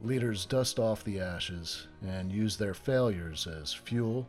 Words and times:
Leaders 0.00 0.46
dust 0.46 0.78
off 0.78 1.04
the 1.04 1.20
ashes 1.20 1.86
and 2.06 2.32
use 2.32 2.56
their 2.56 2.74
failures 2.74 3.46
as 3.46 3.72
fuel 3.72 4.28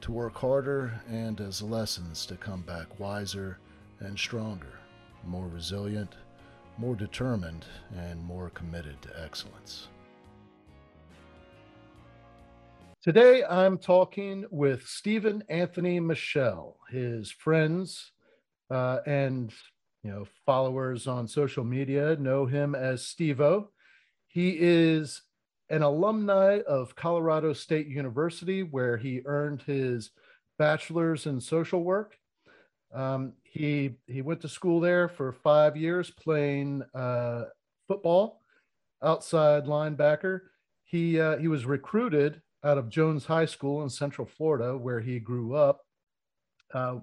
to 0.00 0.12
work 0.12 0.36
harder 0.36 1.00
and 1.08 1.40
as 1.40 1.62
lessons 1.62 2.26
to 2.26 2.36
come 2.36 2.62
back 2.62 3.00
wiser 3.00 3.58
and 4.00 4.18
stronger, 4.18 4.78
more 5.26 5.48
resilient, 5.48 6.16
more 6.76 6.94
determined, 6.94 7.64
and 7.96 8.22
more 8.22 8.50
committed 8.50 9.00
to 9.00 9.22
excellence. 9.22 9.88
Today, 13.02 13.44
I'm 13.44 13.78
talking 13.78 14.46
with 14.50 14.86
Stephen 14.86 15.44
Anthony 15.48 16.00
Michelle. 16.00 16.78
His 16.90 17.30
friends 17.30 18.12
uh, 18.70 19.00
and 19.06 19.52
you 20.02 20.10
know 20.10 20.26
followers 20.46 21.06
on 21.06 21.28
social 21.28 21.64
media 21.64 22.16
know 22.16 22.46
him 22.46 22.74
as 22.74 23.02
Stevo. 23.02 23.68
He 24.34 24.56
is 24.58 25.22
an 25.70 25.82
alumni 25.82 26.58
of 26.66 26.96
Colorado 26.96 27.52
State 27.52 27.86
University, 27.86 28.64
where 28.64 28.96
he 28.96 29.22
earned 29.24 29.62
his 29.62 30.10
bachelor's 30.58 31.26
in 31.26 31.40
social 31.40 31.84
work. 31.84 32.18
Um, 32.92 33.34
he 33.44 33.94
he 34.08 34.22
went 34.22 34.40
to 34.40 34.48
school 34.48 34.80
there 34.80 35.08
for 35.08 35.32
five 35.32 35.76
years, 35.76 36.10
playing 36.10 36.82
uh, 36.94 37.44
football, 37.86 38.40
outside 39.04 39.66
linebacker. 39.66 40.40
He 40.82 41.20
uh, 41.20 41.36
he 41.36 41.46
was 41.46 41.64
recruited 41.64 42.42
out 42.64 42.76
of 42.76 42.88
Jones 42.88 43.24
High 43.24 43.46
School 43.46 43.84
in 43.84 43.88
Central 43.88 44.26
Florida, 44.26 44.76
where 44.76 45.00
he 45.00 45.20
grew 45.20 45.54
up. 45.54 45.82
Uh, 46.72 46.96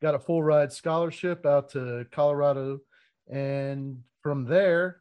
got 0.00 0.14
a 0.14 0.20
full 0.20 0.44
ride 0.44 0.72
scholarship 0.72 1.46
out 1.46 1.68
to 1.70 2.06
Colorado, 2.12 2.78
and 3.28 4.04
from 4.22 4.44
there, 4.44 5.00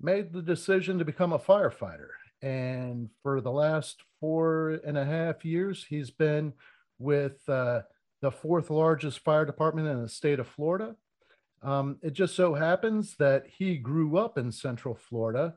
made 0.00 0.32
the 0.32 0.42
decision 0.42 0.98
to 0.98 1.04
become 1.04 1.32
a 1.32 1.38
firefighter. 1.38 2.08
And 2.42 3.10
for 3.22 3.40
the 3.40 3.50
last 3.50 4.02
four 4.18 4.80
and 4.86 4.96
a 4.96 5.04
half 5.04 5.44
years, 5.44 5.84
he's 5.88 6.10
been 6.10 6.52
with 6.98 7.46
uh, 7.48 7.82
the 8.22 8.30
fourth 8.30 8.70
largest 8.70 9.20
fire 9.20 9.44
department 9.44 9.88
in 9.88 10.02
the 10.02 10.08
state 10.08 10.40
of 10.40 10.48
Florida. 10.48 10.96
Um, 11.62 11.98
it 12.02 12.14
just 12.14 12.34
so 12.34 12.54
happens 12.54 13.16
that 13.18 13.44
he 13.46 13.76
grew 13.76 14.16
up 14.16 14.38
in 14.38 14.50
Central 14.50 14.94
Florida 14.94 15.54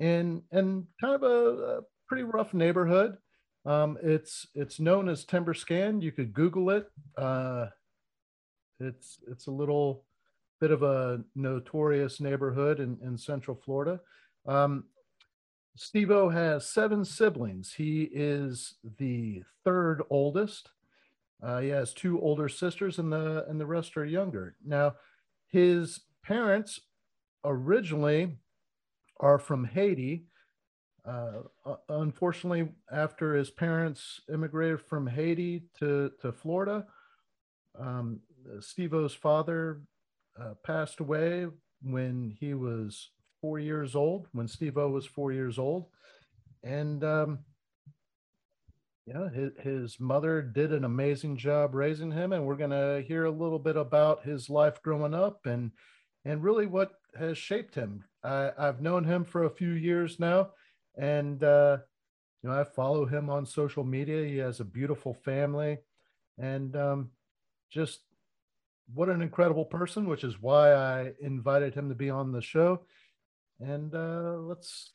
in, 0.00 0.42
in 0.50 0.86
kind 1.00 1.14
of 1.14 1.22
a, 1.22 1.26
a 1.26 1.80
pretty 2.08 2.22
rough 2.22 2.54
neighborhood. 2.54 3.18
Um, 3.64 3.96
it's 4.02 4.46
it's 4.54 4.80
known 4.80 5.08
as 5.08 5.24
Tymber 5.24 5.54
Skan. 5.54 6.02
You 6.02 6.10
could 6.10 6.32
Google 6.32 6.70
it. 6.70 6.90
Uh, 7.16 7.66
it's 8.80 9.18
it's 9.30 9.46
a 9.46 9.52
little 9.52 10.04
bit 10.62 10.70
of 10.70 10.84
a 10.84 11.20
notorious 11.34 12.20
neighborhood 12.20 12.78
in, 12.78 12.96
in 13.02 13.18
Central 13.18 13.56
Florida. 13.56 13.98
Um, 14.46 14.84
Stevo 15.76 16.32
has 16.32 16.70
seven 16.70 17.04
siblings. 17.04 17.72
He 17.72 18.02
is 18.12 18.74
the 18.98 19.42
third 19.64 20.02
oldest. 20.08 20.68
Uh, 21.42 21.58
he 21.58 21.68
has 21.70 21.92
two 21.92 22.20
older 22.20 22.48
sisters, 22.48 23.00
and 23.00 23.12
the 23.12 23.44
and 23.48 23.60
the 23.60 23.66
rest 23.66 23.96
are 23.96 24.04
younger. 24.04 24.54
Now, 24.64 24.94
his 25.48 25.98
parents 26.22 26.78
originally 27.44 28.36
are 29.18 29.40
from 29.40 29.64
Haiti, 29.64 30.26
uh, 31.04 31.40
unfortunately, 31.88 32.68
after 32.92 33.34
his 33.34 33.50
parents 33.50 34.20
immigrated 34.32 34.80
from 34.80 35.08
Haiti 35.08 35.64
to, 35.80 36.12
to 36.20 36.30
Florida, 36.30 36.86
um, 37.76 38.20
Stevo's 38.60 39.14
father 39.14 39.82
uh, 40.40 40.54
passed 40.64 41.00
away 41.00 41.46
when 41.82 42.36
he 42.38 42.54
was 42.54 43.10
four 43.40 43.58
years 43.58 43.94
old, 43.94 44.28
when 44.32 44.46
Stevo 44.46 44.90
was 44.90 45.06
four 45.06 45.32
years 45.32 45.58
old. 45.58 45.86
And 46.62 47.02
um, 47.02 47.40
yeah, 49.06 49.28
his, 49.30 49.50
his 49.60 50.00
mother 50.00 50.42
did 50.42 50.72
an 50.72 50.84
amazing 50.84 51.36
job 51.36 51.74
raising 51.74 52.12
him. 52.12 52.32
And 52.32 52.46
we're 52.46 52.56
going 52.56 52.70
to 52.70 53.04
hear 53.06 53.24
a 53.24 53.30
little 53.30 53.58
bit 53.58 53.76
about 53.76 54.24
his 54.24 54.48
life 54.48 54.80
growing 54.82 55.14
up 55.14 55.46
and, 55.46 55.72
and 56.24 56.42
really 56.42 56.66
what 56.66 56.92
has 57.18 57.36
shaped 57.36 57.74
him. 57.74 58.04
I, 58.22 58.52
I've 58.56 58.80
known 58.80 59.04
him 59.04 59.24
for 59.24 59.44
a 59.44 59.50
few 59.50 59.70
years 59.70 60.20
now 60.20 60.50
and 60.96 61.42
uh, 61.42 61.78
you 62.42 62.50
know 62.50 62.58
I 62.58 62.64
follow 62.64 63.06
him 63.06 63.30
on 63.30 63.46
social 63.46 63.84
media. 63.84 64.24
He 64.26 64.38
has 64.38 64.60
a 64.60 64.64
beautiful 64.64 65.14
family, 65.14 65.78
and 66.38 66.76
um, 66.76 67.10
just 67.70 68.00
what 68.94 69.08
an 69.08 69.22
incredible 69.22 69.64
person, 69.64 70.08
which 70.08 70.24
is 70.24 70.40
why 70.40 70.72
I 70.72 71.12
invited 71.20 71.74
him 71.74 71.88
to 71.88 71.94
be 71.94 72.10
on 72.10 72.32
the 72.32 72.42
show. 72.42 72.82
And 73.60 73.94
uh, 73.94 74.36
let's 74.38 74.92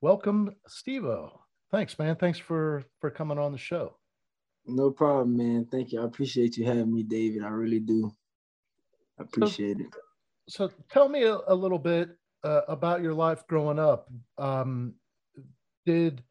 welcome 0.00 0.54
Stevo. 0.68 1.30
Thanks, 1.70 1.98
man. 1.98 2.16
Thanks 2.16 2.38
for 2.38 2.84
for 3.00 3.10
coming 3.10 3.38
on 3.38 3.52
the 3.52 3.58
show. 3.58 3.96
No 4.66 4.90
problem, 4.90 5.36
man. 5.36 5.66
Thank 5.70 5.92
you. 5.92 6.00
I 6.00 6.04
appreciate 6.04 6.56
you 6.56 6.64
having 6.64 6.92
me, 6.92 7.02
David. 7.02 7.44
I 7.44 7.48
really 7.48 7.80
do. 7.80 8.12
I 9.18 9.22
appreciate 9.22 9.78
so, 9.78 9.84
it. 9.84 9.94
So, 10.48 10.70
tell 10.90 11.08
me 11.08 11.24
a, 11.24 11.38
a 11.46 11.54
little 11.54 11.78
bit 11.78 12.10
uh, 12.44 12.62
about 12.68 13.02
your 13.02 13.14
life 13.14 13.46
growing 13.46 13.78
up. 13.78 14.08
Um, 14.38 14.94
did 15.84 16.22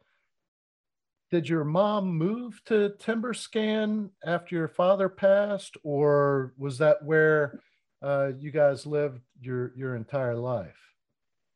did 1.31 1.49
your 1.49 1.63
mom 1.63 2.07
move 2.07 2.61
to 2.65 2.93
Tymber 2.99 3.33
Skan 3.33 4.09
after 4.25 4.55
your 4.55 4.67
father 4.67 5.09
passed, 5.09 5.75
or 5.83 6.53
was 6.57 6.77
that 6.77 7.03
where 7.03 7.59
uh, 8.01 8.31
you 8.37 8.51
guys 8.51 8.85
lived 8.85 9.21
your 9.41 9.73
your 9.75 9.95
entire 9.95 10.35
life? 10.35 10.77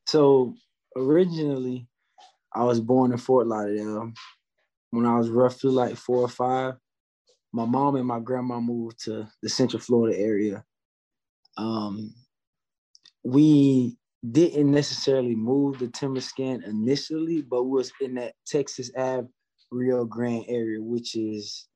So 0.08 0.56
originally, 0.96 1.88
I 2.54 2.64
was 2.64 2.80
born 2.80 3.12
in 3.12 3.18
Fort 3.18 3.48
Lauderdale. 3.48 4.12
When 4.92 5.06
I 5.06 5.18
was 5.18 5.30
roughly 5.30 5.70
like 5.70 5.96
four 5.96 6.22
or 6.22 6.28
five, 6.28 6.74
my 7.54 7.66
mom 7.66 7.96
and 7.96 8.08
my 8.08 8.20
grandma 8.20 8.60
moved 8.60 9.04
to 9.06 9.28
the 9.44 9.50
Central 9.50 9.80
Florida 9.80 10.18
area. 10.18 10.64
Um, 11.58 12.16
we 13.24 13.98
didn't 14.32 14.72
necessarily 14.72 15.36
move 15.36 15.78
to 15.80 15.88
Tymber 15.90 16.22
Skan 16.22 16.68
initially, 16.68 17.44
but 17.44 17.66
was 17.66 17.92
in 18.02 18.16
that 18.16 18.34
Texas 18.48 18.90
Ave 18.98 19.28
Rio 19.72 20.06
Grande 20.06 20.46
area, 20.48 20.82
which 20.82 21.16
is 21.16 21.68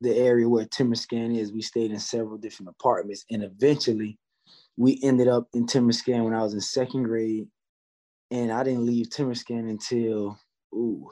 the 0.00 0.14
area 0.14 0.48
where 0.48 0.66
Tymber 0.66 0.96
Skan 0.96 1.36
is. 1.36 1.52
We 1.52 1.62
stayed 1.62 1.90
in 1.90 2.00
several 2.00 2.38
different 2.38 2.70
apartments, 2.70 3.24
and 3.30 3.42
eventually, 3.42 4.18
we 4.76 5.00
ended 5.02 5.28
up 5.28 5.48
in 5.54 5.66
Tymber 5.66 5.92
Skan 5.92 6.24
when 6.24 6.34
I 6.34 6.42
was 6.42 6.54
in 6.54 6.60
second 6.60 7.04
grade, 7.04 7.48
and 8.30 8.52
I 8.52 8.62
didn't 8.62 8.86
leave 8.86 9.10
Tymber 9.10 9.34
Skan 9.34 9.68
until 9.68 10.38
ooh, 10.74 11.08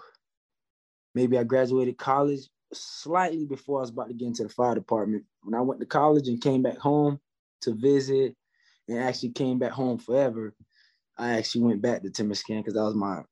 maybe 1.15 1.39
I 1.39 1.45
graduated 1.45 1.99
college 1.99 2.41
slightly 2.73 3.47
before 3.47 3.79
I 3.79 3.83
was 3.83 3.91
about 3.91 4.09
to 4.09 4.15
get 4.15 4.27
into 4.27 4.43
the 4.43 4.49
fire 4.49 4.75
department. 4.75 5.25
When 5.43 5.55
I 5.55 5.61
went 5.63 5.81
to 5.81 5.87
college 5.87 6.29
and 6.29 6.41
came 6.41 6.63
back 6.63 6.79
home 6.79 7.21
to 7.63 7.75
visit 7.75 8.35
and 8.89 8.99
actually 8.99 9.31
came 9.31 9.59
back 9.59 9.73
home 9.73 9.99
forever, 9.99 10.55
I 11.17 11.35
actually 11.39 11.63
went 11.63 11.83
back 11.83 12.03
to 12.03 12.11
Tymber 12.11 12.35
Skan 12.35 12.59
because 12.59 12.75
that 12.75 12.83
was 12.83 12.95
my 12.95 13.23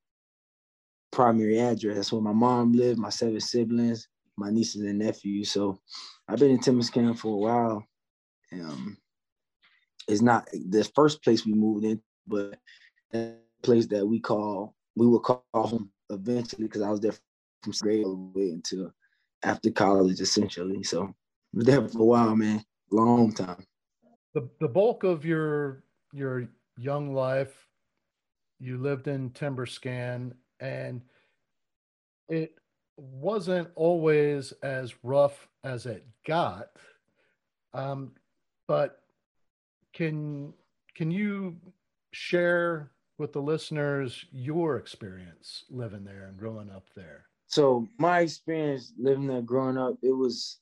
primary 1.13 1.59
address. 1.59 1.95
That's 1.95 2.11
where 2.11 2.21
my 2.21 2.33
mom 2.33 2.73
lived, 2.73 2.99
my 2.99 3.09
seven 3.09 3.39
siblings, 3.39 4.07
my 4.37 4.49
nieces 4.49 4.81
and 4.81 4.99
nephews. 4.99 5.51
So 5.51 5.79
I've 6.27 6.39
been 6.39 6.51
in 6.51 6.59
Tymber 6.59 6.83
Skan 6.83 7.17
for 7.17 7.33
a 7.33 7.37
while. 7.37 7.87
Um, 8.51 8.97
it's 10.07 10.21
not 10.21 10.49
the 10.51 10.83
first 10.95 11.23
place 11.23 11.45
we 11.45 11.53
moved 11.53 11.85
in, 11.85 12.01
but 12.27 12.57
a 13.13 13.33
place 13.61 13.87
that 13.87 14.05
we 14.05 14.19
call 14.19 14.75
we 14.95 15.07
would 15.07 15.23
call 15.23 15.45
home 15.53 15.89
eventually 16.09 16.65
because 16.65 16.81
I 16.81 16.89
was 16.89 16.99
there 16.99 17.13
from 17.63 17.73
grade 17.81 18.05
all 18.05 18.31
the 18.33 18.39
way 18.39 18.49
until 18.49 18.91
after 19.43 19.71
college, 19.71 20.19
essentially. 20.19 20.83
So 20.83 21.03
I 21.05 21.13
was 21.53 21.65
there 21.65 21.87
for 21.87 21.99
a 21.99 22.05
while, 22.05 22.35
man, 22.35 22.63
long 22.91 23.33
time 23.33 23.65
the 24.33 24.49
the 24.59 24.67
bulk 24.67 25.03
of 25.03 25.25
your 25.25 25.83
your 26.11 26.47
young 26.77 27.13
life 27.13 27.67
you 28.59 28.77
lived 28.77 29.07
in 29.07 29.29
Tymber 29.31 29.65
Skan 29.65 30.33
and 30.59 31.01
it 32.29 32.55
wasn't 32.97 33.67
always 33.75 34.51
as 34.63 34.93
rough 35.03 35.47
as 35.63 35.85
it 35.85 36.05
got 36.25 36.69
um, 37.73 38.11
but 38.67 39.01
can 39.93 40.53
can 40.95 41.11
you 41.11 41.55
share 42.11 42.91
with 43.17 43.33
the 43.33 43.41
listeners 43.41 44.25
your 44.31 44.77
experience 44.77 45.65
living 45.69 46.03
there 46.03 46.27
and 46.27 46.37
growing 46.37 46.69
up 46.69 46.85
there 46.95 47.25
so 47.53 47.87
my 47.99 48.21
experience 48.21 48.93
living 48.97 49.27
there 49.27 49.43
growing 49.43 49.77
up, 49.77 49.93
it 50.01 50.11
was 50.11 50.57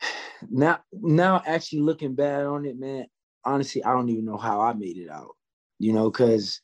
now 0.50 0.80
now 0.94 1.42
actually 1.46 1.80
looking 1.80 2.14
bad 2.14 2.46
on 2.46 2.64
it, 2.64 2.80
man. 2.80 3.04
Honestly, 3.44 3.84
I 3.84 3.92
don't 3.92 4.08
even 4.08 4.24
know 4.24 4.38
how 4.38 4.62
I 4.62 4.72
made 4.72 4.96
it 4.96 5.10
out. 5.10 5.36
You 5.78 5.92
know, 5.92 6.10
because 6.10 6.62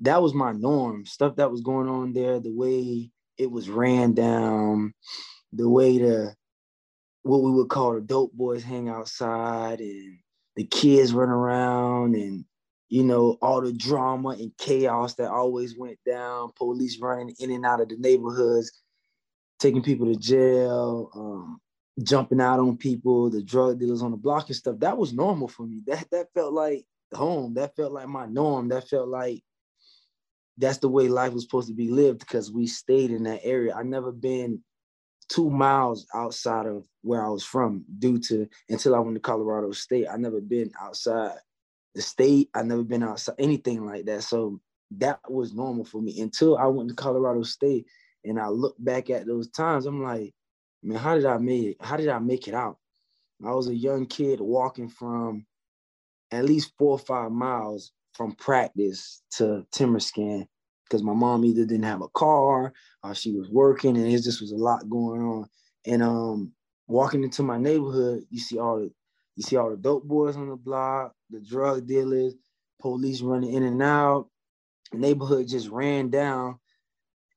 that 0.00 0.22
was 0.22 0.34
my 0.34 0.52
norm. 0.52 1.06
Stuff 1.06 1.36
that 1.36 1.50
was 1.50 1.60
going 1.60 1.88
on 1.88 2.12
there, 2.12 2.40
the 2.40 2.52
way 2.52 3.10
it 3.36 3.50
was 3.50 3.68
ran 3.68 4.14
down, 4.14 4.92
the 5.52 5.68
way 5.68 5.98
the 5.98 6.34
what 7.22 7.42
we 7.42 7.50
would 7.50 7.68
call 7.68 7.94
the 7.94 8.00
dope 8.00 8.32
boys 8.32 8.62
hang 8.62 8.88
outside 8.88 9.80
and 9.80 10.18
the 10.56 10.64
kids 10.64 11.12
run 11.12 11.28
around 11.28 12.14
and 12.14 12.44
you 12.88 13.04
know 13.04 13.36
all 13.42 13.60
the 13.60 13.72
drama 13.72 14.30
and 14.30 14.56
chaos 14.56 15.14
that 15.14 15.30
always 15.30 15.76
went 15.76 15.98
down 16.06 16.50
police 16.56 16.98
running 17.00 17.34
in 17.38 17.50
and 17.50 17.66
out 17.66 17.80
of 17.80 17.88
the 17.88 17.96
neighborhoods 17.98 18.72
taking 19.58 19.82
people 19.82 20.06
to 20.06 20.16
jail 20.16 21.10
um, 21.14 21.60
jumping 22.02 22.40
out 22.40 22.60
on 22.60 22.76
people 22.76 23.30
the 23.30 23.42
drug 23.42 23.78
dealers 23.78 24.02
on 24.02 24.10
the 24.10 24.16
block 24.16 24.46
and 24.48 24.56
stuff. 24.56 24.78
That 24.78 24.96
was 24.96 25.12
normal 25.12 25.48
for 25.48 25.66
me. 25.66 25.82
That 25.86 26.06
that 26.12 26.28
felt 26.34 26.52
like 26.52 26.84
home. 27.12 27.54
That 27.54 27.74
felt 27.76 27.92
like 27.92 28.08
my 28.08 28.26
norm. 28.26 28.68
That 28.68 28.88
felt 28.88 29.08
like 29.08 29.42
that's 30.58 30.78
the 30.78 30.88
way 30.88 31.08
life 31.08 31.32
was 31.32 31.44
supposed 31.44 31.68
to 31.68 31.74
be 31.74 31.88
lived 31.88 32.18
because 32.18 32.50
we 32.52 32.66
stayed 32.66 33.10
in 33.10 33.22
that 33.22 33.40
area 33.44 33.74
i 33.74 33.82
never 33.82 34.12
been 34.12 34.62
two 35.28 35.50
miles 35.50 36.06
outside 36.14 36.66
of 36.66 36.86
where 37.02 37.24
I 37.24 37.28
was 37.28 37.44
from 37.44 37.84
due 37.98 38.18
to 38.20 38.48
until 38.68 38.94
I 38.94 38.98
went 38.98 39.14
to 39.16 39.20
Colorado 39.20 39.72
State. 39.72 40.06
I 40.10 40.16
never 40.16 40.40
been 40.40 40.72
outside 40.80 41.36
the 41.94 42.02
state. 42.02 42.48
I 42.54 42.62
never 42.62 42.82
been 42.82 43.02
outside 43.02 43.36
anything 43.38 43.84
like 43.84 44.06
that. 44.06 44.22
So 44.22 44.60
that 44.92 45.20
was 45.28 45.52
normal 45.52 45.84
for 45.84 46.00
me 46.00 46.20
until 46.20 46.56
I 46.56 46.66
went 46.66 46.88
to 46.88 46.94
Colorado 46.94 47.42
State 47.42 47.86
and 48.24 48.40
I 48.40 48.48
look 48.48 48.74
back 48.78 49.10
at 49.10 49.26
those 49.26 49.48
times. 49.48 49.86
I'm 49.86 50.02
like, 50.02 50.34
man, 50.82 50.98
how 50.98 51.14
did 51.14 51.26
I 51.26 51.38
make 51.38 51.66
it? 51.66 51.76
How 51.80 51.96
did 51.96 52.08
I 52.08 52.18
make 52.18 52.48
it 52.48 52.54
out? 52.54 52.78
I 53.44 53.52
was 53.52 53.68
a 53.68 53.74
young 53.74 54.06
kid 54.06 54.40
walking 54.40 54.88
from 54.88 55.46
at 56.30 56.44
least 56.44 56.72
four 56.78 56.92
or 56.92 56.98
five 56.98 57.30
miles 57.30 57.92
from 58.18 58.32
practice 58.34 59.22
to 59.38 59.64
Tymber 59.72 60.00
Skan 60.00 60.46
because 60.84 61.04
my 61.04 61.14
mom 61.14 61.46
either 61.46 61.64
didn't 61.64 61.84
have 61.84 62.02
a 62.02 62.08
car 62.10 62.74
or 63.04 63.14
she 63.14 63.32
was 63.32 63.48
working 63.48 63.96
and 63.96 64.08
it 64.08 64.22
just 64.24 64.42
was 64.42 64.52
a 64.52 64.56
lot 64.58 64.90
going 64.90 65.22
on. 65.22 65.48
And 65.86 66.02
um, 66.02 66.52
walking 66.88 67.24
into 67.24 67.44
my 67.44 67.58
neighborhood, 67.58 68.24
you 68.30 68.40
see 68.40 68.58
all 68.58 68.80
the 68.80 68.92
you 69.36 69.44
see 69.44 69.56
all 69.56 69.70
the 69.70 69.78
dope 69.78 70.04
boys 70.04 70.36
on 70.36 70.50
the 70.50 70.56
block, 70.56 71.14
the 71.30 71.40
drug 71.40 71.86
dealers, 71.86 72.34
police 72.82 73.22
running 73.22 73.54
in 73.54 73.62
and 73.62 73.82
out. 73.82 74.28
The 74.92 74.98
neighborhood 74.98 75.48
just 75.48 75.68
ran 75.70 76.10
down. 76.10 76.58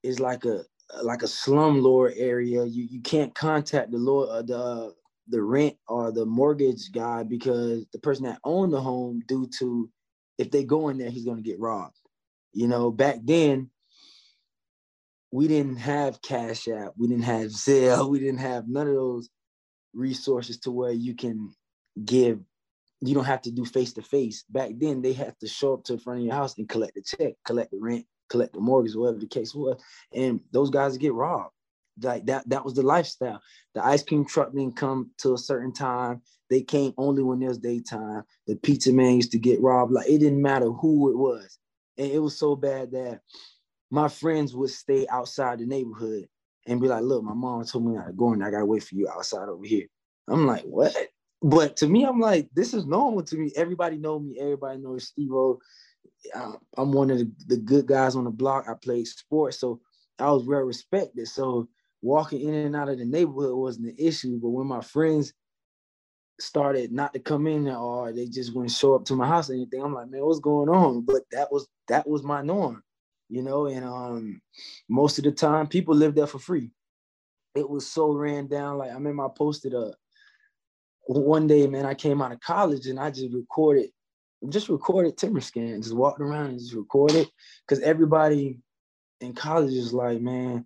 It's 0.04 0.20
like 0.20 0.46
a 0.46 0.64
like 1.04 1.22
a 1.22 1.28
slumlord 1.28 2.14
area. 2.18 2.66
You 2.66 2.88
you 2.90 3.02
can't 3.02 3.36
contact 3.36 3.92
the 3.92 4.00
lord 4.00 4.30
uh, 4.30 4.42
the 4.42 4.58
uh, 4.58 4.92
the 5.30 5.44
rent 5.44 5.78
or 5.88 6.12
the 6.12 6.26
mortgage 6.26 6.92
guy 6.92 7.24
because 7.24 7.86
the 7.94 8.00
person 8.00 8.26
that 8.26 8.40
owned 8.44 8.74
the 8.74 8.82
home 8.82 9.22
due 9.28 9.48
to 9.60 9.90
if 10.42 10.52
they 10.52 10.64
go 10.64 10.90
in 10.90 10.98
there 10.98 11.10
he's 11.10 11.26
to 11.26 11.42
get 11.42 11.60
robbed 11.60 11.98
you 12.54 12.68
know, 12.68 12.92
back 12.92 13.20
then 13.24 13.70
we 15.32 15.48
didn't 15.48 15.78
have 15.78 16.22
Cash 16.22 16.68
App, 16.68 16.94
we 16.98 17.08
didn't 17.08 17.24
have 17.24 17.48
Zelle, 17.48 18.10
we 18.10 18.20
didn't 18.20 18.40
have 18.40 18.68
none 18.68 18.88
of 18.88 18.96
those 18.96 19.30
resources 19.94 20.60
to 20.60 20.72
where 20.72 20.92
you 20.92 21.16
can 21.16 21.54
give. 22.04 22.40
You 23.04 23.16
don't 23.16 23.26
have 23.26 23.42
to 23.44 23.52
do 23.52 23.66
face 23.66 23.94
to 23.94 24.02
face. 24.02 24.44
Back 24.50 24.72
then, 24.78 25.02
they 25.02 25.14
had 25.14 25.36
to 25.40 25.48
show 25.48 25.74
up 25.74 25.84
to 25.86 25.94
the 25.94 26.00
front 26.00 26.20
of 26.20 26.26
your 26.26 26.36
house 26.36 26.58
and 26.58 26.70
collect 26.70 26.96
the 26.96 27.02
check, 27.02 27.34
collect 27.46 27.72
the 27.72 27.80
rent, 27.80 28.06
collect 28.30 28.54
the 28.54 28.60
mortgage, 28.60 28.96
whatever 28.96 29.20
the 29.20 29.28
case 29.28 29.56
was, 29.56 29.82
and 30.14 30.42
those 30.52 30.70
guys 30.70 30.98
get 30.98 31.14
robbed. 31.14 31.54
Like 32.02 32.26
that, 32.28 32.48
that 32.50 32.64
was 32.66 32.74
the 32.74 32.84
lifestyle. 32.84 33.42
The 33.74 33.86
ice 33.86 34.04
cream 34.04 34.26
truck 34.26 34.52
didn't 34.52 34.76
come 34.76 35.12
to 35.20 35.34
a 35.34 35.38
certain 35.38 35.74
time. 35.74 36.22
They 36.50 36.62
came 36.62 36.94
only 36.98 37.24
when 37.24 37.40
there's 37.40 37.58
daytime. 37.58 38.24
The 38.48 38.56
pizza 38.56 38.92
man 38.92 39.16
used 39.16 39.32
to 39.32 39.40
get 39.40 39.62
robbed. 39.62 39.92
Like 39.92 40.08
it 40.08 40.20
didn't 40.20 40.42
matter 40.42 40.70
who 40.70 41.12
it 41.12 41.18
was. 41.18 41.58
And 41.98 42.12
it 42.12 42.20
was 42.20 42.38
so 42.38 42.56
bad 42.56 42.92
that 42.92 43.22
my 43.90 44.08
friends 44.08 44.56
would 44.56 44.70
stay 44.70 45.08
outside 45.10 45.60
the 45.60 45.66
neighborhood 45.66 46.28
and 46.66 46.82
be 46.82 46.88
like, 46.88 47.04
look, 47.04 47.24
my 47.24 47.34
mom 47.34 47.66
told 47.66 47.86
me 47.86 47.94
not 47.94 48.08
to 48.08 48.14
go 48.14 48.34
and 48.34 48.44
I 48.44 48.52
gotta 48.52 48.66
wait 48.66 48.84
for 48.84 48.96
you 48.96 49.10
outside 49.10 49.50
over 49.50 49.66
here. 49.66 49.88
I'm 50.28 50.46
like, 50.46 50.64
what? 50.64 50.96
But 51.42 51.78
to 51.78 51.88
me, 51.88 52.06
I'm 52.06 52.20
like, 52.20 52.50
this 52.54 52.74
is 52.74 52.86
normal 52.86 53.24
to 53.24 53.36
me. 53.36 53.52
Everybody 53.56 53.98
know 53.98 54.20
me. 54.20 54.38
Everybody 54.40 54.80
knows 54.80 55.08
Steve 55.08 55.32
O. 55.34 55.60
I'm 56.78 56.92
one 56.92 57.10
of 57.10 57.18
the, 57.18 57.32
the 57.48 57.58
good 57.58 57.88
guys 57.88 58.16
on 58.16 58.26
the 58.26 58.30
block. 58.30 58.66
I 58.70 58.74
played 58.76 59.08
sports, 59.08 59.60
so 59.60 59.82
I 60.20 60.30
was 60.32 60.46
well 60.46 60.62
respected. 60.62 61.28
So 61.28 61.68
walking 62.02 62.42
in 62.42 62.54
and 62.54 62.76
out 62.76 62.90
of 62.90 62.98
the 62.98 63.06
neighborhood 63.06 63.56
wasn't 63.56 63.88
an 63.88 63.96
issue. 63.98 64.40
But 64.42 64.50
when 64.50 64.68
my 64.68 64.82
friends 64.82 65.34
started 66.42 66.92
not 66.92 67.14
to 67.14 67.20
come 67.20 67.48
in 67.48 67.68
or 67.68 68.12
they 68.12 68.26
just 68.26 68.54
wouldn't 68.54 68.72
show 68.72 68.96
up 68.96 69.06
to 69.06 69.16
my 69.16 69.28
house 69.28 69.50
or 69.50 69.54
anything. 69.54 69.82
I'm 69.82 69.94
like, 69.94 70.10
man, 70.10 70.26
what's 70.26 70.40
going 70.40 70.70
on? 70.70 71.02
But 71.02 71.24
that 71.32 71.52
was 71.52 71.68
that 71.88 72.08
was 72.08 72.24
my 72.24 72.42
norm, 72.42 72.84
you 73.30 73.42
know. 73.42 73.68
And 73.68 73.86
um, 73.86 74.42
most 74.90 75.18
of 75.18 75.24
the 75.24 75.32
time, 75.32 75.68
people 75.68 75.96
lived 75.96 76.16
there 76.16 76.28
for 76.28 76.40
free. 76.40 76.72
It 77.56 77.70
was 77.70 77.88
so 77.88 78.12
ran 78.14 78.48
down. 78.48 78.78
Like 78.78 78.92
I 78.92 78.94
remember 78.94 79.26
I 79.26 79.30
posted 79.36 79.74
a 79.74 79.94
one 81.06 81.48
day, 81.48 81.68
man. 81.68 81.86
I 81.86 81.94
came 81.94 82.22
out 82.22 82.32
of 82.32 82.40
college 82.40 82.88
and 82.88 83.00
I 83.00 83.12
just 83.12 83.34
recorded, 83.34 83.90
just 84.50 84.70
recorded 84.70 85.18
Tymber 85.18 85.40
Skan, 85.40 85.82
just 85.82 85.96
walked 85.96 86.22
around 86.22 86.52
and 86.52 86.60
just 86.60 86.74
recorded 86.74 87.28
because 87.68 87.84
everybody 87.84 88.60
in 89.20 89.34
college 89.34 89.74
is 89.74 89.94
like, 89.94 90.22
man, 90.22 90.66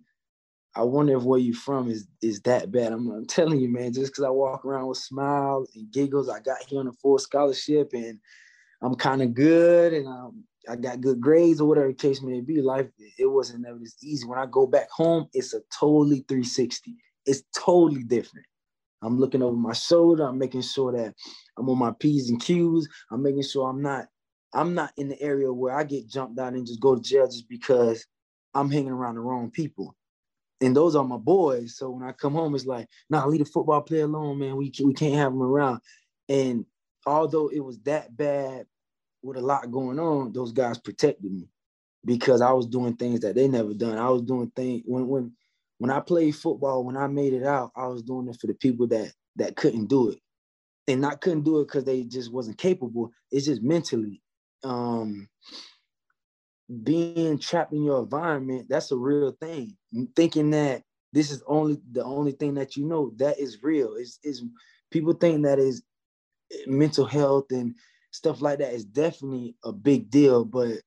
I 0.76 0.82
wonder 0.82 1.16
if 1.16 1.22
where 1.22 1.40
you 1.40 1.54
from 1.54 1.90
is 1.90 2.06
is 2.20 2.40
that 2.42 2.70
bad. 2.70 2.92
I'm, 2.92 3.10
I'm 3.10 3.26
telling 3.26 3.60
you, 3.60 3.68
man, 3.68 3.94
just 3.94 4.12
because 4.12 4.24
I 4.24 4.30
walk 4.30 4.64
around 4.64 4.88
with 4.88 4.98
smiles 4.98 5.70
and 5.74 5.90
giggles, 5.90 6.28
I 6.28 6.40
got 6.40 6.62
here 6.64 6.80
on 6.80 6.86
a 6.86 6.92
full 6.92 7.18
scholarship 7.18 7.92
and 7.94 8.18
I'm 8.82 8.94
kind 8.94 9.22
of 9.22 9.32
good 9.32 9.94
and 9.94 10.06
um, 10.06 10.44
I 10.68 10.76
got 10.76 11.00
good 11.00 11.18
grades 11.18 11.62
or 11.62 11.68
whatever 11.68 11.88
the 11.88 11.94
case 11.94 12.20
may 12.20 12.42
be. 12.42 12.60
Life, 12.60 12.88
it 13.18 13.24
wasn't 13.24 13.62
never 13.62 13.78
this 13.78 13.96
easy. 14.02 14.26
When 14.26 14.38
I 14.38 14.44
go 14.44 14.66
back 14.66 14.90
home, 14.90 15.28
it's 15.32 15.54
a 15.54 15.60
totally 15.72 16.24
360. 16.28 16.94
It's 17.24 17.42
totally 17.56 18.02
different. 18.02 18.46
I'm 19.02 19.18
looking 19.18 19.42
over 19.42 19.56
my 19.56 19.72
shoulder. 19.72 20.24
I'm 20.24 20.38
making 20.38 20.62
sure 20.62 20.92
that 20.92 21.14
I'm 21.58 21.70
on 21.70 21.78
my 21.78 21.92
P's 21.98 22.28
and 22.28 22.40
Q's. 22.40 22.86
I'm 23.10 23.22
making 23.22 23.44
sure 23.44 23.68
I'm 23.68 23.80
not, 23.80 24.08
I'm 24.52 24.74
not 24.74 24.92
in 24.98 25.08
the 25.08 25.20
area 25.22 25.50
where 25.50 25.74
I 25.74 25.84
get 25.84 26.06
jumped 26.06 26.38
out 26.38 26.52
and 26.52 26.66
just 26.66 26.80
go 26.80 26.94
to 26.94 27.00
jail 27.00 27.26
just 27.26 27.48
because 27.48 28.06
I'm 28.54 28.70
hanging 28.70 28.90
around 28.90 29.14
the 29.14 29.20
wrong 29.22 29.50
people 29.50 29.94
and 30.60 30.74
those 30.74 30.96
are 30.96 31.04
my 31.04 31.16
boys. 31.18 31.76
So 31.76 31.90
when 31.90 32.02
I 32.02 32.12
come 32.12 32.34
home, 32.34 32.54
it's 32.54 32.66
like, 32.66 32.88
nah, 33.10 33.26
leave 33.26 33.40
the 33.40 33.44
football 33.44 33.82
player 33.82 34.04
alone, 34.04 34.38
man. 34.38 34.56
We 34.56 34.72
we 34.84 34.94
can't 34.94 35.14
have 35.14 35.32
him 35.32 35.42
around. 35.42 35.80
And 36.28 36.64
although 37.06 37.48
it 37.48 37.60
was 37.60 37.78
that 37.80 38.16
bad 38.16 38.66
with 39.22 39.36
a 39.36 39.40
lot 39.40 39.70
going 39.70 39.98
on, 39.98 40.32
those 40.32 40.52
guys 40.52 40.78
protected 40.78 41.30
me 41.32 41.48
because 42.04 42.40
I 42.40 42.52
was 42.52 42.66
doing 42.66 42.96
things 42.96 43.20
that 43.20 43.34
they 43.34 43.48
never 43.48 43.74
done. 43.74 43.98
I 43.98 44.08
was 44.10 44.22
doing 44.22 44.50
things 44.54 44.82
when 44.86 45.06
when 45.08 45.32
when 45.78 45.90
I 45.90 46.00
played 46.00 46.34
football, 46.34 46.84
when 46.84 46.96
I 46.96 47.06
made 47.06 47.34
it 47.34 47.44
out, 47.44 47.72
I 47.76 47.86
was 47.88 48.02
doing 48.02 48.28
it 48.28 48.38
for 48.40 48.46
the 48.46 48.54
people 48.54 48.86
that 48.88 49.12
that 49.36 49.56
couldn't 49.56 49.86
do 49.86 50.10
it. 50.10 50.18
And 50.88 51.00
not 51.00 51.20
couldn't 51.20 51.42
do 51.42 51.60
it 51.60 51.66
because 51.66 51.84
they 51.84 52.04
just 52.04 52.32
wasn't 52.32 52.58
capable. 52.58 53.10
It's 53.32 53.46
just 53.46 53.60
mentally. 53.62 54.22
Um, 54.62 55.28
being 56.82 57.38
trapped 57.38 57.72
in 57.72 57.84
your 57.84 58.02
environment, 58.02 58.66
that's 58.68 58.90
a 58.92 58.96
real 58.96 59.32
thing. 59.40 59.76
Thinking 60.14 60.50
that 60.50 60.82
this 61.12 61.30
is 61.30 61.42
only 61.46 61.78
the 61.92 62.04
only 62.04 62.32
thing 62.32 62.54
that 62.54 62.76
you 62.76 62.86
know, 62.86 63.12
that 63.16 63.38
is 63.38 63.62
real. 63.62 63.94
Is 63.94 64.18
is 64.22 64.42
people 64.90 65.12
think 65.12 65.44
that 65.44 65.58
is 65.58 65.82
eh, 66.52 66.64
mental 66.66 67.06
health 67.06 67.46
and 67.50 67.74
stuff 68.10 68.40
like 68.42 68.58
that 68.58 68.72
is 68.72 68.84
definitely 68.84 69.56
a 69.64 69.72
big 69.72 70.10
deal, 70.10 70.44
but 70.44 70.80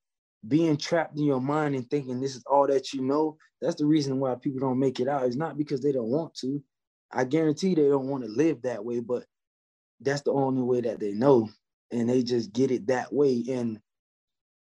being 0.48 0.77
trapped 0.77 1.17
in 1.17 1.25
your 1.25 1.41
mind 1.41 1.75
and 1.75 1.89
thinking 1.89 2.19
this 2.19 2.36
is 2.36 2.43
all 2.50 2.67
that 2.67 2.93
you 2.93 3.01
know, 3.01 3.38
that's 3.62 3.75
the 3.75 3.86
reason 3.86 4.19
why 4.19 4.36
people 4.36 4.59
don't 4.59 4.79
make 4.79 5.00
it 5.00 5.07
out. 5.07 5.25
It's 5.25 5.36
not 5.36 5.57
because 5.57 5.81
they 5.81 5.91
don't 5.91 6.09
want 6.09 6.33
to. 6.36 6.62
I 7.12 7.25
guarantee 7.25 7.75
they 7.75 7.88
don't 7.89 8.07
want 8.07 8.24
to 8.24 8.29
live 8.29 8.62
that 8.63 8.83
way, 8.83 9.00
but 9.00 9.25
that's 10.01 10.21
the 10.21 10.31
only 10.31 10.62
way 10.62 10.81
that 10.81 11.00
they 11.00 11.12
know. 11.12 11.50
And 11.91 12.09
they 12.09 12.24
just 12.24 12.53
get 12.53 12.71
it 12.71 12.88
that 12.88 13.12
way. 13.12 13.43
And 13.50 13.79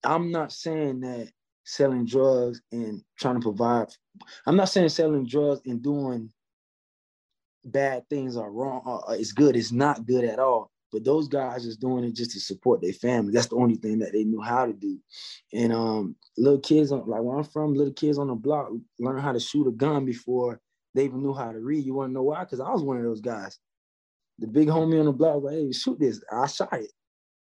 I'm 0.05 0.31
not 0.31 0.53
saying 0.53 1.01
that 1.01 1.31
selling 1.65 2.07
drugs 2.07 2.61
and 2.73 3.03
trying 3.19 3.37
to 3.37 3.41
provide. 3.41 3.89
I'm 4.47 4.57
not 4.57 4.69
saying 4.69 4.89
selling 4.91 5.27
drugs 5.27 5.63
and 5.67 5.83
doing 5.83 6.31
bad 7.65 8.09
things 8.09 8.37
are 8.37 8.51
wrong. 8.51 8.83
Uh, 8.87 9.11
uh, 9.11 9.17
it's 9.19 9.33
good. 9.33 9.57
It's 9.57 9.73
not 9.73 10.07
good 10.07 10.25
at 10.25 10.39
all. 10.39 10.71
But 10.93 11.05
those 11.05 11.27
guys 11.27 11.67
is 11.67 11.77
doing 11.77 12.05
it 12.05 12.15
just 12.15 12.31
to 12.33 12.41
support 12.41 12.81
their 12.81 12.93
family. 12.93 13.33
That's 13.33 13.49
the 13.49 13.57
only 13.57 13.75
thing 13.75 13.99
that 13.99 14.13
they 14.13 14.23
knew 14.23 14.41
how 14.41 14.67
to 14.67 14.73
do. 14.73 14.99
And 15.53 15.73
um, 15.73 16.15
little 16.39 16.61
kids, 16.61 16.93
on, 16.93 17.09
like 17.09 17.23
where 17.23 17.37
I'm 17.37 17.45
from, 17.45 17.75
little 17.75 17.93
kids 17.93 18.19
on 18.19 18.29
the 18.29 18.35
block 18.35 18.71
learn 19.01 19.19
how 19.19 19.33
to 19.33 19.41
shoot 19.41 19.67
a 19.67 19.73
gun 19.73 20.05
before 20.05 20.61
they 20.95 21.05
even 21.05 21.23
knew 21.23 21.35
how 21.35 21.51
to 21.51 21.59
read. 21.59 21.85
You 21.85 21.95
want 21.95 22.11
to 22.11 22.15
know 22.15 22.23
why? 22.23 22.45
Because 22.45 22.61
I 22.61 22.71
was 22.71 22.83
one 22.83 22.99
of 22.99 23.03
those 23.03 23.21
guys. 23.21 23.59
The 24.39 24.47
big 24.47 24.69
homie 24.69 25.01
on 25.01 25.07
the 25.07 25.13
block 25.13 25.37
was 25.37 25.45
like, 25.45 25.55
"Hey, 25.55 25.73
shoot 25.73 25.99
this!" 25.99 26.23
I 26.31 26.47
shot 26.47 26.73
it. 26.73 26.93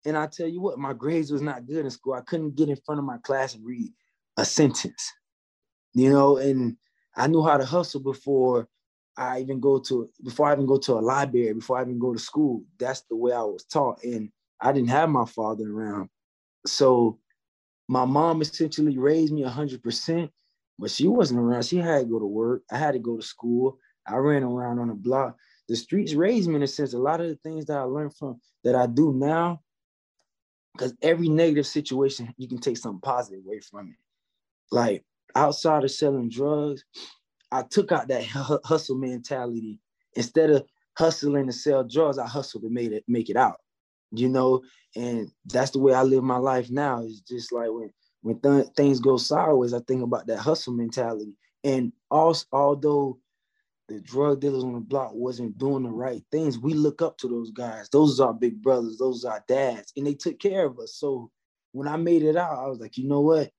And 0.06 0.18
I 0.18 0.28
tell 0.28 0.48
you 0.48 0.62
what, 0.62 0.80
my 0.80 0.94
grades 0.94 1.32
was 1.32 1.42
not 1.42 1.66
good 1.66 1.86
in 1.86 1.92
school. 1.92 2.14
I 2.14 2.22
couldn't 2.22 2.56
get 2.56 2.70
in 2.70 2.78
front 2.86 3.00
of 3.00 3.06
my 3.06 3.18
class 3.20 3.56
and 3.56 3.66
read 3.66 3.92
a 4.38 4.46
sentence. 4.46 5.12
you 5.94 6.10
know, 6.12 6.38
and 6.38 6.78
I 7.16 7.28
knew 7.28 7.44
how 7.44 7.58
to 7.58 7.66
hustle 7.66 8.02
before 8.02 8.68
I 9.18 9.40
even 9.40 9.60
go 9.62 9.80
to 9.80 10.10
before 10.24 10.50
I 10.50 10.54
even 10.54 10.66
go 10.66 10.78
to 10.80 10.94
a 10.94 11.02
library, 11.02 11.54
before 11.54 11.78
I 11.80 11.84
even 11.84 12.00
go 12.00 12.14
to 12.14 12.20
school. 12.20 12.64
That's 12.80 13.02
the 13.10 13.16
way 13.16 13.34
I 13.34 13.42
was 13.44 13.66
taught. 13.66 14.04
And 14.04 14.30
I 14.62 14.74
didn't 14.74 14.90
have 14.90 15.10
my 15.10 15.26
father 15.26 15.72
around. 15.72 16.10
So 16.68 17.20
my 17.88 18.06
mom 18.06 18.42
essentially 18.42 18.98
raised 18.98 19.34
me 19.34 19.44
hundred 19.44 19.84
percent, 19.84 20.32
but 20.80 20.92
she 20.92 21.08
wasn't 21.08 21.40
around. 21.40 21.66
She 21.66 21.78
had 21.78 22.02
to 22.02 22.06
go 22.06 22.20
to 22.20 22.26
work. 22.26 22.64
I 22.72 22.78
had 22.78 22.94
to 22.94 23.00
go 23.00 23.18
to 23.18 23.24
school. 23.24 23.80
I 24.08 24.18
ran 24.18 24.44
around 24.44 24.80
on 24.80 24.90
the 24.90 24.96
block. 24.96 25.38
The 25.70 25.76
streets 25.76 26.14
raised 26.14 26.50
me 26.50 26.58
in 26.58 26.64
a 26.64 26.68
sense. 26.68 26.94
A 26.94 27.00
lot 27.00 27.22
of 27.22 27.30
the 27.30 27.38
things 27.38 27.66
that 27.68 27.78
I 27.78 27.84
learned 27.84 28.16
from 28.16 28.40
that 28.64 28.76
I 28.76 28.88
do 28.88 29.14
now, 29.14 29.62
because 30.75 30.94
every 31.01 31.29
negative 31.29 31.67
situation, 31.67 32.34
you 32.38 32.48
can 32.48 32.58
take 32.58 32.77
something 32.77 33.01
positive 33.01 33.46
away 33.46 33.60
from 33.60 33.89
it. 33.89 33.96
Like 34.72 35.03
outside 35.36 35.84
of 35.84 35.91
selling 35.91 36.29
drugs, 36.29 36.84
I 37.51 37.63
took 37.63 37.91
out 37.91 38.08
that 38.10 38.25
hustle 38.63 38.98
mentality. 38.98 39.79
Instead 40.15 40.50
of 40.50 40.65
hustling 40.98 41.48
to 41.48 41.53
sell 41.53 41.84
drugs, 41.84 42.17
I 42.17 42.27
hustle 42.27 42.62
to 42.62 42.70
make 42.70 42.91
it 42.91 43.03
make 43.08 43.29
it 43.29 43.38
out. 43.38 43.58
You 44.12 44.29
know, 44.29 44.63
and 44.96 45.29
that's 45.46 45.72
the 45.72 45.79
way 45.79 45.94
I 45.94 46.03
live 46.03 46.24
my 46.24 46.38
life 46.38 46.70
now. 46.70 47.03
It's 47.03 47.22
just 47.22 47.51
like 47.51 47.70
when 47.70 47.91
when 48.22 48.39
th- 48.39 48.67
things 48.75 49.00
go 49.00 49.17
sideways, 49.17 49.74
I 49.74 49.79
think 49.79 50.01
about 50.01 50.27
that 50.27 50.39
hustle 50.39 50.74
mentality. 50.74 51.34
And 51.63 51.94
also, 52.10 52.46
although 52.51 53.20
the 53.89 54.01
drug 54.01 54.42
dealers 54.42 54.63
on 54.63 54.74
the 54.74 54.80
block 54.80 55.12
wasn't 55.13 55.58
doing 55.58 55.84
the 55.84 55.92
right 55.92 56.24
things, 56.32 56.60
we 56.60 56.74
look 56.74 57.01
up 57.01 57.18
to 57.20 57.27
those 57.27 57.51
guys. 57.51 57.89
Those 57.92 58.20
are 58.20 58.30
our 58.30 58.34
big 58.34 58.62
brothers. 58.62 58.98
Those 58.98 59.25
are 59.25 59.34
our 59.34 59.46
dads, 59.48 59.94
and 59.98 60.08
they 60.08 60.15
took 60.15 60.39
care 60.39 60.65
of 60.65 60.80
us. 60.80 60.96
So 60.98 61.32
when 61.74 61.88
I 61.88 61.98
made 61.98 62.24
it 62.24 62.38
out, 62.38 62.58
I 62.60 62.68
was 62.68 62.80
like, 62.80 62.98
you 62.98 63.08
know 63.08 63.22
what? 63.22 63.51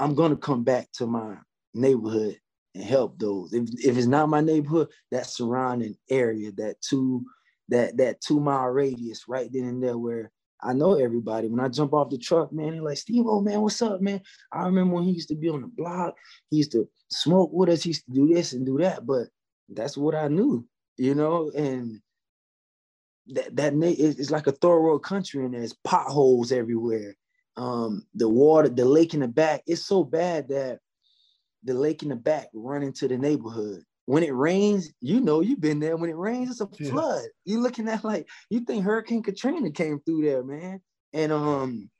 I'm 0.00 0.14
gonna 0.14 0.36
come 0.36 0.64
back 0.64 0.90
to 0.94 1.06
my 1.06 1.36
neighborhood 1.74 2.38
and 2.74 2.84
help 2.84 3.18
those. 3.18 3.54
If, 3.54 3.70
if 3.84 3.96
it's 3.98 4.08
not 4.08 4.28
my 4.30 4.42
neighborhood, 4.42 4.88
that 5.12 5.26
surrounding 5.26 5.96
area, 6.10 6.52
that 6.58 6.82
two 6.82 7.24
that 7.70 7.98
that 7.98 8.20
two 8.20 8.40
mile 8.40 8.68
radius 8.68 9.28
right 9.28 9.50
then 9.52 9.64
and 9.64 9.82
there 9.82 9.98
where 9.98 10.32
I 10.62 10.72
know 10.72 10.94
everybody. 10.94 11.48
When 11.48 11.60
I 11.60 11.68
jump 11.68 11.92
off 11.92 12.10
the 12.10 12.18
truck, 12.18 12.52
man, 12.52 12.72
they're 12.72 12.82
like, 12.82 12.98
Steve, 12.98 13.24
oh 13.26 13.40
man, 13.40 13.60
what's 13.60 13.82
up, 13.82 14.00
man? 14.00 14.20
I 14.52 14.64
remember 14.64 14.94
when 14.94 15.04
he 15.04 15.12
used 15.12 15.28
to 15.28 15.34
be 15.34 15.48
on 15.48 15.62
the 15.62 15.66
block, 15.66 16.14
he 16.50 16.58
used 16.58 16.72
to 16.72 16.88
smoke 17.10 17.50
with 17.52 17.68
us, 17.68 17.82
he 17.82 17.90
used 17.90 18.04
to 18.06 18.12
do 18.12 18.32
this 18.32 18.52
and 18.52 18.64
do 18.64 18.78
that, 18.78 19.06
but 19.06 19.26
that's 19.68 19.96
what 19.96 20.14
I 20.14 20.28
knew, 20.28 20.66
you 20.96 21.14
know, 21.14 21.50
and 21.56 22.00
that 23.28 23.54
that 23.56 23.72
it's 23.74 24.30
like 24.30 24.46
a 24.46 24.52
third 24.52 24.80
world 24.80 25.04
country 25.04 25.44
and 25.44 25.54
there's 25.54 25.74
potholes 25.84 26.52
everywhere. 26.52 27.16
Um, 27.56 28.06
the 28.14 28.28
water, 28.28 28.68
the 28.68 28.84
lake 28.84 29.14
in 29.14 29.20
the 29.20 29.28
back, 29.28 29.62
it's 29.66 29.86
so 29.86 30.04
bad 30.04 30.48
that 30.48 30.78
the 31.64 31.74
lake 31.74 32.02
in 32.02 32.08
the 32.08 32.16
back 32.16 32.48
run 32.54 32.82
into 32.82 33.08
the 33.08 33.18
neighborhood. 33.18 33.82
When 34.06 34.22
it 34.22 34.34
rains, 34.34 34.92
you 35.00 35.20
know 35.20 35.40
you've 35.40 35.60
been 35.60 35.78
there. 35.78 35.96
When 35.96 36.10
it 36.10 36.16
rains, 36.16 36.50
it's 36.50 36.60
a 36.60 36.68
yeah. 36.82 36.90
flood. 36.90 37.24
You're 37.44 37.62
looking 37.62 37.88
at 37.88 38.04
like 38.04 38.28
you 38.50 38.60
think 38.60 38.84
Hurricane 38.84 39.22
Katrina 39.22 39.70
came 39.70 40.00
through 40.00 40.22
there, 40.22 40.42
man. 40.42 40.80
And 41.12 41.32
um, 41.32 41.90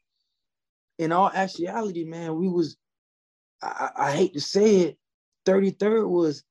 in 0.99 1.13
all 1.13 1.31
actuality, 1.33 2.05
man, 2.05 2.37
we 2.37 2.49
was 2.49 2.77
I, 3.63 3.91
I 3.97 4.13
hate 4.13 4.35
to 4.35 4.41
say 4.41 4.77
it, 4.81 4.99
33rd 5.47 6.09
was 6.09 6.43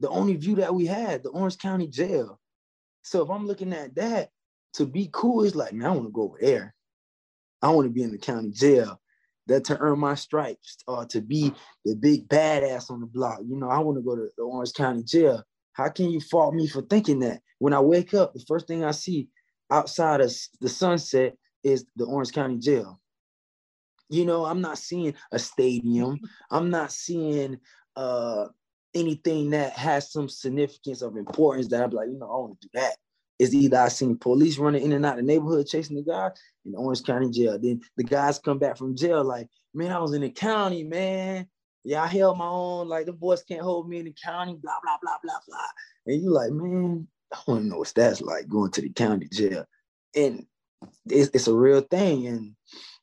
the 0.00 0.08
only 0.08 0.34
view 0.36 0.56
that 0.56 0.74
we 0.74 0.86
had, 0.86 1.22
the 1.22 1.30
Orange 1.30 1.58
County 1.58 1.86
Jail. 1.86 2.40
So 3.02 3.22
if 3.22 3.30
I'm 3.30 3.46
looking 3.46 3.72
at 3.72 3.94
that, 3.94 4.30
to 4.74 4.86
be 4.86 5.08
cool, 5.12 5.44
it's 5.44 5.54
like, 5.54 5.72
man, 5.72 5.86
I 5.86 5.92
want 5.92 6.06
to 6.06 6.12
go 6.12 6.22
over 6.22 6.38
there. 6.40 6.74
I 7.62 7.68
want 7.70 7.86
to 7.86 7.92
be 7.92 8.02
in 8.02 8.10
the 8.10 8.18
county 8.18 8.50
jail 8.50 9.00
that 9.46 9.64
to 9.64 9.78
earn 9.78 9.98
my 9.98 10.14
stripes 10.14 10.76
or 10.86 11.04
to 11.06 11.20
be 11.20 11.52
the 11.84 11.94
big 11.94 12.28
badass 12.28 12.90
on 12.90 13.00
the 13.00 13.06
block. 13.06 13.40
You 13.46 13.56
know, 13.56 13.68
I 13.68 13.78
want 13.78 13.98
to 13.98 14.02
go 14.02 14.16
to 14.16 14.28
the 14.36 14.42
Orange 14.42 14.72
County 14.72 15.02
jail. 15.02 15.42
How 15.72 15.88
can 15.88 16.10
you 16.10 16.20
fault 16.20 16.54
me 16.54 16.66
for 16.66 16.82
thinking 16.82 17.20
that? 17.20 17.40
When 17.58 17.72
I 17.72 17.80
wake 17.80 18.14
up, 18.14 18.32
the 18.32 18.44
first 18.46 18.66
thing 18.66 18.84
I 18.84 18.92
see 18.92 19.28
outside 19.70 20.20
of 20.20 20.32
the 20.60 20.68
sunset 20.68 21.34
is 21.62 21.86
the 21.96 22.04
Orange 22.04 22.32
County 22.32 22.58
jail. 22.58 23.00
You 24.08 24.24
know, 24.24 24.44
I'm 24.44 24.60
not 24.60 24.78
seeing 24.78 25.14
a 25.32 25.38
stadium. 25.38 26.20
I'm 26.50 26.70
not 26.70 26.92
seeing 26.92 27.58
uh, 27.96 28.46
anything 28.94 29.50
that 29.50 29.72
has 29.72 30.12
some 30.12 30.28
significance 30.28 31.02
of 31.02 31.16
importance 31.16 31.68
that 31.68 31.82
I'm 31.82 31.90
like, 31.90 32.08
you 32.08 32.18
know, 32.18 32.26
I 32.26 32.38
want 32.38 32.60
to 32.60 32.68
do 32.68 32.70
that 32.74 32.96
is 33.38 33.54
either 33.54 33.78
I 33.78 33.88
seen 33.88 34.16
police 34.16 34.58
running 34.58 34.82
in 34.82 34.92
and 34.92 35.04
out 35.04 35.18
of 35.18 35.18
the 35.18 35.22
neighborhood 35.22 35.66
chasing 35.66 35.96
the 35.96 36.02
guy 36.02 36.30
in 36.64 36.74
Orange 36.74 37.02
County 37.02 37.30
jail. 37.30 37.58
Then 37.58 37.80
the 37.96 38.04
guys 38.04 38.38
come 38.38 38.58
back 38.58 38.76
from 38.76 38.96
jail 38.96 39.24
like, 39.24 39.48
man, 39.72 39.92
I 39.92 39.98
was 39.98 40.12
in 40.12 40.22
the 40.22 40.30
county, 40.30 40.84
man. 40.84 41.48
Yeah, 41.82 42.02
I 42.02 42.06
held 42.06 42.38
my 42.38 42.46
own. 42.46 42.88
Like 42.88 43.06
the 43.06 43.12
boys 43.12 43.42
can't 43.42 43.60
hold 43.60 43.88
me 43.88 43.98
in 43.98 44.06
the 44.06 44.14
county, 44.24 44.54
blah, 44.54 44.72
blah, 44.82 44.96
blah, 45.02 45.18
blah, 45.22 45.38
blah. 45.46 45.66
And 46.06 46.22
you 46.22 46.30
like, 46.30 46.50
man, 46.50 47.08
I 47.32 47.36
to 47.46 47.60
know 47.60 47.78
what 47.78 47.92
that's 47.94 48.22
like 48.22 48.48
going 48.48 48.70
to 48.72 48.80
the 48.80 48.90
county 48.90 49.28
jail. 49.30 49.66
And 50.14 50.46
it's, 51.06 51.30
it's 51.34 51.48
a 51.48 51.54
real 51.54 51.80
thing. 51.80 52.26
And 52.28 52.54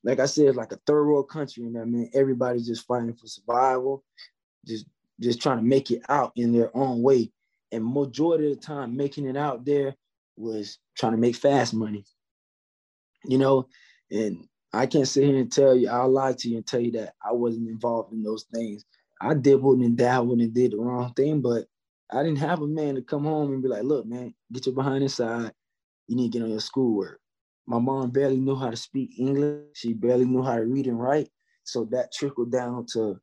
like 0.02 0.18
I 0.18 0.26
said, 0.26 0.46
it's 0.46 0.56
like 0.56 0.72
a 0.72 0.80
third 0.86 1.06
world 1.06 1.28
country. 1.28 1.64
And 1.64 1.78
I 1.78 1.84
mean, 1.84 2.10
everybody's 2.14 2.66
just 2.66 2.86
fighting 2.86 3.14
for 3.14 3.26
survival, 3.26 4.02
just 4.66 4.86
just 5.20 5.40
trying 5.40 5.58
to 5.58 5.62
make 5.62 5.90
it 5.90 6.02
out 6.08 6.32
in 6.34 6.52
their 6.52 6.76
own 6.76 7.02
way. 7.02 7.30
And 7.70 7.84
majority 7.84 8.50
of 8.50 8.60
the 8.60 8.66
time, 8.66 8.96
making 8.96 9.26
it 9.26 9.36
out 9.36 9.64
there 9.64 9.94
was 10.42 10.78
trying 10.96 11.12
to 11.12 11.18
make 11.18 11.36
fast 11.36 11.72
money. 11.72 12.04
You 13.24 13.38
know, 13.38 13.68
and 14.10 14.46
I 14.72 14.86
can't 14.86 15.06
sit 15.06 15.24
here 15.24 15.36
and 15.36 15.52
tell 15.52 15.76
you, 15.76 15.88
I'll 15.88 16.10
lie 16.10 16.32
to 16.32 16.48
you 16.48 16.56
and 16.56 16.66
tell 16.66 16.80
you 16.80 16.92
that 16.92 17.14
I 17.24 17.32
wasn't 17.32 17.68
involved 17.68 18.12
in 18.12 18.22
those 18.22 18.44
things. 18.52 18.84
I 19.20 19.34
dibbled 19.34 19.78
and 19.80 19.96
dabbled 19.96 20.40
and 20.40 20.52
did 20.52 20.72
the 20.72 20.78
wrong 20.78 21.12
thing, 21.14 21.40
but 21.40 21.66
I 22.10 22.22
didn't 22.22 22.38
have 22.38 22.60
a 22.60 22.66
man 22.66 22.96
to 22.96 23.02
come 23.02 23.24
home 23.24 23.52
and 23.52 23.62
be 23.62 23.68
like, 23.68 23.84
look, 23.84 24.06
man, 24.06 24.34
get 24.52 24.66
your 24.66 24.74
behind 24.74 25.02
inside. 25.02 25.52
You 26.08 26.16
need 26.16 26.32
to 26.32 26.38
get 26.38 26.44
on 26.44 26.50
your 26.50 26.60
schoolwork. 26.60 27.20
My 27.66 27.78
mom 27.78 28.10
barely 28.10 28.38
knew 28.38 28.56
how 28.56 28.70
to 28.70 28.76
speak 28.76 29.18
English. 29.18 29.62
She 29.74 29.92
barely 29.94 30.24
knew 30.24 30.42
how 30.42 30.56
to 30.56 30.64
read 30.64 30.88
and 30.88 31.00
write. 31.00 31.30
So 31.64 31.84
that 31.92 32.12
trickled 32.12 32.50
down 32.50 32.86
to 32.94 33.20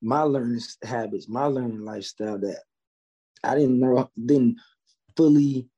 my 0.00 0.22
learning 0.22 0.60
habits, 0.82 1.28
my 1.28 1.46
learning 1.46 1.84
lifestyle 1.84 2.38
that 2.38 2.60
I 3.42 3.56
didn't 3.56 3.80
know, 3.80 4.10
didn't 4.24 4.58
fully 5.16 5.68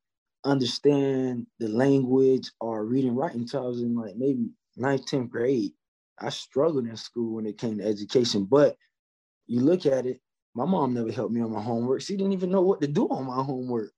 understand 0.46 1.46
the 1.58 1.68
language 1.68 2.50
or 2.60 2.84
reading 2.84 3.14
writing 3.14 3.40
until 3.40 3.64
I 3.64 3.68
was 3.68 3.82
in 3.82 3.94
like 3.94 4.16
maybe 4.16 4.50
ninth, 4.76 5.06
10th 5.06 5.30
grade. 5.30 5.72
I 6.18 6.30
struggled 6.30 6.86
in 6.86 6.96
school 6.96 7.36
when 7.36 7.46
it 7.46 7.58
came 7.58 7.78
to 7.78 7.84
education, 7.84 8.44
but 8.44 8.76
you 9.46 9.60
look 9.60 9.86
at 9.86 10.06
it, 10.06 10.20
my 10.54 10.64
mom 10.64 10.94
never 10.94 11.12
helped 11.12 11.32
me 11.32 11.42
on 11.42 11.52
my 11.52 11.60
homework. 11.60 12.00
She 12.00 12.16
didn't 12.16 12.32
even 12.32 12.50
know 12.50 12.62
what 12.62 12.80
to 12.80 12.86
do 12.86 13.06
on 13.08 13.26
my 13.26 13.42
homework. 13.42 13.90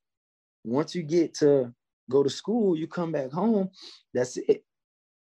Once 0.64 0.94
you 0.94 1.02
get 1.02 1.34
to 1.34 1.72
go 2.10 2.22
to 2.22 2.30
school, 2.30 2.76
you 2.76 2.88
come 2.88 3.12
back 3.12 3.30
home, 3.30 3.70
that's 4.12 4.36
it. 4.36 4.64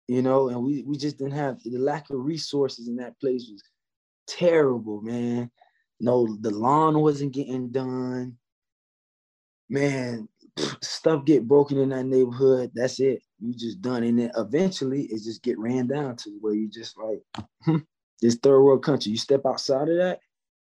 You 0.06 0.22
know, 0.22 0.48
and 0.48 0.62
we, 0.62 0.82
we 0.84 0.96
just 0.96 1.18
didn't 1.18 1.34
have 1.34 1.62
the 1.62 1.76
lack 1.76 2.08
of 2.08 2.24
resources 2.24 2.88
in 2.88 2.96
that 2.96 3.20
place 3.20 3.48
was 3.50 3.62
terrible, 4.26 5.02
man. 5.02 5.50
No, 6.00 6.36
the 6.40 6.50
lawn 6.50 7.00
wasn't 7.00 7.32
getting 7.32 7.70
done. 7.70 8.38
Man, 9.68 10.28
stuff 10.82 11.24
get 11.24 11.46
broken 11.46 11.78
in 11.78 11.90
that 11.90 12.04
neighborhood, 12.04 12.70
that's 12.74 13.00
it. 13.00 13.22
You 13.40 13.54
just 13.54 13.80
done. 13.80 14.02
And 14.02 14.18
then 14.18 14.30
eventually 14.36 15.02
it 15.02 15.22
just 15.22 15.42
get 15.42 15.58
ran 15.58 15.86
down 15.86 16.16
to 16.16 16.30
where 16.40 16.54
you 16.54 16.68
just 16.68 16.96
like 16.98 17.22
hmm, 17.64 17.78
this 18.20 18.36
third 18.36 18.62
world 18.62 18.84
country. 18.84 19.12
You 19.12 19.18
step 19.18 19.42
outside 19.46 19.88
of 19.88 19.96
that, 19.96 20.20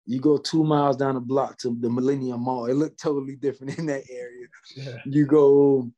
you 0.06 0.20
go 0.20 0.38
two 0.38 0.64
miles 0.64 0.98
down 0.98 1.16
the 1.16 1.22
block 1.22 1.58
to 1.60 1.76
the 1.80 1.90
Millennium 1.90 2.42
Mall. 2.42 2.66
It 2.66 2.76
looked 2.76 3.00
totally 3.00 3.36
different 3.36 3.78
in 3.80 3.86
that 3.88 4.04
area. 4.10 4.48
Yeah. 4.76 4.98
You 5.06 5.26
go 5.26 5.92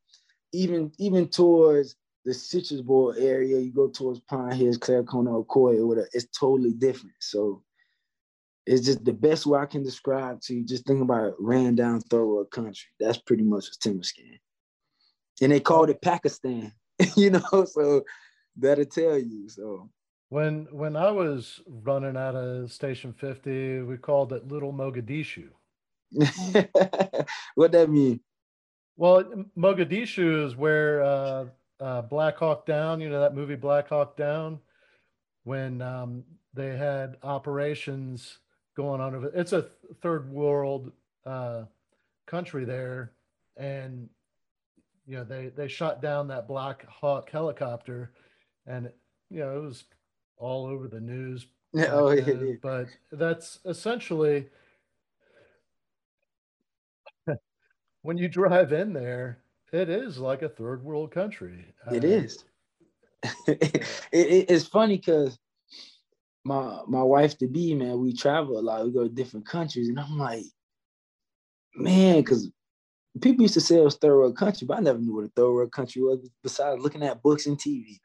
even 0.53 0.91
even 0.99 1.27
towards 1.27 1.95
the 2.25 2.33
Citrus 2.33 2.81
Bowl 2.81 3.13
area, 3.17 3.59
you 3.59 3.71
go 3.71 3.89
towards 3.89 4.21
Pine 4.21 4.55
Hills, 4.55 4.77
Claricona, 4.77 5.43
Ocoee, 5.45 5.79
or 5.79 5.87
whatever. 5.87 6.07
It's 6.13 6.27
totally 6.37 6.71
different. 6.71 7.15
So 7.19 7.61
it's 8.65 8.85
just 8.85 9.03
the 9.03 9.13
best 9.13 9.45
way 9.45 9.59
I 9.59 9.65
can 9.65 9.83
describe 9.83 10.41
to 10.41 10.55
you. 10.55 10.65
Just 10.65 10.85
think 10.85 11.01
about 11.01 11.27
it, 11.27 11.35
ran 11.39 11.75
down 11.75 11.99
third 12.01 12.25
world 12.25 12.51
country. 12.51 12.89
That's 12.99 13.17
pretty 13.17 13.43
much 13.43 13.67
a 13.67 13.77
Tymber 13.79 14.03
Skan. 14.03 14.39
And 15.41 15.51
they 15.51 15.59
called 15.59 15.89
it 15.89 16.01
Pakistan, 16.01 16.71
you 17.17 17.31
know, 17.31 17.65
so 17.65 18.03
that'll 18.57 18.85
tell 18.85 19.17
you. 19.17 19.49
So 19.49 19.89
when 20.29 20.67
when 20.71 20.95
I 20.95 21.11
was 21.11 21.61
running 21.67 22.15
out 22.15 22.35
of 22.35 22.71
Station 22.71 23.13
50, 23.13 23.81
we 23.81 23.97
called 23.97 24.31
it 24.33 24.47
Little 24.47 24.73
Mogadishu. 24.73 25.49
what 27.55 27.71
that 27.71 27.89
mean? 27.89 28.19
Well, 28.95 29.23
Mogadishu 29.57 30.45
is 30.45 30.55
where 30.55 31.03
uh, 31.03 31.45
uh, 31.79 32.03
Black 32.03 32.37
Hawk 32.37 32.65
Down, 32.65 33.01
you 33.01 33.09
know 33.09 33.19
that 33.19 33.35
movie 33.35 33.55
Black 33.55 33.89
Hawk 33.89 34.15
Down, 34.15 34.59
when 35.43 35.81
um, 35.81 36.23
they 36.53 36.77
had 36.77 37.17
operations 37.23 38.37
going 38.75 39.01
on 39.01 39.15
over. 39.15 39.31
It's 39.33 39.53
a 39.53 39.67
third 40.01 40.31
world 40.31 40.91
uh, 41.25 41.63
country 42.25 42.65
there, 42.65 43.11
and 43.57 44.09
you 45.05 45.17
know 45.17 45.23
they 45.23 45.47
they 45.47 45.67
shot 45.67 46.01
down 46.01 46.27
that 46.27 46.47
Black 46.47 46.85
Hawk 46.87 47.29
helicopter, 47.29 48.11
and 48.65 48.89
you 49.29 49.39
know 49.39 49.57
it 49.57 49.63
was 49.63 49.83
all 50.37 50.65
over 50.65 50.87
the 50.87 50.99
news. 50.99 51.47
oh, 51.75 52.11
yeah. 52.11 52.53
But 52.61 52.87
that's 53.11 53.59
essentially 53.65 54.47
when 58.01 58.17
you 58.17 58.27
drive 58.27 58.73
in 58.73 58.93
there, 58.93 59.39
it 59.71 59.89
is 59.89 60.19
like 60.19 60.43
a 60.43 60.49
third 60.49 60.83
world 60.83 61.11
country. 61.11 61.65
It 61.91 62.03
uh, 62.03 62.07
is. 62.07 62.43
it, 63.47 63.85
it, 64.11 64.45
it's 64.49 64.67
funny 64.67 64.97
because 64.97 65.39
my 66.43 66.81
my 66.87 67.03
wife 67.03 67.37
to 67.39 67.47
be 67.47 67.73
man, 67.73 67.99
we 67.99 68.13
travel 68.13 68.59
a 68.59 68.61
lot. 68.61 68.85
We 68.85 68.91
go 68.91 69.03
to 69.03 69.09
different 69.09 69.47
countries, 69.47 69.89
and 69.89 69.99
I'm 69.99 70.17
like, 70.17 70.45
man, 71.75 72.17
because 72.17 72.51
people 73.21 73.43
used 73.43 73.53
to 73.53 73.61
say 73.61 73.77
it 73.77 73.83
was 73.83 73.95
third 73.95 74.15
world 74.17 74.37
country, 74.37 74.65
but 74.67 74.77
I 74.77 74.81
never 74.81 74.99
knew 74.99 75.15
what 75.15 75.25
a 75.25 75.31
third 75.35 75.51
world 75.51 75.71
country 75.71 76.01
was 76.01 76.27
besides 76.41 76.81
looking 76.81 77.03
at 77.03 77.21
books 77.21 77.45
and 77.45 77.57
TV. 77.57 77.97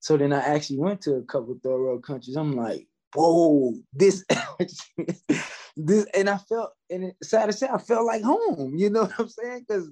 So 0.00 0.16
then 0.16 0.32
I 0.32 0.40
actually 0.40 0.78
went 0.78 1.00
to 1.02 1.16
a 1.16 1.22
couple 1.22 1.58
third 1.62 1.80
world 1.80 2.04
countries. 2.04 2.36
I'm 2.36 2.54
like, 2.54 2.86
whoa, 3.14 3.74
this, 3.92 4.24
this, 5.76 6.06
and 6.14 6.28
I 6.28 6.38
felt, 6.38 6.70
and 6.90 7.04
it, 7.04 7.16
sad 7.22 7.46
to 7.46 7.52
say, 7.52 7.68
I 7.72 7.78
felt 7.78 8.06
like 8.06 8.22
home. 8.22 8.74
You 8.76 8.90
know 8.90 9.02
what 9.04 9.14
I'm 9.18 9.28
saying? 9.28 9.64
Because 9.66 9.90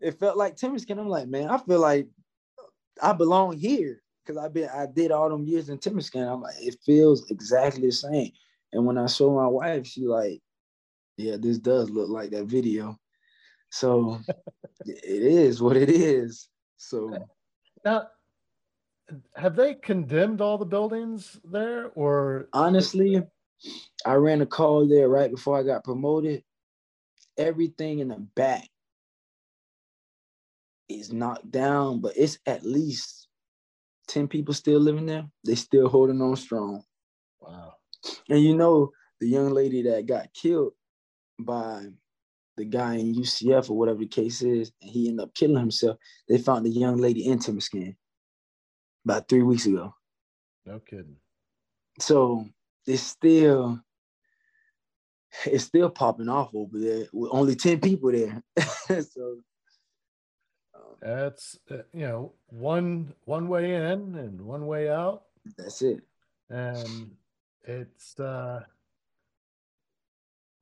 it 0.00 0.18
felt 0.18 0.36
like 0.36 0.56
Tymber 0.56 0.78
Skan. 0.78 0.98
I'm 0.98 1.08
like, 1.08 1.28
man, 1.28 1.48
I 1.48 1.58
feel 1.58 1.80
like 1.80 2.08
I 3.00 3.12
belong 3.12 3.56
here 3.58 4.01
because 4.24 4.42
I've 4.42 4.54
been, 4.54 4.68
I 4.68 4.86
did 4.86 5.10
all 5.10 5.28
them 5.28 5.44
years 5.44 5.68
in 5.68 5.78
Tymber 5.78 6.00
Skan. 6.00 6.32
I'm 6.32 6.42
like, 6.42 6.54
it 6.58 6.76
feels 6.84 7.30
exactly 7.30 7.86
the 7.86 7.92
same. 7.92 8.32
And 8.72 8.86
when 8.86 8.98
I 8.98 9.06
show 9.06 9.34
my 9.34 9.46
wife, 9.46 9.86
she 9.86 10.06
like, 10.06 10.40
yeah, 11.16 11.36
this 11.38 11.58
does 11.58 11.90
look 11.90 12.08
like 12.08 12.30
that 12.30 12.44
video. 12.44 12.98
So 13.70 14.20
it 14.86 15.22
is 15.22 15.60
what 15.60 15.76
it 15.76 15.90
is. 15.90 16.48
So 16.76 17.16
now 17.84 18.08
have 19.36 19.56
they 19.56 19.74
condemned 19.74 20.40
all 20.40 20.58
the 20.58 20.64
buildings 20.64 21.38
there 21.44 21.90
or 21.94 22.48
honestly 22.52 23.22
i 24.06 24.14
ran 24.14 24.40
a 24.40 24.46
call 24.46 24.86
there 24.86 25.08
right 25.08 25.30
before 25.30 25.58
i 25.58 25.62
got 25.62 25.84
promoted 25.84 26.42
everything 27.36 27.98
in 27.98 28.08
the 28.08 28.16
back 28.34 28.68
is 30.88 31.12
knocked 31.12 31.50
down 31.50 32.00
but 32.00 32.16
it's 32.16 32.38
at 32.46 32.64
least 32.64 33.21
10 34.12 34.28
people 34.28 34.54
still 34.54 34.80
living 34.80 35.06
there 35.06 35.26
they 35.44 35.54
still 35.54 35.88
holding 35.88 36.20
on 36.20 36.36
strong 36.36 36.82
wow 37.40 37.72
and 38.28 38.40
you 38.42 38.56
know 38.56 38.90
the 39.20 39.28
young 39.28 39.50
lady 39.50 39.82
that 39.82 40.06
got 40.06 40.32
killed 40.34 40.72
by 41.38 41.86
the 42.56 42.64
guy 42.64 42.96
in 42.96 43.14
UCF 43.14 43.70
or 43.70 43.78
whatever 43.78 44.00
the 44.00 44.06
case 44.06 44.42
is, 44.42 44.72
and 44.82 44.90
he 44.90 45.08
ended 45.08 45.24
up 45.24 45.34
killing 45.34 45.56
himself. 45.56 45.96
They 46.28 46.38
found 46.38 46.66
the 46.66 46.70
young 46.70 46.96
lady 46.96 47.26
in 47.26 47.38
Tymber 47.38 47.60
Skan 47.60 47.96
about 49.04 49.28
three 49.28 49.42
weeks 49.42 49.66
ago. 49.66 49.94
No 50.66 50.78
kidding. 50.80 51.16
So 51.98 52.46
it's 52.86 53.02
still 53.02 53.80
it's 55.46 55.64
still 55.64 55.88
popping 55.88 56.28
off 56.28 56.50
over 56.54 56.78
there 56.78 57.06
with 57.12 57.30
only 57.32 57.56
10 57.56 57.80
people 57.80 58.12
there. 58.12 58.42
so 59.02 59.38
that's 61.02 61.58
uh, 61.70 61.78
you 61.92 62.06
know 62.06 62.32
one 62.46 63.12
one 63.24 63.48
way 63.48 63.74
in 63.74 64.14
and 64.14 64.40
one 64.40 64.66
way 64.66 64.88
out. 64.88 65.24
That's 65.58 65.82
it. 65.82 66.02
And 66.48 67.12
it's 67.64 68.18
uh, 68.20 68.62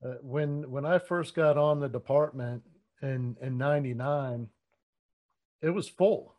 uh 0.05 0.15
when 0.23 0.71
when 0.71 0.87
I 0.87 0.99
first 0.99 1.35
got 1.35 1.59
on 1.59 1.81
the 1.81 1.89
department 1.89 2.63
in 3.03 3.37
in 3.41 3.57
99 3.57 4.49
it 5.63 5.71
was 5.71 5.89
full 5.89 6.35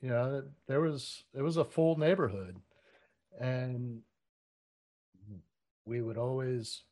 you 0.00 0.08
know 0.08 0.42
there 0.66 0.80
was 0.80 1.24
it 1.34 1.42
was 1.42 1.56
a 1.56 1.64
full 1.64 1.98
neighborhood 1.98 2.56
and 3.38 4.00
we 5.84 6.00
would 6.00 6.16
always 6.16 6.82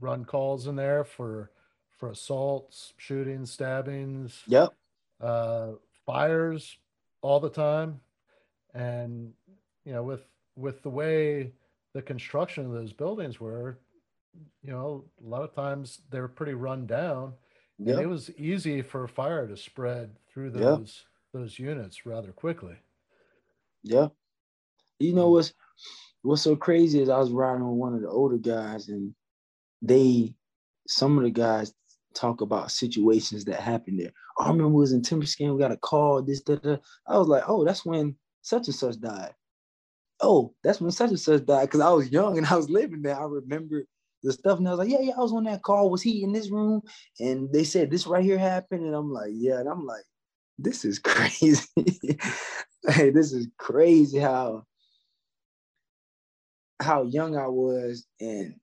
run 0.00 0.24
calls 0.24 0.66
in 0.66 0.76
there 0.76 1.04
for 1.04 1.50
for 1.96 2.10
assaults 2.10 2.92
shootings 2.96 3.52
stabbings 3.52 4.42
yep 4.46 4.74
uh 5.20 5.68
fires 6.04 6.76
all 7.22 7.40
the 7.40 7.50
time 7.50 8.00
and 8.74 9.32
you 9.84 9.92
know 9.92 10.02
with 10.02 10.22
with 10.56 10.82
the 10.82 10.90
way 10.90 11.52
the 11.94 12.02
construction 12.02 12.66
of 12.66 12.72
those 12.72 12.92
buildings 12.92 13.40
were 13.40 13.78
you 14.62 14.70
know 14.70 15.04
a 15.24 15.28
lot 15.28 15.42
of 15.42 15.54
times 15.54 16.00
they're 16.10 16.28
pretty 16.28 16.54
run 16.54 16.86
down 16.86 17.32
yep. 17.78 17.96
and 17.96 18.04
it 18.04 18.08
was 18.08 18.30
easy 18.36 18.82
for 18.82 19.08
fire 19.08 19.46
to 19.46 19.56
spread 19.56 20.10
through 20.28 20.50
those 20.50 20.62
yep 21.02 21.12
those 21.36 21.58
units 21.58 22.06
rather 22.06 22.32
quickly. 22.32 22.76
Yeah. 23.82 24.08
You 24.98 25.14
know 25.14 25.30
what's 25.30 25.52
what's 26.22 26.42
so 26.42 26.56
crazy 26.56 27.00
is 27.00 27.08
I 27.08 27.18
was 27.18 27.30
riding 27.30 27.68
with 27.68 27.78
one 27.78 27.94
of 27.94 28.00
the 28.00 28.08
older 28.08 28.38
guys 28.38 28.88
and 28.88 29.14
they 29.82 30.34
some 30.88 31.18
of 31.18 31.24
the 31.24 31.30
guys 31.30 31.72
talk 32.16 32.40
about 32.40 32.70
situations 32.70 33.44
that 33.44 33.60
happened 33.60 34.00
there. 34.00 34.12
Oh, 34.38 34.44
I 34.44 34.48
remember 34.48 34.68
we 34.68 34.80
was 34.80 34.92
in 34.92 35.02
Tymber 35.02 35.26
Skan, 35.26 35.54
we 35.54 35.60
got 35.60 35.72
a 35.72 35.76
call, 35.76 36.22
this, 36.22 36.42
that. 36.42 36.80
I 37.06 37.18
was 37.18 37.28
like, 37.28 37.44
oh, 37.46 37.64
that's 37.64 37.84
when 37.84 38.16
such 38.42 38.66
and 38.66 38.74
such 38.74 39.00
died. 39.00 39.34
Oh, 40.20 40.54
that's 40.64 40.80
when 40.80 40.90
such 40.90 41.10
and 41.10 41.20
such 41.20 41.44
died. 41.44 41.66
Because 41.66 41.80
I 41.80 41.90
was 41.90 42.10
young 42.10 42.38
and 42.38 42.46
I 42.46 42.56
was 42.56 42.70
living 42.70 43.02
there. 43.02 43.18
I 43.18 43.24
remember 43.24 43.84
the 44.22 44.32
stuff. 44.32 44.58
And 44.58 44.66
I 44.66 44.72
was 44.72 44.78
like, 44.78 44.88
yeah, 44.88 45.00
yeah, 45.00 45.14
I 45.16 45.20
was 45.20 45.32
on 45.32 45.44
that 45.44 45.62
call. 45.62 45.90
Was 45.90 46.02
he 46.02 46.22
in 46.22 46.32
this 46.32 46.50
room? 46.50 46.82
And 47.20 47.52
they 47.52 47.64
said 47.64 47.90
this 47.90 48.06
right 48.06 48.24
here 48.24 48.38
happened. 48.38 48.84
And 48.84 48.94
I'm 48.94 49.12
like, 49.12 49.30
yeah. 49.32 49.58
And 49.58 49.68
I'm 49.68 49.84
like, 49.84 50.04
this 50.58 50.84
is 50.84 50.98
crazy. 51.00 51.68
hey, 52.88 53.10
this 53.10 53.32
is 53.32 53.48
crazy 53.58 54.18
how 54.18 54.64
how 56.78 57.04
young 57.04 57.36
I 57.36 57.46
was 57.46 58.06
and 58.20 58.54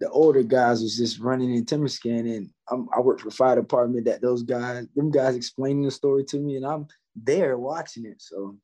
the 0.00 0.08
older 0.10 0.42
guys 0.42 0.82
was 0.82 0.96
just 0.96 1.20
running 1.20 1.54
in 1.54 1.64
Tymber 1.66 1.88
Skan 1.88 2.36
and 2.36 2.50
I'm, 2.70 2.88
i 2.94 3.00
work 3.00 3.20
for 3.20 3.30
fire 3.30 3.56
department 3.56 4.04
that 4.06 4.22
those 4.22 4.42
guys, 4.42 4.86
them 4.94 5.10
guys 5.10 5.36
explaining 5.36 5.84
the 5.84 5.90
story 5.90 6.24
to 6.24 6.38
me 6.38 6.56
and 6.56 6.66
I'm 6.66 6.86
there 7.16 7.58
watching 7.58 8.06
it. 8.06 8.22
So 8.22 8.56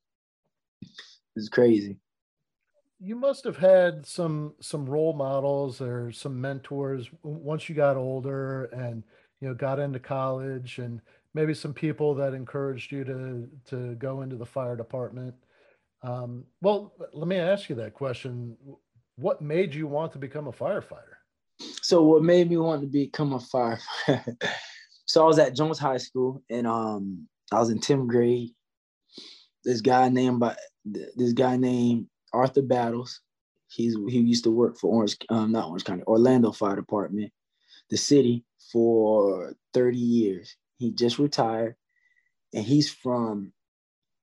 it's 1.35 1.49
crazy. 1.49 1.99
You 2.99 3.17
must 3.17 3.45
have 3.45 3.59
had 3.59 4.07
some 4.07 4.55
some 4.61 4.87
role 4.87 5.13
models 5.13 5.83
or 5.83 6.11
some 6.13 6.41
mentors 6.41 7.11
once 7.23 7.69
you 7.69 7.75
got 7.75 7.97
older 7.97 8.65
and 8.67 9.03
you 9.41 9.49
know 9.49 9.55
got 9.55 9.79
into 9.79 9.99
college 9.99 10.79
and 10.79 11.03
maybe 11.35 11.53
some 11.53 11.75
people 11.75 12.15
that 12.15 12.33
encouraged 12.33 12.91
you 12.91 13.05
to 13.05 13.49
to 13.67 13.95
go 13.97 14.23
into 14.23 14.37
the 14.37 14.47
fire 14.47 14.77
department. 14.77 15.35
Um, 16.03 16.45
well, 16.63 16.95
let 17.13 17.29
me 17.29 17.37
ask 17.37 17.69
you 17.69 17.77
that 17.77 17.93
question: 17.93 18.57
What 19.17 19.43
made 19.43 19.75
you 19.75 19.87
want 19.87 20.13
to 20.13 20.19
become 20.19 20.47
a 20.47 20.53
firefighter? 20.53 21.16
So, 21.83 22.03
what 22.03 22.23
made 22.23 22.51
me 22.51 22.57
want 22.57 22.83
to 22.83 22.87
become 22.87 23.33
a 23.33 23.39
firefighter? 23.39 24.37
so, 25.07 25.23
I 25.23 25.27
was 25.27 25.39
at 25.39 25.55
Jones 25.55 25.79
High 25.79 25.99
School, 25.99 26.43
and 26.51 26.67
um, 26.67 27.27
I 27.53 27.59
was 27.59 27.71
in 27.71 27.79
10th 27.79 28.07
grade. 28.09 28.51
This 29.65 29.81
guy 29.81 30.09
named 30.09 30.41
by 30.41 30.57
this 30.85 31.33
guy 31.33 31.57
named 31.57 32.07
Arthur 32.33 32.63
Battles. 32.63 33.21
He's 33.69 33.97
he 34.09 34.21
used 34.21 34.45
to 34.45 34.51
work 34.51 34.79
for 34.79 34.95
Orange, 34.95 35.17
um, 35.29 35.53
not 35.53 35.69
Orange 35.69 35.85
County, 35.85 36.05
Orlando 36.07 36.53
Fire 36.53 36.77
Department, 36.77 37.33
the 37.91 37.97
city 37.97 38.45
for 38.73 39.55
30 39.75 39.99
years. 39.99 40.57
He 40.79 40.93
just 40.93 41.19
retired, 41.19 41.75
and 42.55 42.65
he's 42.65 42.93
from 42.93 43.53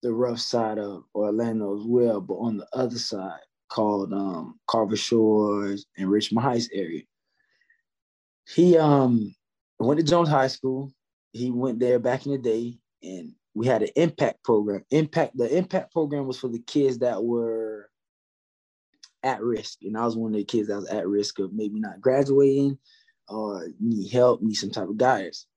the 0.02 0.14
rough 0.14 0.40
side 0.40 0.80
of 0.80 1.04
Orlando 1.16 1.78
as 1.78 1.86
well, 1.86 2.22
but 2.22 2.36
on 2.36 2.58
the 2.58 2.68
other 2.74 2.98
side 2.98 3.40
called 3.70 4.14
um, 4.14 4.60
Carver 4.68 4.96
Shores 4.96 5.86
and 5.98 6.10
Richmond 6.10 6.46
Heights 6.46 6.70
area. 6.74 7.02
He 8.48 8.78
um 8.78 9.34
went 9.80 10.00
to 10.00 10.06
Jones 10.06 10.30
High 10.30 10.48
School. 10.48 10.94
He 11.32 11.52
went 11.52 11.80
there 11.80 12.00
back 12.00 12.26
in 12.26 12.32
the 12.32 12.38
day, 12.38 12.78
and 13.02 13.34
we 13.54 13.68
had 13.68 13.84
an 13.84 13.90
impact 13.96 14.44
program. 14.44 14.84
Impact 14.92 15.38
the 15.38 15.56
impact 15.56 15.92
program 15.92 16.28
was 16.28 16.40
for 16.40 16.48
the 16.48 16.60
kids 16.60 17.00
that 17.00 17.24
were 17.24 17.90
at 19.24 19.42
risk, 19.42 19.80
and 19.84 19.98
I 19.98 20.06
was 20.06 20.18
one 20.18 20.32
of 20.32 20.38
the 20.38 20.44
kids 20.44 20.68
that 20.68 20.76
was 20.76 20.90
at 20.90 21.08
risk 21.08 21.40
of 21.40 21.54
maybe 21.54 21.80
not 21.80 22.02
graduating 22.02 22.78
or 23.30 23.68
need 23.80 24.12
help, 24.12 24.42
need 24.42 24.56
some 24.56 24.72
type 24.72 24.90
of 24.90 24.98
guidance. 24.98 25.48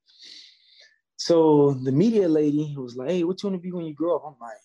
So 1.17 1.73
the 1.73 1.93
media 1.93 2.29
lady 2.29 2.75
was 2.77 2.97
like, 2.97 3.11
"Hey, 3.11 3.25
what 3.25 3.43
you 3.43 3.49
want 3.49 3.61
to 3.61 3.63
be 3.63 3.73
when 3.73 3.87
you 3.87 3.95
grow 3.95 4.17
up?" 4.17 4.25
I'm 4.27 4.35
like, 4.41 4.57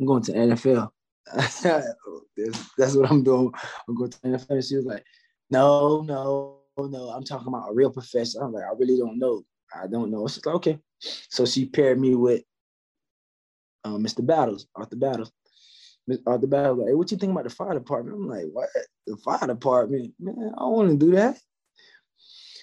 "I'm 0.00 0.06
going 0.06 0.22
to 0.24 0.32
NFL. 0.32 0.90
that's, 2.76 2.94
what 2.96 3.10
I'm 3.10 3.22
doing. 3.22 3.52
I'm 3.88 3.94
going 3.94 4.10
to 4.10 4.18
NFL." 4.18 4.68
She 4.68 4.76
was 4.76 4.86
like, 4.86 5.04
"No, 5.50 6.00
no, 6.02 6.59
no. 6.86 7.10
I'm 7.10 7.24
talking 7.24 7.48
about 7.48 7.70
a 7.70 7.74
real 7.74 7.90
profession." 7.90 8.40
I'm 8.42 8.52
like, 8.52 8.64
"I 8.64 8.72
really 8.78 8.98
don't 8.98 9.18
know. 9.18 9.42
I 9.74 9.86
don't 9.86 10.10
know." 10.10 10.26
She's 10.28 10.44
like, 10.44 10.56
"Okay." 10.56 10.78
So 11.00 11.46
she 11.46 11.66
paired 11.66 11.98
me 12.00 12.14
with 12.14 12.42
um, 13.84 14.04
Mr. 14.04 14.24
Battles, 14.24 14.66
Arthur 14.74 14.96
Battles. 14.96 15.32
Arthur 16.26 16.46
Battles, 16.46 16.78
like, 16.78 16.88
hey, 16.88 16.94
what 16.94 17.10
you 17.10 17.16
think 17.16 17.32
about 17.32 17.44
the 17.44 17.50
fire 17.50 17.74
department? 17.74 18.16
I'm 18.16 18.26
like, 18.26 18.46
what? 18.52 18.68
The 19.06 19.16
fire 19.18 19.46
department? 19.46 20.12
Man, 20.18 20.52
I 20.56 20.60
don't 20.60 20.72
want 20.72 20.90
to 20.90 21.06
do 21.06 21.12
that. 21.12 21.38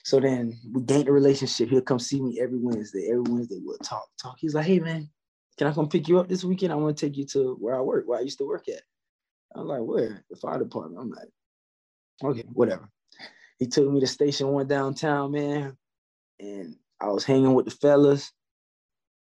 So 0.04 0.20
then 0.20 0.58
we 0.72 0.82
gained 0.82 1.08
a 1.08 1.12
relationship. 1.12 1.70
He'll 1.70 1.82
come 1.82 2.00
see 2.00 2.22
me 2.22 2.40
every 2.40 2.58
Wednesday. 2.58 3.10
Every 3.10 3.24
Wednesday 3.30 3.60
we'll 3.62 3.78
talk, 3.80 4.08
talk. 4.22 4.38
He's 4.40 4.54
like, 4.54 4.66
hey 4.66 4.80
man, 4.80 5.10
can 5.58 5.68
I 5.68 5.74
come 5.74 5.90
pick 5.90 6.08
you 6.08 6.20
up 6.20 6.30
this 6.30 6.44
weekend? 6.44 6.72
I 6.72 6.76
want 6.76 6.98
to 6.98 7.06
take 7.06 7.18
you 7.18 7.26
to 7.28 7.56
where 7.60 7.76
I 7.76 7.82
work, 7.82 8.08
where 8.08 8.20
I 8.20 8.24
used 8.24 8.38
to 8.38 8.48
work 8.48 8.70
at. 8.70 8.82
I'm 9.56 9.68
like, 9.68 9.82
where? 9.82 10.24
The 10.30 10.38
fire 10.38 10.60
department. 10.60 11.02
I'm 11.02 11.10
like, 11.10 11.30
okay, 12.24 12.48
whatever. 12.54 12.90
He 13.60 13.68
took 13.68 13.90
me 13.90 14.00
to 14.00 14.08
station 14.08 14.48
one 14.50 14.68
downtown, 14.68 15.32
man, 15.32 15.78
and 16.40 16.76
I 17.00 17.08
was 17.10 17.26
hanging 17.26 17.54
with 17.54 17.66
the 17.66 17.72
fellas. 17.72 18.32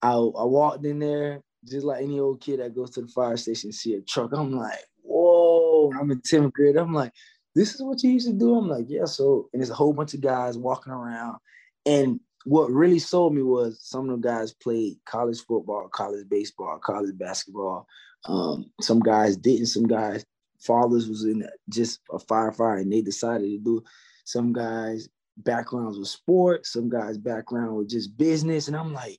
I, 0.03 0.13
I 0.13 0.45
walked 0.45 0.85
in 0.85 0.99
there 0.99 1.43
just 1.65 1.85
like 1.85 2.03
any 2.03 2.21
old 2.21 2.41
kid 2.41 2.61
that 2.61 2.75
goes 2.75 2.91
to 2.91 3.03
the 3.03 3.09
fire 3.09 3.37
station 3.37 3.73
see 3.73 3.95
a 3.95 4.01
truck. 4.03 4.33
I'm 4.33 4.53
like, 4.53 4.79
whoa! 5.03 5.93
I'm 5.99 6.11
in 6.11 6.21
10th 6.21 6.53
grade. 6.53 6.77
I'm 6.77 6.93
like, 6.93 7.13
this 7.55 7.75
is 7.75 7.83
what 7.83 8.03
you 8.03 8.11
used 8.11 8.29
to 8.29 8.35
do. 8.35 8.57
I'm 8.57 8.69
like, 8.69 8.87
yeah. 8.89 9.05
So, 9.05 9.49
and 9.53 9.61
there's 9.61 9.71
a 9.71 9.75
whole 9.75 9.93
bunch 9.93 10.15
of 10.15 10.21
guys 10.21 10.59
walking 10.59 10.93
around. 10.93 11.39
And 11.87 12.21
what 12.45 12.71
really 12.71 12.99
sold 12.99 13.35
me 13.35 13.43
was 13.43 13.79
some 13.83 14.09
of 14.11 14.21
the 14.21 14.29
guys 14.29 14.53
played 14.53 14.97
college 15.07 15.41
football, 15.41 15.89
college 15.89 16.29
baseball, 16.29 16.79
college 16.79 17.17
basketball. 17.17 17.87
Um, 18.27 18.71
some 18.81 19.01
guys 19.01 19.37
didn't. 19.37 19.67
Some 19.67 19.87
guys 19.87 20.25
fathers 20.65 21.09
was 21.09 21.25
in 21.25 21.47
just 21.69 22.01
a 22.11 22.19
firefighter 22.19 22.81
and 22.81 22.93
they 22.93 23.03
decided 23.03 23.49
to 23.51 23.59
do. 23.59 23.85
Some 24.25 24.53
guys 24.53 25.09
backgrounds 25.37 25.99
with 25.99 26.09
sports. 26.09 26.73
Some 26.73 26.89
guys 26.89 27.19
background 27.19 27.77
with 27.77 27.89
just 27.89 28.17
business. 28.17 28.69
And 28.69 28.77
I'm 28.77 28.93
like, 28.93 29.19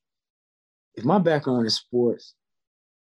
if 0.95 1.05
my 1.05 1.19
background 1.19 1.65
is 1.65 1.75
sports 1.75 2.33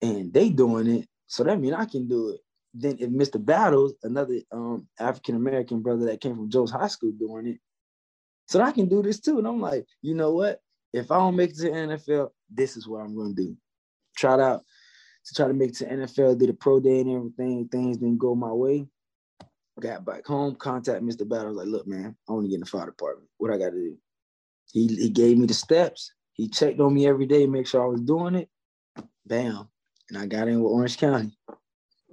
and 0.00 0.32
they 0.32 0.48
doing 0.48 0.88
it, 0.88 1.08
so 1.26 1.44
that 1.44 1.60
means 1.60 1.74
I 1.74 1.84
can 1.84 2.08
do 2.08 2.30
it. 2.30 2.40
Then 2.74 2.96
if 2.98 3.10
Mr. 3.10 3.44
Battles, 3.44 3.94
another 4.02 4.40
um, 4.50 4.86
African 4.98 5.36
American 5.36 5.82
brother 5.82 6.06
that 6.06 6.20
came 6.20 6.36
from 6.36 6.50
Jones 6.50 6.70
High 6.70 6.88
School 6.88 7.12
doing 7.12 7.46
it, 7.46 7.58
so 8.48 8.60
I 8.60 8.72
can 8.72 8.88
do 8.88 9.02
this 9.02 9.20
too. 9.20 9.38
And 9.38 9.46
I'm 9.46 9.60
like, 9.60 9.86
you 10.00 10.14
know 10.14 10.32
what? 10.32 10.60
If 10.92 11.10
I 11.10 11.16
don't 11.16 11.36
make 11.36 11.50
it 11.50 11.56
to 11.56 11.62
the 11.62 11.70
NFL, 11.70 12.30
this 12.50 12.76
is 12.76 12.86
what 12.86 13.00
I'm 13.00 13.16
gonna 13.16 13.34
do. 13.34 13.56
Tried 14.16 14.40
out 14.40 14.62
to 15.26 15.34
try 15.34 15.48
to 15.48 15.54
make 15.54 15.70
it 15.70 15.76
to 15.76 15.86
NFL, 15.86 16.38
did 16.38 16.50
a 16.50 16.54
pro 16.54 16.80
day 16.80 17.00
and 17.00 17.10
everything. 17.10 17.68
Things 17.68 17.98
didn't 17.98 18.18
go 18.18 18.34
my 18.34 18.52
way. 18.52 18.86
Got 19.80 20.04
back 20.04 20.26
home, 20.26 20.54
contact 20.56 21.02
Mr. 21.02 21.28
Battle. 21.28 21.48
was 21.48 21.56
like, 21.56 21.66
look, 21.66 21.86
man, 21.86 22.14
I 22.28 22.32
want 22.32 22.44
to 22.44 22.48
get 22.48 22.56
in 22.56 22.60
the 22.60 22.66
fire 22.66 22.86
department. 22.86 23.28
What 23.38 23.52
I 23.52 23.58
got 23.58 23.70
to 23.70 23.76
do? 23.76 23.96
He, 24.70 24.86
he 24.86 25.08
gave 25.08 25.38
me 25.38 25.46
the 25.46 25.54
steps. 25.54 26.12
He 26.34 26.48
checked 26.48 26.80
on 26.80 26.94
me 26.94 27.06
every 27.06 27.26
day, 27.26 27.46
make 27.46 27.66
sure 27.66 27.82
I 27.82 27.86
was 27.86 28.00
doing 28.00 28.34
it. 28.34 28.48
Bam. 29.26 29.68
And 30.08 30.18
I 30.18 30.26
got 30.26 30.48
in 30.48 30.62
with 30.62 30.72
Orange 30.72 30.98
County. 30.98 31.36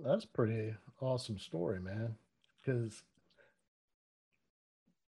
That's 0.03 0.25
pretty 0.25 0.73
awesome 1.01 1.37
story, 1.37 1.79
man. 1.79 2.15
Because 2.57 3.01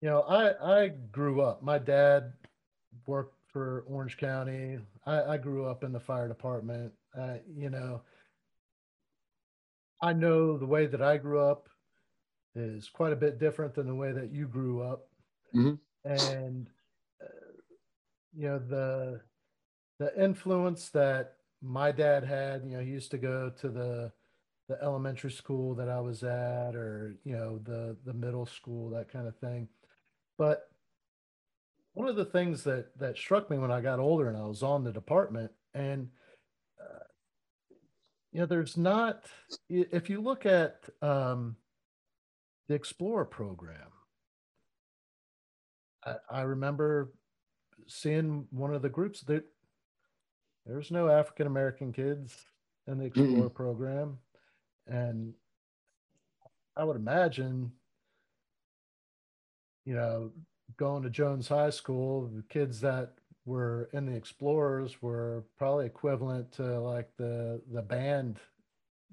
you 0.01 0.11
know, 0.11 0.21
I 0.21 0.83
I 0.83 0.89
grew 1.13 1.41
up. 1.41 1.63
My 1.63 1.79
dad 1.79 2.35
worked 3.07 3.37
for 3.47 3.85
Orange 3.89 4.19
County. 4.19 4.79
I, 5.07 5.23
I 5.23 5.37
grew 5.39 5.65
up 5.67 5.85
in 5.85 5.93
the 5.93 6.01
fire 6.01 6.29
department. 6.29 6.93
Uh, 7.19 7.37
you 7.57 7.71
know, 7.71 8.03
I 10.03 10.13
know 10.13 10.59
the 10.59 10.67
way 10.67 10.87
that 10.87 11.01
I 11.01 11.17
grew 11.17 11.41
up 11.41 11.69
is 12.55 12.89
quite 12.89 13.13
a 13.13 13.17
bit 13.17 13.39
different 13.39 13.75
than 13.75 13.87
the 13.87 13.95
way 13.95 14.13
that 14.13 14.33
you 14.33 14.47
grew 14.47 14.83
up, 14.83 15.09
mm-hmm. 15.55 15.75
and 16.05 16.69
you 18.37 18.49
know 18.49 18.59
the 18.59 19.21
the 19.99 20.23
influence 20.23 20.89
that 20.91 21.35
my 21.63 21.93
dad 21.93 22.25
had 22.25 22.63
you 22.65 22.77
know 22.77 22.83
he 22.83 22.91
used 22.91 23.11
to 23.11 23.19
go 23.19 23.51
to 23.61 23.69
the 23.69 24.13
the 24.69 24.83
elementary 24.83 25.31
school 25.31 25.75
that 25.75 25.89
i 25.89 26.01
was 26.01 26.23
at 26.23 26.75
or 26.75 27.17
you 27.25 27.33
know 27.33 27.59
the 27.65 27.97
the 28.05 28.13
middle 28.13 28.47
school 28.47 28.91
that 28.91 29.11
kind 29.11 29.27
of 29.27 29.37
thing 29.37 29.69
but 30.37 30.71
one 31.93 32.09
of 32.09 32.17
the 32.17 32.25
things 32.25 32.65
that 32.65 32.97
that 32.99 33.17
struck 33.17 33.49
me 33.51 33.59
when 33.59 33.71
i 33.71 33.81
got 33.81 34.01
older 34.01 34.29
and 34.29 34.37
i 34.37 34.45
was 34.45 34.63
on 34.63 34.83
the 34.83 34.93
department 34.93 35.51
and 35.75 36.09
uh, 36.81 37.05
you 38.33 38.41
know 38.41 38.47
there's 38.47 38.77
not 38.77 39.25
if 39.69 40.11
you 40.11 40.21
look 40.21 40.45
at 40.45 40.85
um, 41.03 41.57
the 42.69 42.75
explorer 42.75 43.25
program. 43.25 43.93
I, 46.05 46.15
I 46.31 46.41
remember 46.43 47.13
seeing 47.87 48.47
one 48.51 48.75
of 48.75 48.83
the 48.83 48.89
groups 48.89 49.21
that 49.23 49.45
there's 50.67 50.91
no 50.91 51.09
African 51.09 51.47
American 51.47 51.93
kids 51.93 52.47
in 52.87 52.99
the 52.99 53.05
Explorer 53.05 53.51
mm 53.51 53.55
program, 53.55 54.19
and 54.87 55.35
I 56.77 56.85
would 56.85 56.97
imagine, 56.97 57.73
you 59.85 59.95
know, 59.95 60.31
going 60.77 61.03
to 61.03 61.11
Jones 61.11 61.49
High 61.49 61.71
School, 61.71 62.31
the 62.35 62.43
kids 62.49 62.81
that 62.81 63.13
were 63.45 63.91
in 63.93 64.07
the 64.07 64.15
Explorers 64.15 65.03
were 65.03 65.45
probably 65.59 65.87
equivalent 65.87 66.51
to 66.53 66.81
like 66.81 67.11
the 67.19 67.61
the 67.73 67.83
band, 67.83 68.39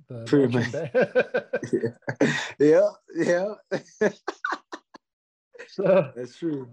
the 0.09 0.23
Pretty 0.25 0.57
much. 0.57 0.67
Yeah, 2.59 2.89
yeah. 3.15 3.53
yeah. 4.01 4.09
so 5.67 6.11
that's 6.15 6.37
true. 6.37 6.69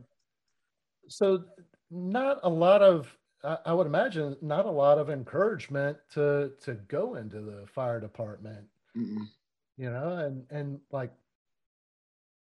So 1.08 1.44
not 1.90 2.40
a 2.42 2.48
lot 2.48 2.82
of 2.82 3.16
I 3.44 3.72
would 3.72 3.86
imagine 3.86 4.36
not 4.42 4.66
a 4.66 4.70
lot 4.70 4.98
of 4.98 5.10
encouragement 5.10 5.96
to 6.14 6.52
to 6.62 6.74
go 6.88 7.14
into 7.14 7.40
the 7.40 7.66
fire 7.66 8.00
department. 8.00 8.66
Mm-mm. 8.96 9.26
You 9.76 9.90
know, 9.90 10.16
and 10.16 10.44
and 10.50 10.80
like 10.90 11.12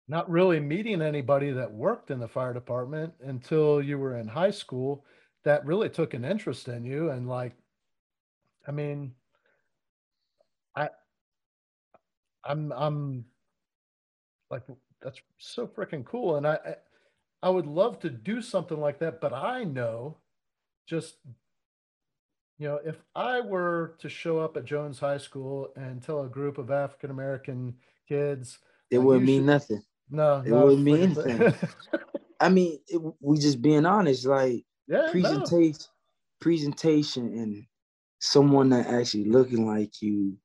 not 0.08 0.28
really 0.28 0.60
meeting 0.60 1.00
anybody 1.00 1.50
that 1.52 1.72
worked 1.72 2.10
in 2.10 2.20
the 2.20 2.28
fire 2.28 2.52
department 2.52 3.14
until 3.22 3.80
you 3.82 3.98
were 3.98 4.18
in 4.18 4.28
high 4.28 4.50
school 4.50 5.04
that 5.44 5.64
really 5.64 5.88
took 5.88 6.12
an 6.14 6.24
interest 6.24 6.68
in 6.68 6.84
you 6.84 7.10
and 7.10 7.26
like 7.26 7.54
I 8.68 8.72
mean 8.72 9.14
I 10.76 10.90
I'm 12.46 12.72
I'm 12.72 13.24
like 14.50 14.62
that's 15.02 15.20
so 15.38 15.66
freaking 15.66 16.04
cool 16.04 16.36
and 16.36 16.46
I, 16.46 16.54
I 16.54 16.74
I 17.42 17.50
would 17.50 17.66
love 17.66 18.00
to 18.00 18.10
do 18.10 18.40
something 18.40 18.80
like 18.80 18.98
that, 19.00 19.20
but 19.20 19.32
I 19.32 19.64
know 19.64 20.16
just 20.86 21.16
you 22.58 22.68
know, 22.68 22.80
if 22.84 22.96
I 23.16 23.40
were 23.40 23.96
to 23.98 24.08
show 24.08 24.38
up 24.38 24.56
at 24.56 24.64
Jones 24.64 24.98
High 25.00 25.18
School 25.18 25.70
and 25.76 26.02
tell 26.02 26.22
a 26.22 26.28
group 26.28 26.58
of 26.58 26.70
African 26.70 27.10
American 27.10 27.74
kids, 28.08 28.58
it 28.90 28.98
wouldn't 28.98 29.26
mean 29.26 29.40
should, 29.40 29.46
nothing. 29.46 29.82
No, 30.08 30.42
it 30.46 30.52
wouldn't 30.52 30.82
mean 30.82 31.02
anything. 31.02 31.54
I 32.40 32.48
mean, 32.48 32.78
it, 32.86 33.00
we 33.20 33.38
just 33.38 33.60
being 33.60 33.86
honest, 33.86 34.26
like 34.26 34.64
yeah, 34.86 35.08
presentation, 35.10 35.80
no. 35.80 36.40
presentation, 36.40 37.26
and 37.38 37.66
someone 38.20 38.68
that 38.70 38.86
actually 38.86 39.24
looking 39.24 39.66
like 39.66 40.00
you. 40.00 40.36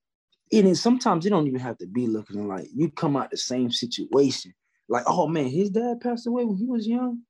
And 0.52 0.78
sometimes 0.78 1.26
you 1.26 1.32
don't 1.32 1.48
even 1.48 1.60
have 1.60 1.78
to 1.78 1.88
be 1.88 2.08
looking 2.08 2.48
like 2.48 2.68
you 2.74 2.90
come 2.90 3.16
out 3.16 3.32
the 3.32 3.38
same 3.38 3.72
situation 3.72 4.54
like, 4.90 5.04
oh 5.06 5.28
man, 5.28 5.46
his 5.46 5.70
dad 5.70 6.02
passed 6.02 6.28
away 6.28 6.44
when 6.44 6.58
he 6.58 6.66
was 6.66 6.88
young. 6.88 7.22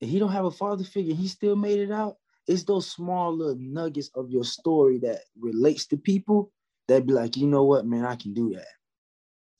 And 0.00 0.10
he 0.10 0.18
don't 0.18 0.32
have 0.32 0.46
a 0.46 0.50
father 0.50 0.84
figure. 0.84 1.14
He 1.14 1.28
still 1.28 1.56
made 1.56 1.78
it 1.78 1.92
out. 1.92 2.16
It's 2.46 2.64
those 2.64 2.90
small 2.90 3.36
little 3.36 3.58
nuggets 3.58 4.10
of 4.14 4.30
your 4.30 4.44
story 4.44 4.98
that 5.00 5.20
relates 5.38 5.86
to 5.88 5.98
people 5.98 6.50
that 6.88 7.06
be 7.06 7.12
like, 7.12 7.36
you 7.36 7.46
know 7.46 7.64
what, 7.64 7.84
man, 7.84 8.06
I 8.06 8.16
can 8.16 8.32
do 8.32 8.54
that. 8.54 8.66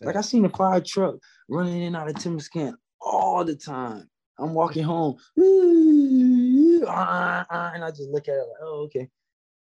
Like 0.00 0.16
I 0.16 0.22
seen 0.22 0.44
a 0.46 0.48
fire 0.48 0.80
truck 0.80 1.16
running 1.48 1.76
in 1.76 1.82
and 1.88 1.96
out 1.96 2.08
of 2.08 2.14
Tymber 2.14 2.40
Skan 2.40 2.74
all 3.00 3.44
the 3.44 3.56
time. 3.56 4.08
I'm 4.38 4.54
walking 4.54 4.84
home, 4.84 5.16
and 5.36 6.86
I 6.86 7.90
just 7.90 8.08
look 8.08 8.28
at 8.28 8.36
it 8.36 8.46
like, 8.46 8.62
oh, 8.62 8.84
okay, 8.84 9.08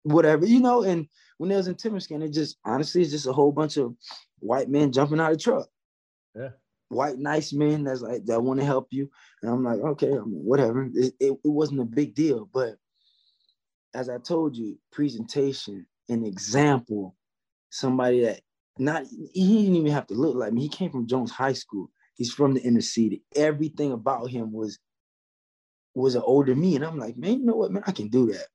whatever, 0.02 0.46
you 0.46 0.60
know. 0.60 0.82
And 0.82 1.06
when 1.38 1.52
I 1.52 1.56
was 1.56 1.68
in 1.68 1.74
Tymber 1.74 1.98
Skan, 1.98 2.22
it 2.22 2.32
just 2.32 2.58
honestly, 2.64 3.02
it's 3.02 3.10
just 3.10 3.26
a 3.26 3.32
whole 3.32 3.52
bunch 3.52 3.76
of 3.76 3.94
white 4.40 4.68
men 4.68 4.92
jumping 4.92 5.20
out 5.20 5.32
of 5.32 5.38
the 5.38 5.42
truck. 5.42 5.68
Yeah. 6.34 6.50
White 6.88 7.18
nice 7.18 7.52
men 7.52 7.84
that's 7.84 8.00
like 8.00 8.24
that 8.26 8.42
want 8.42 8.58
to 8.60 8.66
help 8.66 8.88
you. 8.90 9.08
And 9.42 9.50
i'm 9.50 9.62
like 9.62 9.80
okay 9.80 10.08
I 10.08 10.16
mean, 10.16 10.24
whatever. 10.24 10.88
It, 10.94 11.14
it, 11.20 11.32
it, 11.32 11.38
wasn't 11.44 11.80
a 11.80 11.84
big 11.84 12.14
deal 12.14 12.48
but 12.52 12.76
as 13.94 14.08
i 14.08 14.18
told 14.18 14.56
you 14.56 14.78
presentation 14.92 15.86
an 16.08 16.24
example 16.24 17.16
somebody 17.70 18.22
that 18.22 18.40
not 18.78 19.04
he 19.32 19.62
didn't 19.62 19.76
even 19.76 19.92
have 19.92 20.06
to 20.08 20.14
look 20.14 20.34
like 20.36 20.52
me. 20.52 20.62
He 20.62 20.68
came 20.68 20.90
from 20.90 21.06
jones 21.06 21.30
high 21.30 21.52
school. 21.52 21.90
He's 22.16 22.32
from 22.32 22.54
the 22.54 22.62
inner 22.62 22.80
city. 22.80 23.22
Everything 23.36 23.92
about 23.92 24.30
him 24.30 24.52
was 24.52 24.78
was 25.94 26.14
an 26.14 26.22
older 26.22 26.56
me. 26.56 26.76
And 26.76 26.84
i'm 26.84 26.98
like 26.98 27.16
man 27.16 27.40
you 27.40 27.46
know 27.46 27.56
what 27.56 27.70
man? 27.70 27.84
I 27.86 27.92
can 27.92 28.08
do 28.08 28.32
that 28.32 28.46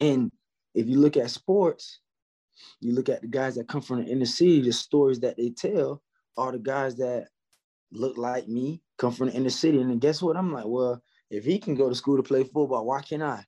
and 0.00 0.30
if 0.74 0.88
you 0.88 0.98
look 0.98 1.16
at 1.16 1.30
sports 1.30 2.00
you 2.80 2.92
look 2.92 3.08
at 3.08 3.22
the 3.22 3.28
guys 3.28 3.54
that 3.54 3.68
come 3.68 3.80
from 3.80 4.02
the 4.02 4.10
inner 4.10 4.26
city 4.26 4.60
the 4.60 4.72
stories 4.72 5.20
that 5.20 5.36
they 5.36 5.50
tell 5.50 6.02
are 6.36 6.52
the 6.52 6.58
guys 6.58 6.96
that 6.96 7.28
look 7.92 8.16
like 8.16 8.48
me 8.48 8.80
come 8.98 9.12
from 9.12 9.28
the 9.28 9.34
inner 9.34 9.50
city. 9.50 9.80
And 9.80 10.00
guess 10.00 10.22
what? 10.22 10.36
I'm 10.36 10.52
like, 10.52 10.66
well, 10.66 11.02
if 11.30 11.44
he 11.44 11.58
can 11.58 11.74
go 11.74 11.88
to 11.88 11.94
school 11.94 12.16
to 12.16 12.22
play 12.22 12.44
football, 12.44 12.86
why 12.86 13.02
can't 13.02 13.22
I? 13.22 13.44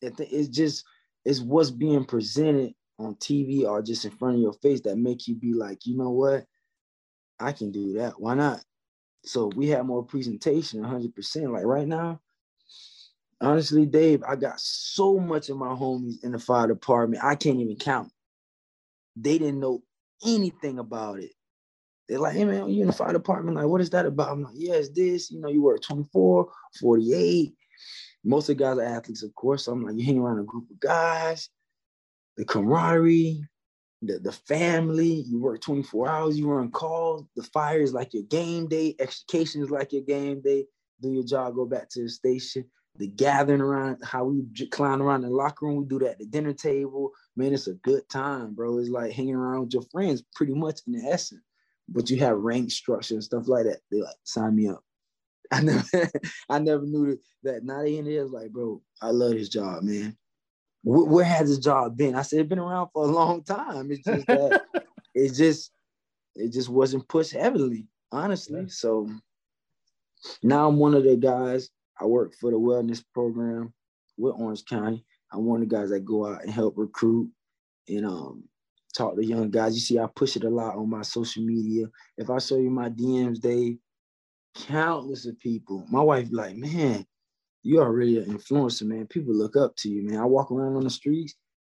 It's 0.00 0.48
just 0.48 0.84
it's 1.24 1.40
what's 1.40 1.70
being 1.70 2.04
presented 2.04 2.74
on 2.98 3.16
TV 3.16 3.64
or 3.64 3.82
just 3.82 4.04
in 4.04 4.10
front 4.12 4.36
of 4.36 4.40
your 4.40 4.52
face 4.54 4.80
that 4.82 4.96
make 4.96 5.26
you 5.26 5.34
be 5.34 5.52
like, 5.54 5.86
you 5.86 5.96
know 5.96 6.10
what? 6.10 6.44
I 7.40 7.52
can 7.52 7.70
do 7.70 7.94
that. 7.94 8.20
Why 8.20 8.34
not? 8.34 8.62
So 9.24 9.50
we 9.54 9.68
have 9.68 9.86
more 9.86 10.04
presentation 10.04 10.82
100%. 10.82 11.52
Like 11.52 11.64
right 11.64 11.86
now, 11.86 12.20
honestly, 13.40 13.86
Dave, 13.86 14.22
I 14.26 14.36
got 14.36 14.60
so 14.60 15.18
much 15.18 15.48
of 15.48 15.56
my 15.56 15.68
homies 15.68 16.22
in 16.24 16.32
the 16.32 16.38
fire 16.38 16.66
department. 16.68 17.24
I 17.24 17.34
can't 17.34 17.60
even 17.60 17.76
count. 17.76 18.10
they 19.16 19.38
didn't 19.38 19.60
know 19.60 19.82
anything 20.24 20.78
about 20.78 21.20
it. 21.20 21.32
They're 22.08 22.18
like, 22.18 22.34
hey 22.34 22.44
man, 22.44 22.68
you 22.70 22.80
in 22.80 22.86
the 22.86 22.92
fire 22.92 23.12
department? 23.12 23.56
Like, 23.56 23.66
what 23.66 23.80
is 23.80 23.90
that 23.90 24.06
about? 24.06 24.30
I'm 24.32 24.42
like, 24.42 24.54
yeah, 24.56 24.74
it's 24.74 24.90
this. 24.90 25.30
You 25.30 25.40
know, 25.40 25.48
you 25.48 25.62
work 25.62 25.82
24, 25.82 26.48
48. 26.80 27.54
Most 28.24 28.48
of 28.48 28.56
the 28.56 28.64
guys 28.64 28.78
are 28.78 28.82
athletes, 28.82 29.22
of 29.22 29.34
course. 29.34 29.64
So 29.64 29.72
I'm 29.72 29.84
like, 29.84 29.96
you 29.96 30.04
hang 30.04 30.18
around 30.18 30.40
a 30.40 30.44
group 30.44 30.70
of 30.70 30.80
guys, 30.80 31.50
the 32.36 32.44
camaraderie, 32.44 33.42
the, 34.02 34.18
the 34.18 34.32
family, 34.32 35.24
you 35.28 35.40
work 35.40 35.60
24 35.60 36.08
hours, 36.08 36.38
you 36.38 36.48
run 36.48 36.70
calls, 36.70 37.24
the 37.36 37.42
fire 37.42 37.80
is 37.80 37.92
like 37.92 38.14
your 38.14 38.22
game 38.24 38.68
day, 38.68 38.94
education 39.00 39.62
is 39.62 39.70
like 39.70 39.92
your 39.92 40.02
game 40.02 40.40
day, 40.40 40.66
do 41.00 41.10
your 41.10 41.24
job, 41.24 41.54
go 41.54 41.66
back 41.66 41.88
to 41.90 42.02
the 42.02 42.08
station. 42.08 42.64
The 42.96 43.06
gathering 43.06 43.60
around, 43.60 43.98
how 44.02 44.24
we 44.24 44.42
climb 44.70 45.00
around 45.00 45.22
the 45.22 45.30
locker 45.30 45.66
room, 45.66 45.76
we 45.76 45.84
do 45.84 46.00
that 46.00 46.12
at 46.12 46.18
the 46.18 46.26
dinner 46.26 46.52
table. 46.52 47.12
Man, 47.36 47.54
it's 47.54 47.68
a 47.68 47.74
good 47.74 48.08
time, 48.08 48.54
bro. 48.54 48.78
It's 48.78 48.88
like 48.88 49.12
hanging 49.12 49.36
around 49.36 49.60
with 49.60 49.74
your 49.74 49.84
friends, 49.92 50.24
pretty 50.34 50.54
much 50.54 50.80
in 50.86 50.94
the 50.94 51.08
essence. 51.08 51.42
But 51.88 52.10
you 52.10 52.18
have 52.18 52.38
rank 52.38 52.70
structure 52.72 53.14
and 53.14 53.24
stuff 53.24 53.46
like 53.46 53.64
that. 53.64 53.78
They 53.90 54.00
like 54.00 54.16
sign 54.24 54.56
me 54.56 54.68
up. 54.68 54.82
I 55.52 55.62
never, 55.62 55.84
I 56.48 56.58
never 56.58 56.84
knew 56.84 57.06
that. 57.10 57.18
That 57.44 57.64
not 57.64 57.86
in 57.86 58.04
there 58.04 58.24
is 58.24 58.32
like, 58.32 58.50
bro, 58.50 58.82
I 59.00 59.10
love 59.10 59.32
this 59.32 59.48
job, 59.48 59.84
man 59.84 60.16
where, 60.82 61.04
where 61.04 61.24
has 61.24 61.48
this 61.48 61.58
job 61.58 61.96
been? 61.96 62.14
I 62.14 62.22
said, 62.22 62.40
it's 62.40 62.48
been 62.48 62.58
around 62.58 62.88
for 62.92 63.04
a 63.04 63.10
long 63.10 63.42
time. 63.42 63.90
It's 63.90 64.04
just 64.04 64.26
that 64.26 64.62
it 65.14 65.34
just 65.34 65.70
it 66.34 66.52
just 66.52 66.68
wasn't 66.68 67.08
pushed 67.08 67.32
heavily, 67.32 67.86
honestly. 68.12 68.60
Yeah. 68.60 68.66
So 68.68 69.08
now 70.42 70.68
I'm 70.68 70.76
one 70.76 70.94
of 70.94 71.04
the 71.04 71.16
guys. 71.16 71.70
I 72.00 72.06
work 72.06 72.34
for 72.34 72.50
the 72.50 72.58
wellness 72.58 73.02
program 73.14 73.72
with 74.16 74.34
Orange 74.38 74.64
County. 74.64 75.04
I'm 75.32 75.44
one 75.44 75.62
of 75.62 75.68
the 75.68 75.74
guys 75.76 75.90
that 75.90 76.04
go 76.04 76.26
out 76.26 76.42
and 76.42 76.50
help 76.50 76.74
recruit 76.76 77.30
and 77.88 78.06
um, 78.06 78.44
talk 78.96 79.16
to 79.16 79.24
young 79.24 79.50
guys. 79.50 79.74
You 79.74 79.80
see, 79.80 79.98
I 79.98 80.06
push 80.14 80.36
it 80.36 80.44
a 80.44 80.50
lot 80.50 80.76
on 80.76 80.88
my 80.88 81.02
social 81.02 81.42
media. 81.42 81.86
If 82.16 82.30
I 82.30 82.38
show 82.38 82.56
you 82.56 82.70
my 82.70 82.88
DMs, 82.88 83.40
they 83.40 83.78
countless 84.54 85.26
of 85.26 85.38
people. 85.38 85.86
My 85.90 86.00
wife 86.00 86.28
like, 86.32 86.56
man, 86.56 87.06
you 87.62 87.80
are 87.80 87.92
really 87.92 88.18
an 88.18 88.38
influencer, 88.38 88.84
man. 88.84 89.06
People 89.06 89.34
look 89.34 89.56
up 89.56 89.76
to 89.76 89.88
you, 89.88 90.06
man. 90.06 90.20
I 90.20 90.24
walk 90.24 90.50
around 90.50 90.76
on 90.76 90.84
the 90.84 90.90
streets, 90.90 91.34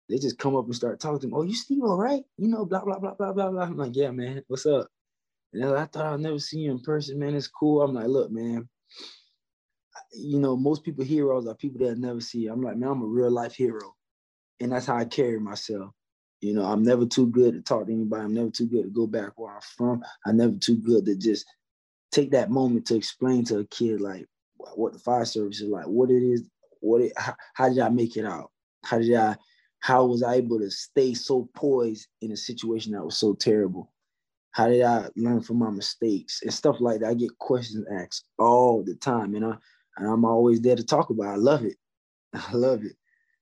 they 0.09 0.19
just 0.19 0.39
come 0.39 0.57
up 0.57 0.67
and 0.67 0.75
start 0.75 1.01
talking 1.01 1.21
to 1.21 1.27
me. 1.29 1.33
Oh, 1.35 1.43
you 1.43 1.55
Steve, 1.55 1.83
all 1.83 1.97
right? 1.97 2.23
You 2.37 2.49
know, 2.49 2.65
blah, 2.65 2.85
blah, 2.85 2.99
blah, 2.99 3.15
blah, 3.15 3.33
blah, 3.33 3.51
blah. 3.51 3.63
I'm 3.63 3.77
like, 3.77 3.97
yeah, 3.97 4.11
man, 4.11 4.43
what's 4.49 4.67
up? 4.67 4.89
And 5.53 5.65
I 5.65 5.85
thought 5.87 6.07
I'd 6.07 6.21
never 6.21 6.39
see 6.39 6.61
you 6.61 6.71
in 6.71 6.81
person, 6.81 7.19
man. 7.19 7.35
It's 7.35 7.49
cool. 7.49 7.83
I'm 7.83 7.95
like, 7.95 8.07
look, 8.09 8.31
man, 8.31 8.69
you 10.13 10.39
know, 10.39 10.57
most 10.57 10.85
people 10.85 11.05
heroes 11.05 11.47
are 11.47 11.55
people 11.55 11.87
that 11.87 11.99
never 11.99 12.21
see. 12.21 12.47
I'm 12.47 12.63
like, 12.63 12.77
man, 12.77 12.91
I'm 12.91 13.03
a 13.03 13.07
real 13.07 13.31
life 13.31 13.55
hero. 13.55 13.95
And 14.61 14.73
that's 14.73 14.87
how 14.87 14.97
I 14.97 15.05
carry 15.05 15.41
myself. 15.41 15.93
You 16.41 16.55
know, 16.55 16.65
I'm 16.65 16.83
never 16.83 17.07
too 17.07 17.27
good 17.27 17.55
to 17.55 17.61
talk 17.61 17.87
to 17.87 17.93
anybody. 17.93 18.25
I'm 18.25 18.35
never 18.35 18.51
too 18.51 18.67
good 18.67 18.85
to 18.85 18.91
go 18.91 19.07
back 19.07 19.39
where 19.39 19.55
I'm 19.55 19.61
from. 19.77 20.05
I'm 20.27 20.37
never 20.37 20.57
too 20.57 20.77
good 20.77 21.07
to 21.07 21.17
just 21.17 21.47
take 22.11 22.31
that 22.33 22.51
moment 22.51 22.87
to 22.87 22.97
explain 22.97 23.45
to 23.45 23.59
a 23.59 23.65
kid, 23.67 24.01
like, 24.01 24.27
what 24.75 24.93
the 24.93 24.99
fire 24.99 25.25
service 25.25 25.61
is 25.61 25.69
like, 25.69 25.87
what 25.87 26.11
it 26.11 26.23
is, 26.23 26.49
what 26.81 27.01
it, 27.01 27.13
how, 27.17 27.35
how 27.55 27.69
did 27.69 27.79
I 27.79 27.89
make 27.89 28.17
it 28.17 28.27
out? 28.27 28.51
How 28.85 28.99
did 28.99 29.15
I, 29.15 29.37
how 29.81 30.05
was 30.07 30.23
I 30.23 30.35
able 30.35 30.59
to 30.61 30.71
stay 30.71 31.15
so 31.15 31.49
poised 31.55 32.07
in 32.21 32.33
a 32.33 32.37
situation 32.37 32.93
that 32.93 33.05
was 33.05 33.17
so 33.17 33.35
terrible? 33.35 33.93
How 34.53 34.69
did 34.69 34.83
I 34.83 35.09
learn 35.17 35.41
from 35.41 35.59
my 35.59 35.71
mistakes 35.71 36.43
and 36.43 36.53
stuff 36.53 36.81
like 36.81 37.01
that? 37.01 37.09
I 37.09 37.15
get 37.15 37.37
questions 37.39 37.87
asked 37.91 38.25
all 38.39 38.83
the 38.85 38.95
time, 38.95 39.35
and 39.35 39.45
I 39.45 39.57
and 39.97 40.09
I'm 40.09 40.25
always 40.25 40.61
there 40.61 40.77
to 40.77 40.85
talk 40.85 41.11
about. 41.11 41.29
It. 41.29 41.33
I 41.33 41.37
love 41.37 41.65
it. 41.65 41.77
I 42.35 42.53
love 42.53 42.85
it 42.85 42.97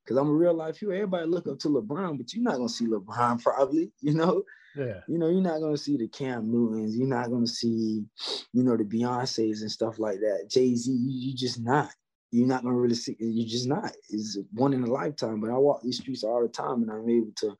because 0.05 0.17
I'm 0.17 0.29
a 0.29 0.33
real 0.33 0.55
life 0.55 0.79
hero. 0.79 0.95
Everybody 0.95 1.27
look 1.27 1.47
up 1.47 1.59
to 1.61 1.69
LeBron, 1.69 2.19
but 2.19 2.33
you're 2.33 2.43
not 2.43 2.57
gonna 2.57 2.69
see 2.69 2.87
LeBron 2.87 3.43
probably, 3.43 3.93
you 4.01 4.15
know. 4.15 4.43
Yeah. 4.77 5.01
You 5.09 5.19
know, 5.19 5.29
you're 5.29 5.43
not 5.43 5.61
gonna 5.61 5.77
see 5.77 5.97
the 5.97 6.09
Cam 6.09 6.51
Newtons, 6.51 6.97
you're 6.97 7.09
not 7.09 7.31
gonna 7.31 7.47
see, 7.47 8.05
you 8.53 8.63
know, 8.63 8.77
the 8.77 8.85
Beyonces 8.85 9.61
and 9.63 9.71
stuff 9.71 9.99
like 9.99 10.21
that. 10.21 10.49
Jay 10.49 10.75
Z, 10.75 10.91
you, 10.91 11.29
you 11.31 11.37
just 11.37 11.61
not. 11.61 11.91
You're 12.33 12.47
not 12.47 12.63
gonna 12.63 12.77
really 12.77 12.95
see. 12.95 13.17
You're 13.19 13.49
just 13.49 13.67
not. 13.67 13.93
It's 14.09 14.39
one 14.53 14.73
in 14.73 14.85
a 14.85 14.91
lifetime. 14.91 15.41
But 15.41 15.51
I 15.51 15.59
walk 15.59 15.83
these 15.83 15.99
streets 15.99 16.23
all 16.23 16.43
the 16.43 16.49
time, 16.49 16.83
and 16.83 16.91
I'm 16.91 17.09
able 17.09 17.33
to 17.37 17.57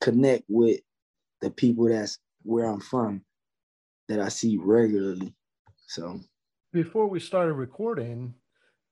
connect 0.00 0.44
with 0.48 0.80
the 1.40 1.50
people 1.50 1.88
that's 1.88 2.18
where 2.42 2.66
I'm 2.66 2.80
from, 2.80 3.22
that 4.08 4.20
I 4.20 4.28
see 4.28 4.58
regularly. 4.60 5.34
So, 5.86 6.20
before 6.72 7.06
we 7.06 7.20
started 7.20 7.54
recording, 7.54 8.34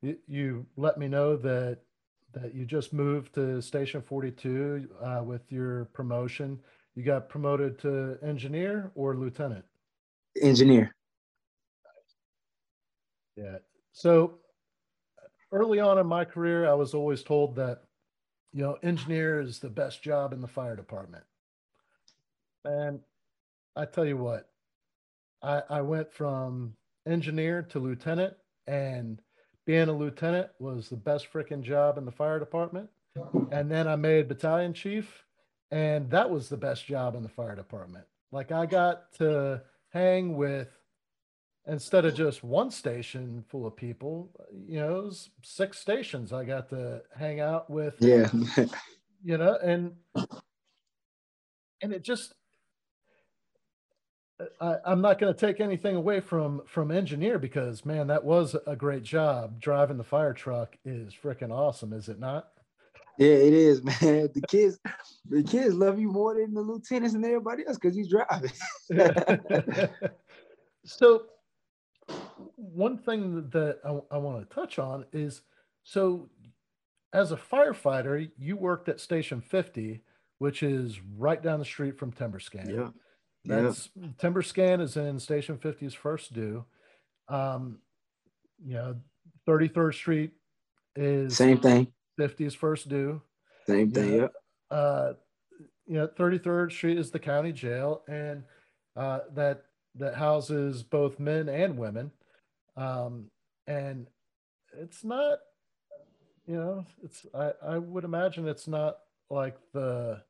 you, 0.02 0.16
you 0.26 0.66
let 0.76 0.98
me 0.98 1.08
know 1.08 1.36
that 1.36 1.80
that 2.32 2.54
you 2.54 2.66
just 2.66 2.92
moved 2.92 3.34
to 3.34 3.62
Station 3.62 4.02
42 4.02 4.88
uh, 5.02 5.22
with 5.24 5.50
your 5.50 5.86
promotion. 5.86 6.60
You 6.94 7.02
got 7.02 7.30
promoted 7.30 7.78
to 7.80 8.18
engineer 8.22 8.90
or 8.94 9.16
lieutenant? 9.16 9.64
Engineer. 10.42 10.94
Yeah. 13.36 13.58
So 13.92 14.38
early 15.50 15.80
on 15.80 15.98
in 15.98 16.06
my 16.06 16.26
career, 16.26 16.68
I 16.68 16.74
was 16.74 16.92
always 16.92 17.22
told 17.22 17.56
that, 17.56 17.84
you 18.52 18.62
know, 18.62 18.76
engineer 18.82 19.40
is 19.40 19.58
the 19.58 19.70
best 19.70 20.02
job 20.02 20.34
in 20.34 20.42
the 20.42 20.48
fire 20.48 20.76
department. 20.76 21.24
And 22.64 23.00
I 23.76 23.86
tell 23.86 24.04
you 24.04 24.18
what, 24.18 24.50
I, 25.42 25.62
I 25.70 25.80
went 25.80 26.12
from 26.12 26.74
engineer 27.06 27.62
to 27.62 27.78
lieutenant, 27.78 28.34
and 28.66 29.20
being 29.64 29.88
a 29.88 29.92
lieutenant 29.92 30.48
was 30.58 30.88
the 30.88 30.96
best 30.96 31.32
freaking 31.32 31.62
job 31.62 31.98
in 31.98 32.04
the 32.04 32.12
fire 32.12 32.38
department. 32.38 32.88
And 33.50 33.70
then 33.70 33.88
I 33.88 33.96
made 33.96 34.28
battalion 34.28 34.74
chief, 34.74 35.24
and 35.70 36.10
that 36.10 36.30
was 36.30 36.48
the 36.48 36.56
best 36.56 36.86
job 36.86 37.14
in 37.14 37.22
the 37.22 37.28
fire 37.28 37.56
department. 37.56 38.04
Like 38.30 38.52
I 38.52 38.66
got 38.66 39.12
to 39.14 39.62
hang 39.90 40.36
with 40.36 40.68
instead 41.66 42.04
of 42.04 42.14
just 42.14 42.44
one 42.44 42.70
station 42.70 43.44
full 43.48 43.66
of 43.66 43.76
people, 43.76 44.30
you 44.68 44.78
know, 44.78 44.98
it 44.98 45.04
was 45.04 45.30
six 45.42 45.78
stations 45.78 46.32
I 46.32 46.44
got 46.44 46.68
to 46.70 47.02
hang 47.18 47.40
out 47.40 47.70
with. 47.70 47.94
Yeah. 48.00 48.30
you 49.24 49.38
know, 49.38 49.58
and 49.62 49.92
and 51.82 51.92
it 51.92 52.02
just 52.02 52.34
I, 54.60 54.76
am 54.86 55.00
not 55.00 55.18
going 55.18 55.32
to 55.32 55.38
take 55.38 55.60
anything 55.60 55.96
away 55.96 56.20
from 56.20 56.62
from 56.66 56.90
engineer 56.90 57.38
because 57.38 57.84
man, 57.84 58.06
that 58.08 58.24
was 58.24 58.54
a 58.66 58.76
great 58.76 59.02
job. 59.02 59.60
Driving 59.60 59.96
the 59.96 60.04
fire 60.04 60.34
truck 60.34 60.76
is 60.84 61.14
freaking 61.14 61.50
awesome, 61.50 61.92
is 61.92 62.08
it 62.08 62.18
not? 62.18 62.48
Yeah, 63.18 63.28
it 63.28 63.54
is, 63.54 63.82
man. 64.02 64.28
The 64.34 64.42
kids, 64.48 64.78
the 65.28 65.42
kids 65.42 65.74
love 65.74 65.98
you 65.98 66.10
more 66.10 66.34
than 66.34 66.52
the 66.52 66.60
lieutenants 66.60 67.14
and 67.14 67.24
everybody 67.24 67.66
else 67.66 67.78
because 67.78 67.96
he's 67.96 68.08
driving. 68.08 68.50
so, 70.84 71.22
one 72.56 72.98
thing 72.98 73.48
that 73.50 73.78
I, 73.84 74.16
I 74.16 74.18
want 74.18 74.48
to 74.48 74.54
touch 74.54 74.78
on 74.78 75.06
is 75.12 75.42
so, 75.82 76.28
as 77.12 77.32
a 77.32 77.36
firefighter, 77.36 78.30
you 78.38 78.56
worked 78.56 78.88
at 78.88 79.00
Station 79.00 79.40
50, 79.40 80.02
which 80.38 80.62
is 80.62 81.00
right 81.16 81.42
down 81.42 81.58
the 81.58 81.64
street 81.64 81.98
from 81.98 82.12
Tymber 82.12 82.38
Skan. 82.38 82.70
Yeah. 82.70 82.90
That's 83.46 83.88
yeah. 83.94 84.08
Tymber 84.18 84.42
Skan 84.42 84.80
is 84.80 84.96
in 84.96 85.18
Station 85.18 85.56
50's 85.56 85.94
first 85.94 86.32
due. 86.32 86.64
Um, 87.28 87.78
you 88.64 88.74
know, 88.74 88.96
33rd 89.48 89.94
Street 89.94 90.32
is 90.94 91.36
same 91.36 91.58
thing. 91.58 91.88
50's 92.20 92.54
first 92.54 92.88
due. 92.88 93.20
Same 93.66 93.90
thing, 93.90 94.14
yeah. 94.14 94.28
Uh, 94.70 95.12
you 95.86 95.94
know, 95.94 96.08
33rd 96.08 96.72
Street 96.72 96.98
is 96.98 97.10
the 97.10 97.18
county 97.18 97.52
jail, 97.52 98.02
and 98.08 98.42
uh, 98.96 99.20
that 99.34 99.64
that 99.96 100.14
houses 100.14 100.82
both 100.82 101.18
men 101.18 101.48
and 101.48 101.78
women. 101.78 102.10
Um, 102.76 103.30
and 103.66 104.06
it's 104.78 105.04
not, 105.04 105.38
you 106.46 106.56
know, 106.56 106.86
it's 107.02 107.26
I, 107.34 107.52
I 107.62 107.78
would 107.78 108.04
imagine 108.04 108.46
it's 108.46 108.68
not 108.68 108.98
like 109.30 109.56
the 109.72 110.22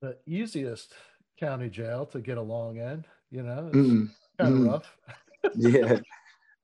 the 0.00 0.16
easiest 0.26 0.94
county 1.38 1.68
jail 1.68 2.06
to 2.06 2.20
get 2.20 2.38
along 2.38 2.78
in, 2.78 3.04
you 3.30 3.42
know, 3.42 3.68
it's 3.68 3.76
mm 3.76 4.08
kind 4.38 4.54
of 4.54 4.60
mm 4.60 4.72
rough. 4.72 4.96
yeah. 5.56 5.98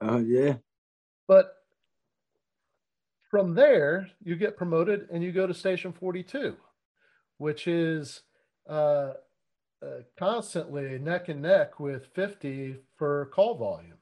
Oh 0.00 0.18
yeah. 0.18 0.54
But 1.28 1.54
from 3.30 3.54
there, 3.54 4.08
you 4.22 4.36
get 4.36 4.56
promoted 4.56 5.08
and 5.10 5.22
you 5.22 5.32
go 5.32 5.46
to 5.46 5.54
Station 5.54 5.92
42, 5.92 6.54
which 7.38 7.66
is 7.66 8.22
uh, 8.68 9.14
uh, 9.82 10.02
constantly 10.18 10.98
neck 10.98 11.28
and 11.28 11.40
neck 11.40 11.80
with 11.80 12.06
50 12.14 12.76
for 12.96 13.30
call 13.34 13.56
volume. 13.56 13.98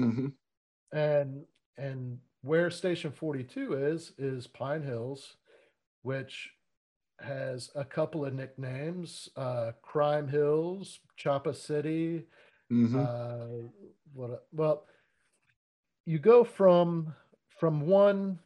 Mm-hmm. 0.00 0.96
And 0.96 1.44
and 1.76 2.18
where 2.42 2.70
Station 2.70 3.12
42 3.12 3.74
is 3.74 4.12
is 4.18 4.46
Pine 4.46 4.82
Hills, 4.82 5.36
which 6.02 6.50
has 7.22 7.70
a 7.74 7.84
couple 7.84 8.24
of 8.24 8.34
nicknames: 8.34 9.28
uh, 9.36 9.72
Crime 9.82 10.28
Hills, 10.28 11.00
Choppa 11.18 11.54
City. 11.54 12.26
Mm-hmm. 12.72 13.00
Uh, 13.00 13.68
what? 14.12 14.46
Well, 14.52 14.84
you 16.06 16.18
go 16.18 16.44
from 16.44 17.14
from 17.58 17.82
one 17.82 18.38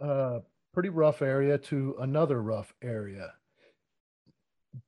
uh, 0.00 0.40
pretty 0.72 0.88
rough 0.88 1.22
area 1.22 1.58
to 1.58 1.96
another 2.00 2.42
rough 2.42 2.74
area. 2.82 3.32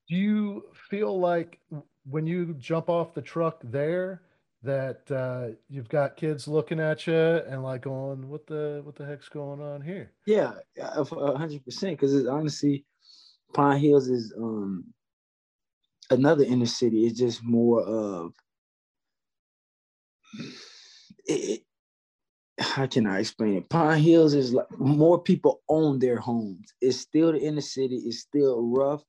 Do 0.09 0.17
you 0.17 0.65
feel 0.91 1.19
like 1.19 1.61
when 2.09 2.27
you 2.27 2.55
jump 2.55 2.89
off 2.89 3.15
the 3.15 3.23
truck 3.23 3.61
there 3.63 4.23
that 4.67 5.11
uh, 5.11 5.55
you've 5.69 5.89
got 5.89 6.17
kids 6.17 6.47
looking 6.47 6.81
at 6.81 7.07
you 7.07 7.15
and 7.15 7.63
like 7.63 7.83
going, 7.83 8.29
"What 8.29 8.47
the 8.47 8.83
what 8.85 8.97
the 8.97 9.07
heck's 9.07 9.29
going 9.29 9.61
on 9.61 9.81
here?" 9.81 10.13
Yeah, 10.27 10.53
hundred 10.79 11.65
percent. 11.65 11.99
Because 11.99 12.15
it's 12.15 12.29
honestly, 12.29 12.85
Pine 13.55 13.81
Hills 13.81 14.09
is 14.09 14.33
um 14.37 14.85
another 16.11 16.45
inner 16.45 16.67
city. 16.67 17.07
It's 17.07 17.19
just 17.19 17.43
more 17.43 17.83
of 17.83 18.33
it, 21.27 21.63
how 22.59 22.87
can 22.87 23.07
I 23.07 23.21
explain 23.21 23.57
it? 23.57 23.69
Pine 23.69 24.03
Hills 24.03 24.35
is 24.35 24.53
like 24.53 24.67
more 24.79 25.21
people 25.23 25.63
own 25.69 25.99
their 25.99 26.19
homes. 26.19 26.73
It's 26.81 26.99
still 26.99 27.33
the 27.33 27.41
inner 27.41 27.61
city. 27.61 27.97
It's 27.97 28.21
still 28.21 28.63
rough, 28.63 29.03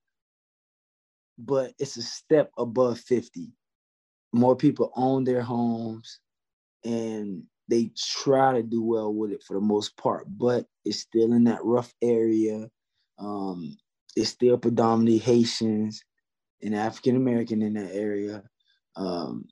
but 1.37 1.73
it's 1.79 1.97
a 1.97 2.01
step 2.01 2.51
above 2.57 2.99
50. 2.99 3.51
More 4.33 4.55
people 4.55 4.91
own 4.95 5.23
their 5.23 5.41
homes 5.41 6.19
and 6.83 7.43
they 7.69 7.91
try 7.97 8.53
to 8.53 8.63
do 8.63 8.81
well 8.83 9.13
with 9.13 9.31
it 9.31 9.43
for 9.43 9.55
the 9.55 9.61
most 9.61 9.97
part, 9.97 10.25
but 10.27 10.65
it's 10.85 10.99
still 10.99 11.33
in 11.33 11.45
that 11.45 11.63
rough 11.63 11.93
area. 12.01 12.69
Um, 13.19 13.77
it's 14.15 14.29
still 14.29 14.57
predominantly 14.57 15.17
Haitians 15.17 16.03
and 16.61 16.75
African 16.75 17.15
American 17.15 17.61
in 17.61 17.73
that 17.73 17.93
area. 17.93 18.43
Um, 18.95 19.47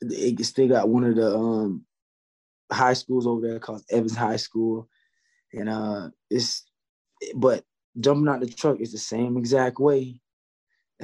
it 0.00 0.44
still 0.44 0.68
got 0.68 0.88
one 0.88 1.04
of 1.04 1.16
the 1.16 1.34
um, 1.34 1.84
high 2.70 2.92
schools 2.92 3.26
over 3.26 3.46
there 3.46 3.58
called 3.58 3.82
Evans 3.90 4.16
High 4.16 4.36
School, 4.36 4.88
and 5.52 5.68
uh, 5.68 6.10
it's 6.30 6.64
but 7.34 7.64
jumping 7.98 8.28
out 8.28 8.40
the 8.40 8.46
truck 8.46 8.80
is 8.80 8.92
the 8.92 8.98
same 8.98 9.36
exact 9.36 9.78
way. 9.78 10.20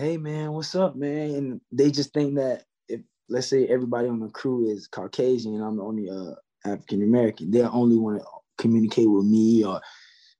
Hey 0.00 0.16
man, 0.16 0.52
what's 0.52 0.74
up, 0.74 0.96
man? 0.96 1.34
And 1.34 1.60
they 1.70 1.90
just 1.90 2.14
think 2.14 2.36
that 2.36 2.64
if 2.88 3.02
let's 3.28 3.48
say 3.48 3.66
everybody 3.66 4.08
on 4.08 4.18
the 4.18 4.30
crew 4.30 4.66
is 4.66 4.86
Caucasian 4.86 5.54
and 5.54 5.62
I'm 5.62 5.76
the 5.76 5.82
only 5.82 6.08
uh, 6.08 6.36
African 6.64 7.02
American, 7.02 7.50
they 7.50 7.60
only 7.60 7.98
want 7.98 8.18
to 8.18 8.24
communicate 8.56 9.10
with 9.10 9.26
me 9.26 9.62
or 9.62 9.78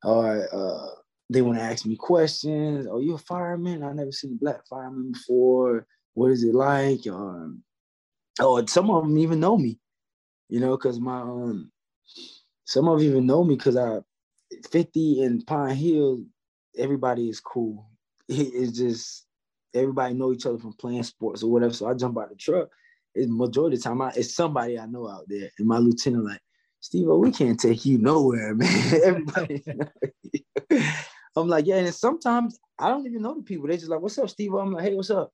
or 0.03 0.49
uh, 0.51 0.94
they 1.29 1.42
want 1.42 1.59
to 1.59 1.62
ask 1.62 1.85
me 1.85 1.94
questions. 1.94 2.87
Oh, 2.90 3.01
you 3.01 3.16
a 3.16 3.18
fireman? 3.18 3.83
I 3.83 3.92
never 3.92 4.12
seen 4.12 4.33
a 4.33 4.37
black 4.37 4.66
fireman 4.66 5.12
before. 5.12 5.87
What 6.14 6.31
is 6.31 6.42
it 6.42 6.55
like? 6.55 7.01
Or 7.07 7.53
oh, 8.40 8.64
some 8.64 8.90
of 8.90 9.03
them 9.03 9.18
even 9.18 9.40
know 9.40 9.59
me, 9.59 9.79
you 10.49 10.61
know, 10.61 10.75
because 10.79 10.99
my 10.99 11.20
um, 11.20 11.70
some 12.64 12.88
of 12.88 12.99
them 12.99 13.07
even 13.07 13.27
know 13.27 13.44
me 13.44 13.57
because 13.57 13.77
I, 13.77 13.99
50 14.70 15.20
in 15.23 15.42
Pine 15.42 15.77
Hill, 15.77 16.25
everybody 16.79 17.29
is 17.29 17.40
cool. 17.40 17.90
It's 18.31 18.79
just 18.79 19.27
everybody 19.74 20.14
know 20.14 20.33
each 20.33 20.46
other 20.46 20.59
from 20.59 20.72
playing 20.74 21.02
sports 21.02 21.42
or 21.42 21.50
whatever. 21.50 21.72
So 21.72 21.88
I 21.88 21.94
jump 21.94 22.18
out 22.18 22.30
the 22.30 22.37
truck. 22.37 22.68
It's 23.14 23.30
majority 23.30 23.76
of 23.76 23.83
the 23.83 23.88
time 23.88 24.02
I, 24.02 24.12
it's 24.14 24.35
somebody 24.35 24.78
I 24.78 24.87
know 24.87 25.09
out 25.09 25.24
there, 25.28 25.50
and 25.59 25.66
my 25.66 25.78
lieutenant 25.78 26.24
like, 26.24 26.40
Steve, 26.80 27.09
oh, 27.09 27.18
we 27.18 27.30
can't 27.30 27.59
take 27.59 27.85
you 27.85 27.98
nowhere, 27.98 28.54
man. 28.56 29.00
everybody. 29.04 29.62
I'm 31.37 31.48
like, 31.48 31.66
yeah, 31.66 31.76
and 31.76 31.94
sometimes 31.94 32.59
I 32.78 32.88
don't 32.88 33.06
even 33.06 33.22
know 33.22 33.35
the 33.35 33.42
people. 33.42 33.68
They 33.68 33.76
just 33.76 33.90
like, 33.90 34.00
what's 34.00 34.18
up, 34.18 34.28
Steve? 34.28 34.54
I'm 34.54 34.72
like, 34.72 34.85
hey, 34.85 34.94
what's 34.94 35.11
up? 35.11 35.33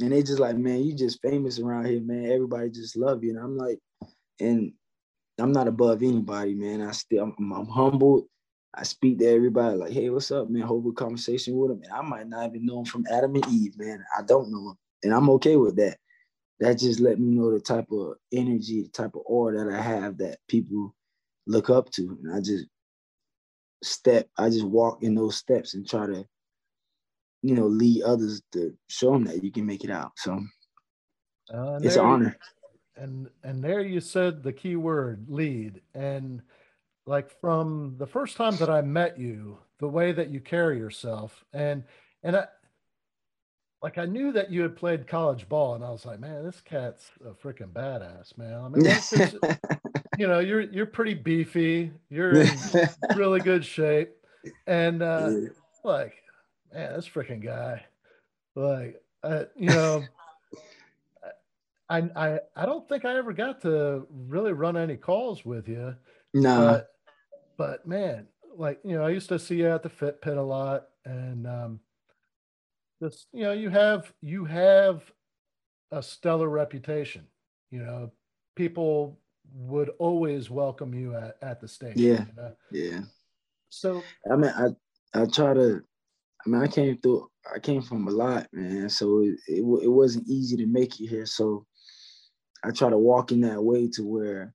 And 0.00 0.12
they 0.12 0.22
just 0.22 0.38
like, 0.38 0.56
man, 0.56 0.82
you 0.82 0.94
just 0.94 1.20
famous 1.20 1.58
around 1.58 1.86
here, 1.86 2.00
man. 2.00 2.26
Everybody 2.26 2.70
just 2.70 2.96
love 2.96 3.24
you. 3.24 3.30
And 3.30 3.38
I'm 3.38 3.56
like, 3.56 3.78
and 4.40 4.72
I'm 5.38 5.52
not 5.52 5.68
above 5.68 6.02
anybody, 6.02 6.54
man. 6.54 6.82
I 6.82 6.92
still, 6.92 7.34
I'm, 7.38 7.52
I'm 7.52 7.66
humbled. 7.66 8.26
I 8.76 8.82
speak 8.82 9.18
to 9.18 9.26
everybody 9.26 9.76
like, 9.76 9.92
hey, 9.92 10.10
what's 10.10 10.30
up, 10.30 10.50
man? 10.50 10.62
Hold 10.62 10.86
a 10.86 10.92
conversation 10.92 11.56
with 11.56 11.70
them. 11.70 11.80
And 11.82 11.92
I 11.92 12.02
might 12.02 12.28
not 12.28 12.48
even 12.48 12.66
know 12.66 12.76
them 12.76 12.84
from 12.84 13.06
Adam 13.10 13.34
and 13.34 13.46
Eve, 13.48 13.78
man. 13.78 14.04
I 14.16 14.22
don't 14.22 14.50
know 14.50 14.68
them. 14.68 14.78
And 15.02 15.14
I'm 15.14 15.30
okay 15.30 15.56
with 15.56 15.76
that. 15.76 15.96
That 16.60 16.78
just 16.78 17.00
let 17.00 17.18
me 17.18 17.34
know 17.34 17.50
the 17.52 17.60
type 17.60 17.86
of 17.90 18.16
energy, 18.32 18.82
the 18.82 18.88
type 18.88 19.14
of 19.14 19.22
aura 19.24 19.64
that 19.64 19.74
I 19.74 19.80
have 19.80 20.18
that 20.18 20.38
people 20.48 20.94
look 21.46 21.70
up 21.70 21.90
to. 21.92 22.18
And 22.22 22.34
I 22.34 22.40
just 22.40 22.66
step, 23.82 24.28
I 24.36 24.50
just 24.50 24.66
walk 24.66 25.02
in 25.02 25.14
those 25.14 25.36
steps 25.36 25.74
and 25.74 25.88
try 25.88 26.06
to, 26.06 26.26
you 27.42 27.54
know, 27.54 27.66
lead 27.66 28.02
others 28.02 28.42
to 28.52 28.74
show 28.88 29.12
them 29.12 29.24
that 29.24 29.42
you 29.42 29.50
can 29.50 29.64
make 29.64 29.84
it 29.84 29.90
out. 29.90 30.12
So 30.16 30.40
uh, 31.52 31.78
it's 31.82 31.96
an 31.96 32.04
honor. 32.04 32.36
And 32.96 33.28
and 33.42 33.62
there 33.62 33.80
you 33.80 34.00
said 34.00 34.42
the 34.42 34.52
key 34.52 34.76
word, 34.76 35.26
lead. 35.28 35.82
And 35.94 36.42
like 37.06 37.30
from 37.40 37.94
the 37.98 38.06
first 38.06 38.36
time 38.36 38.56
that 38.56 38.68
I 38.68 38.82
met 38.82 39.18
you, 39.18 39.58
the 39.78 39.88
way 39.88 40.12
that 40.12 40.30
you 40.30 40.40
carry 40.40 40.76
yourself, 40.76 41.44
and 41.52 41.84
and 42.22 42.36
I 42.36 42.46
like 43.82 43.98
I 43.98 44.06
knew 44.06 44.32
that 44.32 44.50
you 44.50 44.62
had 44.62 44.76
played 44.76 45.06
college 45.06 45.48
ball, 45.48 45.74
and 45.76 45.84
I 45.84 45.90
was 45.90 46.04
like, 46.04 46.18
man, 46.18 46.44
this 46.44 46.60
cat's 46.60 47.10
a 47.24 47.30
freaking 47.30 47.72
badass, 47.72 48.36
man. 48.36 48.54
I 48.54 48.68
mean, 48.68 49.56
you 50.18 50.26
know, 50.26 50.40
you're 50.40 50.62
you're 50.62 50.86
pretty 50.86 51.14
beefy. 51.14 51.92
You're 52.10 52.42
in 52.42 52.50
really 53.16 53.40
good 53.40 53.64
shape, 53.64 54.10
and 54.66 55.02
uh, 55.02 55.30
like, 55.84 56.14
man, 56.74 56.94
this 56.94 57.08
freaking 57.08 57.42
guy, 57.42 57.84
like, 58.54 59.00
uh, 59.22 59.44
you 59.54 59.68
know. 59.68 60.04
I, 61.88 61.98
I 62.16 62.40
I 62.56 62.66
don't 62.66 62.88
think 62.88 63.04
I 63.04 63.16
ever 63.16 63.32
got 63.32 63.62
to 63.62 64.08
really 64.10 64.52
run 64.52 64.76
any 64.76 64.96
calls 64.96 65.44
with 65.44 65.68
you. 65.68 65.94
No. 66.34 66.66
But, 66.66 66.95
but 67.56 67.86
man, 67.86 68.26
like 68.56 68.80
you 68.84 68.96
know, 68.96 69.04
I 69.04 69.10
used 69.10 69.28
to 69.28 69.38
see 69.38 69.56
you 69.56 69.68
at 69.68 69.82
the 69.82 69.88
Fit 69.88 70.20
Pit 70.20 70.36
a 70.36 70.42
lot, 70.42 70.88
and 71.04 71.46
um, 71.46 71.80
just 73.02 73.28
you 73.32 73.44
know, 73.44 73.52
you 73.52 73.70
have 73.70 74.12
you 74.22 74.44
have 74.44 75.02
a 75.90 76.02
stellar 76.02 76.48
reputation. 76.48 77.26
You 77.70 77.80
know, 77.80 78.12
people 78.54 79.18
would 79.52 79.90
always 79.98 80.50
welcome 80.50 80.94
you 80.94 81.14
at, 81.14 81.36
at 81.42 81.60
the 81.60 81.68
station. 81.68 81.98
Yeah. 81.98 82.24
You 82.24 82.36
know? 82.36 82.52
Yeah. 82.70 83.00
So 83.68 84.02
I 84.30 84.36
mean, 84.36 84.52
I 84.56 85.20
I 85.20 85.26
try 85.26 85.54
to. 85.54 85.82
I 86.44 86.48
mean, 86.48 86.62
I 86.62 86.68
came 86.68 86.98
through. 86.98 87.28
I 87.52 87.58
came 87.58 87.82
from 87.82 88.06
a 88.06 88.10
lot, 88.10 88.46
man. 88.52 88.88
So 88.88 89.20
it, 89.20 89.34
it, 89.48 89.62
it 89.62 89.88
wasn't 89.88 90.28
easy 90.28 90.56
to 90.58 90.66
make 90.66 91.00
it 91.00 91.06
here. 91.06 91.26
So 91.26 91.66
I 92.64 92.70
try 92.70 92.90
to 92.90 92.98
walk 92.98 93.32
in 93.32 93.40
that 93.42 93.62
way 93.62 93.88
to 93.94 94.02
where 94.02 94.54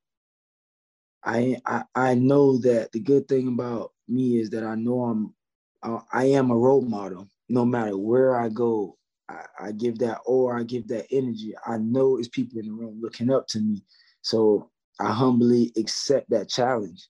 I 1.25 1.57
I, 1.65 1.83
I 1.95 2.15
know 2.15 2.57
that 2.59 2.91
the 2.93 3.01
good 3.01 3.27
thing 3.27 3.49
about 3.49 3.93
me 4.09 4.39
is 4.39 4.51
that 4.51 4.63
I 4.65 4.75
know 4.75 5.03
I'm 5.03 5.35
I, 5.83 5.99
I 6.13 6.25
am 6.25 6.51
a 6.51 6.57
role 6.57 6.83
model. 6.83 7.29
No 7.49 7.65
matter 7.65 7.97
where 7.97 8.39
I 8.39 8.49
go, 8.49 8.97
I, 9.29 9.45
I 9.59 9.71
give 9.73 9.99
that 9.99 10.19
or 10.25 10.57
I 10.57 10.63
give 10.63 10.87
that 10.89 11.07
energy. 11.11 11.53
I 11.67 11.77
know 11.77 12.17
it's 12.17 12.29
people 12.29 12.59
in 12.59 12.67
the 12.67 12.73
room 12.73 12.99
looking 13.01 13.31
up 13.31 13.47
to 13.49 13.59
me. 13.59 13.83
So 14.21 14.71
I 14.99 15.11
humbly 15.11 15.73
accept 15.77 16.29
that 16.31 16.49
challenge. 16.49 17.09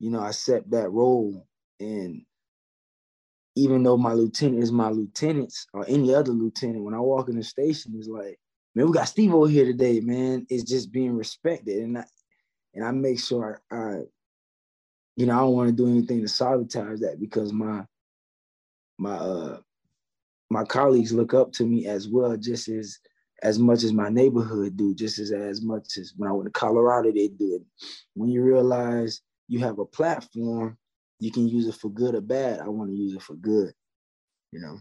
You 0.00 0.10
know, 0.10 0.20
I 0.20 0.28
accept 0.30 0.70
that 0.72 0.90
role. 0.90 1.46
And 1.80 2.22
even 3.56 3.82
though 3.82 3.98
my 3.98 4.14
lieutenant 4.14 4.62
is 4.62 4.72
my 4.72 4.90
lieutenant 4.90 5.54
or 5.74 5.84
any 5.88 6.14
other 6.14 6.32
lieutenant, 6.32 6.84
when 6.84 6.94
I 6.94 7.00
walk 7.00 7.28
in 7.28 7.36
the 7.36 7.44
station, 7.44 7.94
it's 7.98 8.08
like, 8.08 8.38
man, 8.74 8.86
we 8.86 8.92
got 8.92 9.08
Steve 9.08 9.34
over 9.34 9.48
here 9.48 9.66
today, 9.66 10.00
man. 10.00 10.46
It's 10.50 10.64
just 10.64 10.92
being 10.92 11.16
respected. 11.16 11.82
And 11.84 11.98
I 11.98 12.04
and 12.78 12.86
I 12.86 12.92
make 12.92 13.18
sure 13.18 13.60
I, 13.72 14.02
you 15.16 15.26
know, 15.26 15.34
I 15.34 15.40
don't 15.40 15.54
want 15.54 15.68
to 15.68 15.74
do 15.74 15.88
anything 15.88 16.20
to 16.20 16.28
sabotage 16.28 17.00
that 17.00 17.18
because 17.18 17.52
my 17.52 17.84
my 18.98 19.14
uh 19.16 19.58
my 20.48 20.62
colleagues 20.62 21.12
look 21.12 21.34
up 21.34 21.50
to 21.54 21.66
me 21.66 21.88
as 21.88 22.08
well, 22.08 22.36
just 22.36 22.68
as 22.68 23.00
as 23.42 23.58
much 23.58 23.82
as 23.82 23.92
my 23.92 24.08
neighborhood 24.10 24.76
do, 24.76 24.94
just 24.94 25.18
as 25.18 25.32
as 25.32 25.60
much 25.60 25.96
as 25.98 26.12
when 26.16 26.30
I 26.30 26.32
went 26.32 26.46
to 26.46 26.52
Colorado 26.52 27.10
they 27.10 27.26
did. 27.26 27.64
When 28.14 28.30
you 28.30 28.44
realize 28.44 29.22
you 29.48 29.58
have 29.58 29.80
a 29.80 29.84
platform, 29.84 30.78
you 31.18 31.32
can 31.32 31.48
use 31.48 31.66
it 31.66 31.74
for 31.74 31.90
good 31.90 32.14
or 32.14 32.20
bad. 32.20 32.60
I 32.60 32.68
want 32.68 32.90
to 32.90 32.96
use 32.96 33.12
it 33.12 33.22
for 33.22 33.34
good, 33.34 33.72
you 34.52 34.60
know. 34.60 34.78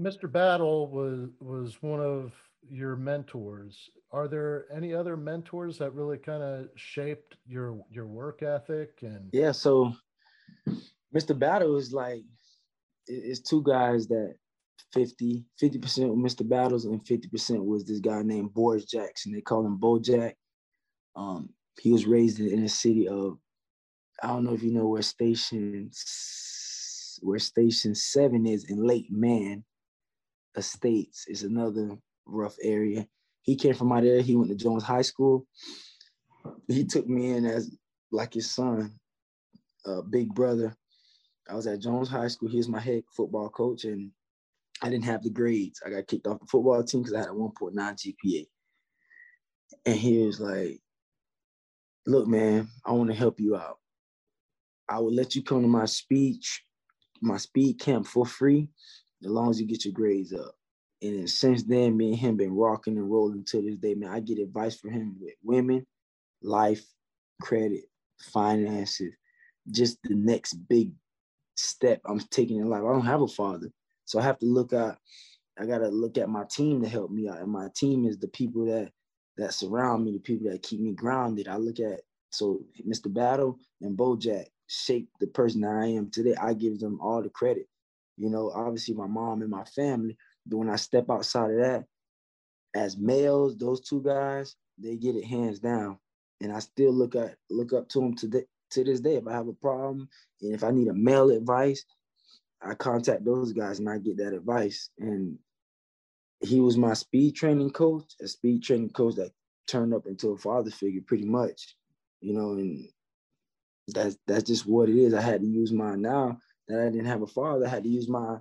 Mr. 0.00 0.32
Battle 0.32 0.88
was 0.88 1.28
was 1.40 1.82
one 1.82 2.00
of 2.00 2.32
your 2.68 2.96
mentors. 2.96 3.90
Are 4.12 4.28
there 4.28 4.66
any 4.74 4.94
other 4.94 5.16
mentors 5.16 5.78
that 5.78 5.94
really 5.94 6.18
kind 6.18 6.42
of 6.42 6.68
shaped 6.76 7.36
your 7.46 7.78
your 7.90 8.06
work 8.06 8.42
ethic 8.42 8.98
and 9.02 9.30
Yeah, 9.32 9.52
so 9.52 9.92
Mr. 11.14 11.38
Battle 11.38 11.76
is 11.76 11.92
like 11.92 12.22
it's 13.06 13.40
two 13.40 13.62
guys 13.62 14.06
that 14.08 14.34
50, 14.92 15.44
50% 15.60 15.74
with 16.08 16.36
Mr. 16.36 16.48
Battles 16.48 16.84
and 16.84 17.04
50% 17.04 17.64
was 17.64 17.84
this 17.84 18.00
guy 18.00 18.22
named 18.22 18.54
Boris 18.54 18.84
Jackson. 18.84 19.32
They 19.32 19.40
call 19.40 19.66
him 19.66 19.78
Bojack. 19.78 20.34
Um, 21.16 21.50
he 21.80 21.92
was 21.92 22.06
raised 22.06 22.40
in 22.40 22.62
the 22.62 22.68
city 22.68 23.08
of, 23.08 23.38
I 24.22 24.28
don't 24.28 24.44
know 24.44 24.54
if 24.54 24.62
you 24.62 24.72
know 24.72 24.86
where 24.86 25.02
station 25.02 25.90
where 27.20 27.38
station 27.38 27.94
seven 27.94 28.46
is 28.46 28.64
in 28.64 28.84
Lake 28.84 29.06
Mann 29.10 29.64
Estates. 30.56 31.26
Is 31.26 31.42
another 31.42 31.96
rough 32.26 32.56
area. 32.62 33.06
He 33.42 33.56
came 33.56 33.74
from 33.74 33.92
out 33.92 34.02
there. 34.02 34.22
He 34.22 34.36
went 34.36 34.50
to 34.50 34.56
Jones 34.56 34.82
High 34.82 35.02
School. 35.02 35.46
He 36.68 36.84
took 36.84 37.06
me 37.06 37.32
in 37.32 37.44
as 37.44 37.76
like 38.10 38.34
his 38.34 38.50
son, 38.50 38.98
uh, 39.86 40.02
big 40.02 40.34
brother. 40.34 40.76
I 41.48 41.54
was 41.54 41.66
at 41.66 41.80
Jones 41.80 42.08
High 42.08 42.28
School. 42.28 42.48
He 42.48 42.56
was 42.56 42.68
my 42.68 42.80
head 42.80 43.02
football 43.14 43.50
coach, 43.50 43.84
and 43.84 44.10
I 44.82 44.88
didn't 44.90 45.04
have 45.04 45.22
the 45.22 45.30
grades. 45.30 45.82
I 45.84 45.90
got 45.90 46.06
kicked 46.06 46.26
off 46.26 46.40
the 46.40 46.46
football 46.46 46.82
team 46.84 47.02
because 47.02 47.14
I 47.14 47.20
had 47.20 47.28
a 47.28 47.32
1.9 47.32 47.74
GPA. 47.74 48.46
And 49.86 49.96
he 49.96 50.18
was 50.26 50.40
like, 50.40 50.80
look, 52.06 52.26
man, 52.26 52.68
I 52.84 52.92
want 52.92 53.10
to 53.10 53.16
help 53.16 53.40
you 53.40 53.56
out. 53.56 53.78
I 54.88 54.98
will 55.00 55.12
let 55.12 55.34
you 55.34 55.42
come 55.42 55.62
to 55.62 55.68
my 55.68 55.86
speech, 55.86 56.64
my 57.22 57.36
speed 57.38 57.78
camp 57.80 58.06
for 58.06 58.26
free, 58.26 58.68
as 59.24 59.30
long 59.30 59.50
as 59.50 59.60
you 59.60 59.66
get 59.66 59.84
your 59.84 59.94
grades 59.94 60.32
up. 60.32 60.54
And 61.04 61.28
since 61.28 61.62
then, 61.64 61.96
me 61.96 62.10
and 62.10 62.18
him 62.18 62.36
been 62.36 62.54
rocking 62.54 62.96
and 62.96 63.10
rolling 63.10 63.44
to 63.46 63.60
this 63.60 63.76
day, 63.76 63.94
man. 63.94 64.10
I 64.10 64.20
get 64.20 64.38
advice 64.38 64.76
from 64.76 64.92
him 64.92 65.16
with 65.20 65.34
women, 65.42 65.86
life, 66.42 66.84
credit, 67.42 67.84
finances, 68.32 69.12
just 69.70 69.98
the 70.04 70.14
next 70.14 70.54
big 70.54 70.92
step 71.56 72.00
I'm 72.06 72.20
taking 72.20 72.58
in 72.58 72.70
life. 72.70 72.82
I 72.82 72.92
don't 72.92 73.04
have 73.04 73.22
a 73.22 73.28
father. 73.28 73.70
So 74.06 74.18
I 74.18 74.22
have 74.22 74.38
to 74.38 74.46
look 74.46 74.72
at, 74.72 74.96
I 75.58 75.66
gotta 75.66 75.88
look 75.88 76.18
at 76.18 76.28
my 76.28 76.44
team 76.50 76.82
to 76.82 76.88
help 76.88 77.10
me 77.10 77.28
out. 77.28 77.40
And 77.40 77.50
my 77.50 77.68
team 77.76 78.06
is 78.06 78.18
the 78.18 78.28
people 78.28 78.66
that 78.66 78.90
that 79.36 79.52
surround 79.52 80.04
me, 80.04 80.12
the 80.12 80.20
people 80.20 80.50
that 80.50 80.62
keep 80.62 80.80
me 80.80 80.92
grounded. 80.92 81.48
I 81.48 81.56
look 81.56 81.80
at 81.80 82.00
so 82.30 82.60
Mr. 82.86 83.12
Battle 83.12 83.58
and 83.80 83.96
Bojack 83.96 84.46
shaped 84.68 85.12
the 85.20 85.26
person 85.26 85.60
that 85.62 85.74
I 85.74 85.86
am 85.86 86.10
today. 86.10 86.34
I 86.40 86.54
give 86.54 86.78
them 86.78 87.00
all 87.00 87.22
the 87.22 87.30
credit. 87.30 87.66
You 88.16 88.30
know, 88.30 88.50
obviously 88.54 88.94
my 88.94 89.06
mom 89.06 89.42
and 89.42 89.50
my 89.50 89.64
family, 89.64 90.16
when 90.48 90.68
I 90.70 90.76
step 90.76 91.10
outside 91.10 91.52
of 91.52 91.58
that, 91.58 91.84
as 92.74 92.96
males, 92.96 93.56
those 93.56 93.80
two 93.80 94.02
guys, 94.02 94.56
they 94.78 94.96
get 94.96 95.16
it 95.16 95.24
hands 95.24 95.60
down. 95.60 95.98
And 96.40 96.52
I 96.52 96.58
still 96.58 96.92
look 96.92 97.14
at 97.14 97.36
look 97.50 97.72
up 97.72 97.88
to 97.90 98.00
them 98.00 98.16
today 98.16 98.44
to 98.70 98.84
this 98.84 99.00
day. 99.00 99.16
If 99.16 99.26
I 99.26 99.32
have 99.32 99.48
a 99.48 99.52
problem 99.52 100.08
and 100.42 100.54
if 100.54 100.64
I 100.64 100.70
need 100.70 100.88
a 100.88 100.94
male 100.94 101.30
advice, 101.30 101.84
I 102.60 102.74
contact 102.74 103.24
those 103.24 103.52
guys 103.52 103.78
and 103.78 103.88
I 103.88 103.98
get 103.98 104.16
that 104.18 104.34
advice. 104.34 104.90
And 104.98 105.38
he 106.40 106.60
was 106.60 106.76
my 106.76 106.94
speed 106.94 107.36
training 107.36 107.70
coach, 107.70 108.12
a 108.20 108.28
speed 108.28 108.62
training 108.62 108.90
coach 108.90 109.14
that 109.14 109.32
turned 109.66 109.94
up 109.94 110.06
into 110.06 110.30
a 110.30 110.38
father 110.38 110.70
figure 110.70 111.02
pretty 111.06 111.24
much, 111.24 111.76
you 112.20 112.34
know, 112.34 112.52
and 112.52 112.88
that's 113.88 114.16
that's 114.26 114.44
just 114.44 114.66
what 114.66 114.88
it 114.88 114.96
is. 114.96 115.14
I 115.14 115.20
had 115.20 115.40
to 115.40 115.46
use 115.46 115.72
mine 115.72 116.02
now 116.02 116.38
that 116.68 116.80
I 116.80 116.84
didn't 116.90 117.06
have 117.06 117.22
a 117.22 117.26
father, 117.26 117.66
I 117.66 117.70
had 117.70 117.84
to 117.84 117.88
use 117.88 118.08
my 118.08 118.38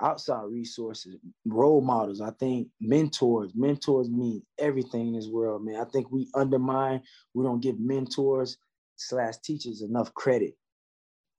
outside 0.00 0.44
resources, 0.44 1.16
role 1.44 1.80
models. 1.80 2.20
I 2.20 2.30
think 2.30 2.68
mentors, 2.80 3.52
mentors 3.54 4.08
mean 4.08 4.42
everything 4.58 5.08
in 5.08 5.12
this 5.14 5.28
world, 5.28 5.64
man. 5.64 5.80
I 5.80 5.84
think 5.84 6.10
we 6.10 6.28
undermine, 6.34 7.02
we 7.34 7.44
don't 7.44 7.62
give 7.62 7.78
mentors 7.78 8.58
slash 8.96 9.36
teachers 9.38 9.82
enough 9.82 10.12
credit. 10.14 10.54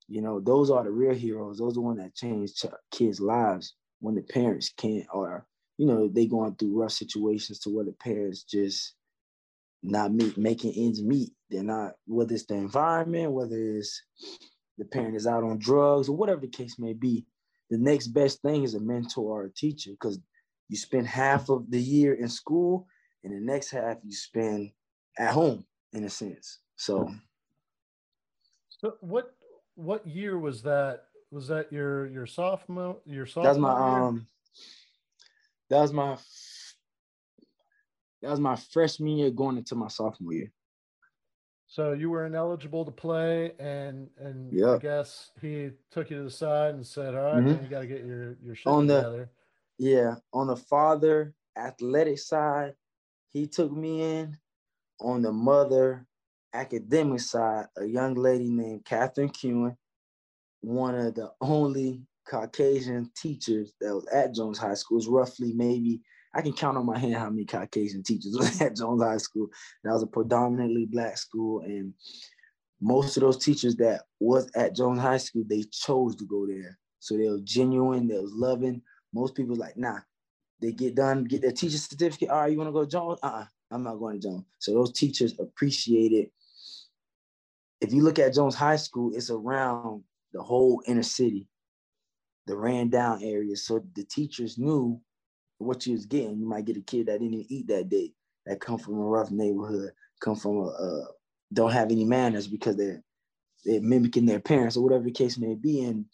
You 0.08 0.22
know, 0.22 0.40
those 0.40 0.72
are 0.72 0.84
the 0.84 0.92
real 0.92 1.14
heroes. 1.14 1.60
Those 1.60 1.74
are 1.74 1.76
the 1.76 1.82
ones 1.82 2.00
that 2.00 2.16
change 2.16 2.52
kids' 2.92 3.20
lives 3.20 3.76
when 4.00 4.16
the 4.16 4.22
parents 4.22 4.74
can't, 4.76 5.06
or 5.14 5.46
you 5.78 5.86
know, 5.86 6.08
they 6.08 6.26
going 6.26 6.56
through 6.56 6.82
rough 6.82 6.92
situations 6.92 7.60
to 7.60 7.70
where 7.70 7.86
the 7.86 7.94
parents 7.94 8.44
just 8.44 8.96
not 9.82 10.12
meet, 10.12 10.38
making 10.38 10.74
ends 10.76 11.02
meet. 11.02 11.32
They're 11.50 11.64
not, 11.64 11.94
whether 12.06 12.34
it's 12.34 12.46
the 12.46 12.56
environment, 12.56 13.32
whether 13.32 13.56
it's 13.58 14.02
the 14.78 14.86
parent 14.86 15.16
is 15.16 15.28
out 15.28 15.44
on 15.44 15.58
drugs, 15.60 16.10
or 16.10 16.18
whatever 16.18 16.42
the 16.42 16.48
case 16.48 16.78
may 16.80 16.94
be. 16.94 17.26
The 17.70 17.78
next 17.78 18.08
best 18.08 18.42
thing 18.42 18.64
is 18.64 18.74
a 18.74 18.80
mentor 18.80 19.42
or 19.42 19.46
a 19.46 19.54
teacher 19.54 19.92
because 19.92 20.20
you 20.70 20.78
spend 20.78 21.08
half 21.08 21.50
of 21.50 21.70
the 21.70 21.82
year 21.82 22.14
in 22.14 22.28
school, 22.28 22.88
and 23.24 23.34
the 23.34 23.40
next 23.40 23.70
half 23.72 23.98
you 24.04 24.12
spend 24.12 24.72
at 25.18 25.34
home, 25.34 25.66
in 25.94 26.04
a 26.04 26.10
sense. 26.10 26.60
So, 26.76 27.12
so 28.70 28.96
what 29.02 29.36
what 29.76 30.06
year 30.08 30.40
was 30.40 30.62
that? 30.64 31.04
Was 31.32 31.48
that 31.48 31.72
your 31.72 32.08
your 32.08 32.26
sophomore 32.26 32.98
your 33.06 33.26
sophomore? 33.26 33.44
That's 33.44 33.60
my 33.60 33.72
year? 33.72 34.04
um. 34.04 34.28
That 35.70 35.82
was 35.82 35.94
my. 35.94 36.18
That 38.22 38.32
was 38.32 38.40
my 38.40 38.56
freshman 38.56 39.18
year 39.18 39.30
going 39.30 39.58
into 39.58 39.76
my 39.76 39.88
sophomore 39.88 40.34
year. 40.34 40.52
So 41.70 41.94
you 41.94 42.10
were 42.10 42.26
ineligible 42.26 42.84
to 42.84 42.92
play, 42.92 43.52
and 43.60 44.10
and 44.18 44.52
yep. 44.52 44.70
I 44.70 44.78
guess 44.80 45.30
he 45.40 45.70
took 45.92 46.10
you 46.10 46.18
to 46.18 46.24
the 46.24 46.32
side 46.32 46.74
and 46.74 46.86
said, 46.86 47.14
"All 47.14 47.26
right, 47.26 47.44
mm-hmm. 47.44 47.64
you 47.64 47.70
got 47.70 47.82
to 47.82 47.88
get 47.88 48.04
your 48.04 48.38
your 48.44 48.56
shit 48.56 48.66
on 48.66 48.88
together." 48.88 49.30
The, 49.78 49.86
yeah, 49.86 50.16
on 50.34 50.48
the 50.48 50.56
father 50.56 51.36
athletic 51.56 52.18
side, 52.18 52.74
he 53.32 53.46
took 53.48 53.72
me 53.72 54.02
in. 54.02 54.38
On 55.02 55.22
the 55.22 55.32
mother 55.32 56.06
academic 56.54 57.22
side, 57.22 57.68
a 57.78 57.86
young 57.86 58.16
lady 58.16 58.50
named 58.50 58.84
Catherine 58.84 59.30
Kewen, 59.30 59.78
one 60.62 60.96
of 60.96 61.16
the 61.16 61.32
only 61.40 62.02
Caucasian 62.28 63.10
teachers 63.16 63.74
that 63.80 63.94
was 63.94 64.06
at 64.08 64.34
Jones 64.34 64.58
High 64.58 64.74
School, 64.74 64.98
was 64.98 65.08
roughly 65.08 65.54
maybe 65.54 66.02
I 66.34 66.42
can 66.42 66.54
count 66.54 66.78
on 66.78 66.86
my 66.86 66.98
hand 66.98 67.16
how 67.16 67.30
many 67.30 67.46
Caucasian 67.46 68.04
teachers 68.04 68.36
was 68.38 68.62
at 68.62 68.76
Jones 68.76 69.02
High 69.02 69.18
School. 69.18 69.48
That 69.84 69.94
was 69.94 70.04
a 70.04 70.08
predominantly 70.08 70.86
black 70.86 71.18
school, 71.18 71.62
and 71.62 71.94
most 72.82 73.18
of 73.18 73.22
those 73.22 73.44
teachers 73.44 73.76
that 73.78 74.04
was 74.20 74.50
at 74.56 74.76
Jones 74.76 75.00
High 75.00 75.18
School, 75.18 75.44
they 75.48 75.64
chose 75.72 76.16
to 76.18 76.26
go 76.26 76.46
there. 76.48 76.78
So 77.00 77.18
they 77.18 77.30
were 77.30 77.40
genuine, 77.44 78.08
they 78.08 78.18
was 78.18 78.34
loving. 78.34 78.82
Most 79.14 79.36
people 79.36 79.56
like, 79.56 79.78
nah, 79.78 80.00
they 80.62 80.72
get 80.72 80.96
done, 80.96 81.24
get 81.24 81.42
their 81.42 81.52
teacher 81.52 81.78
certificate. 81.78 82.30
All 82.30 82.42
right, 82.42 82.52
you 82.52 82.58
want 82.58 82.68
to 82.68 82.74
go 82.74 82.84
to 82.84 82.90
Jones? 82.90 83.20
Uh-uh, 83.24 83.46
I'm 83.72 83.84
not 83.84 83.96
going 83.96 84.20
to 84.20 84.28
Jones. 84.28 84.44
So 84.60 84.74
those 84.74 84.94
teachers 84.94 85.36
appreciated 85.40 86.30
if 87.82 87.94
you 87.94 88.02
look 88.02 88.20
at 88.20 88.34
Jones 88.34 88.56
High 88.56 88.76
School, 88.76 89.12
it's 89.16 89.30
around 89.30 90.04
the 90.34 90.42
whole 90.42 90.84
inner 90.86 91.04
city, 91.04 91.48
the 92.46 92.56
ran 92.56 92.90
down 92.90 93.24
area. 93.24 93.56
So 93.56 93.82
the 93.96 94.04
teachers 94.04 94.58
knew 94.58 95.00
what 95.60 95.86
you 95.86 95.94
was 95.94 96.06
getting. 96.06 96.40
You 96.40 96.48
might 96.48 96.66
get 96.66 96.78
a 96.78 96.82
kid 96.82 97.08
that 97.08 97.20
didn't 97.20 97.46
eat 97.50 97.68
that 97.68 97.90
day, 97.90 98.14
that 98.46 98.60
come 98.60 98.78
from 98.78 98.96
a 98.96 99.04
rough 99.04 99.32
neighborhood, 99.32 99.92
come 100.20 100.36
from 100.36 100.58
a 100.58 100.68
uh, 100.68 101.06
don't 101.54 101.72
have 101.72 101.92
any 101.92 102.06
manners 102.06 102.48
because 102.48 102.76
they're 102.76 103.04
they're 103.66 103.82
mimicking 103.82 104.26
their 104.26 104.40
parents 104.40 104.78
or 104.78 104.84
whatever 104.84 105.04
the 105.04 105.12
case 105.12 105.38
may 105.38 105.56
be. 105.56 105.84
And 105.84 106.06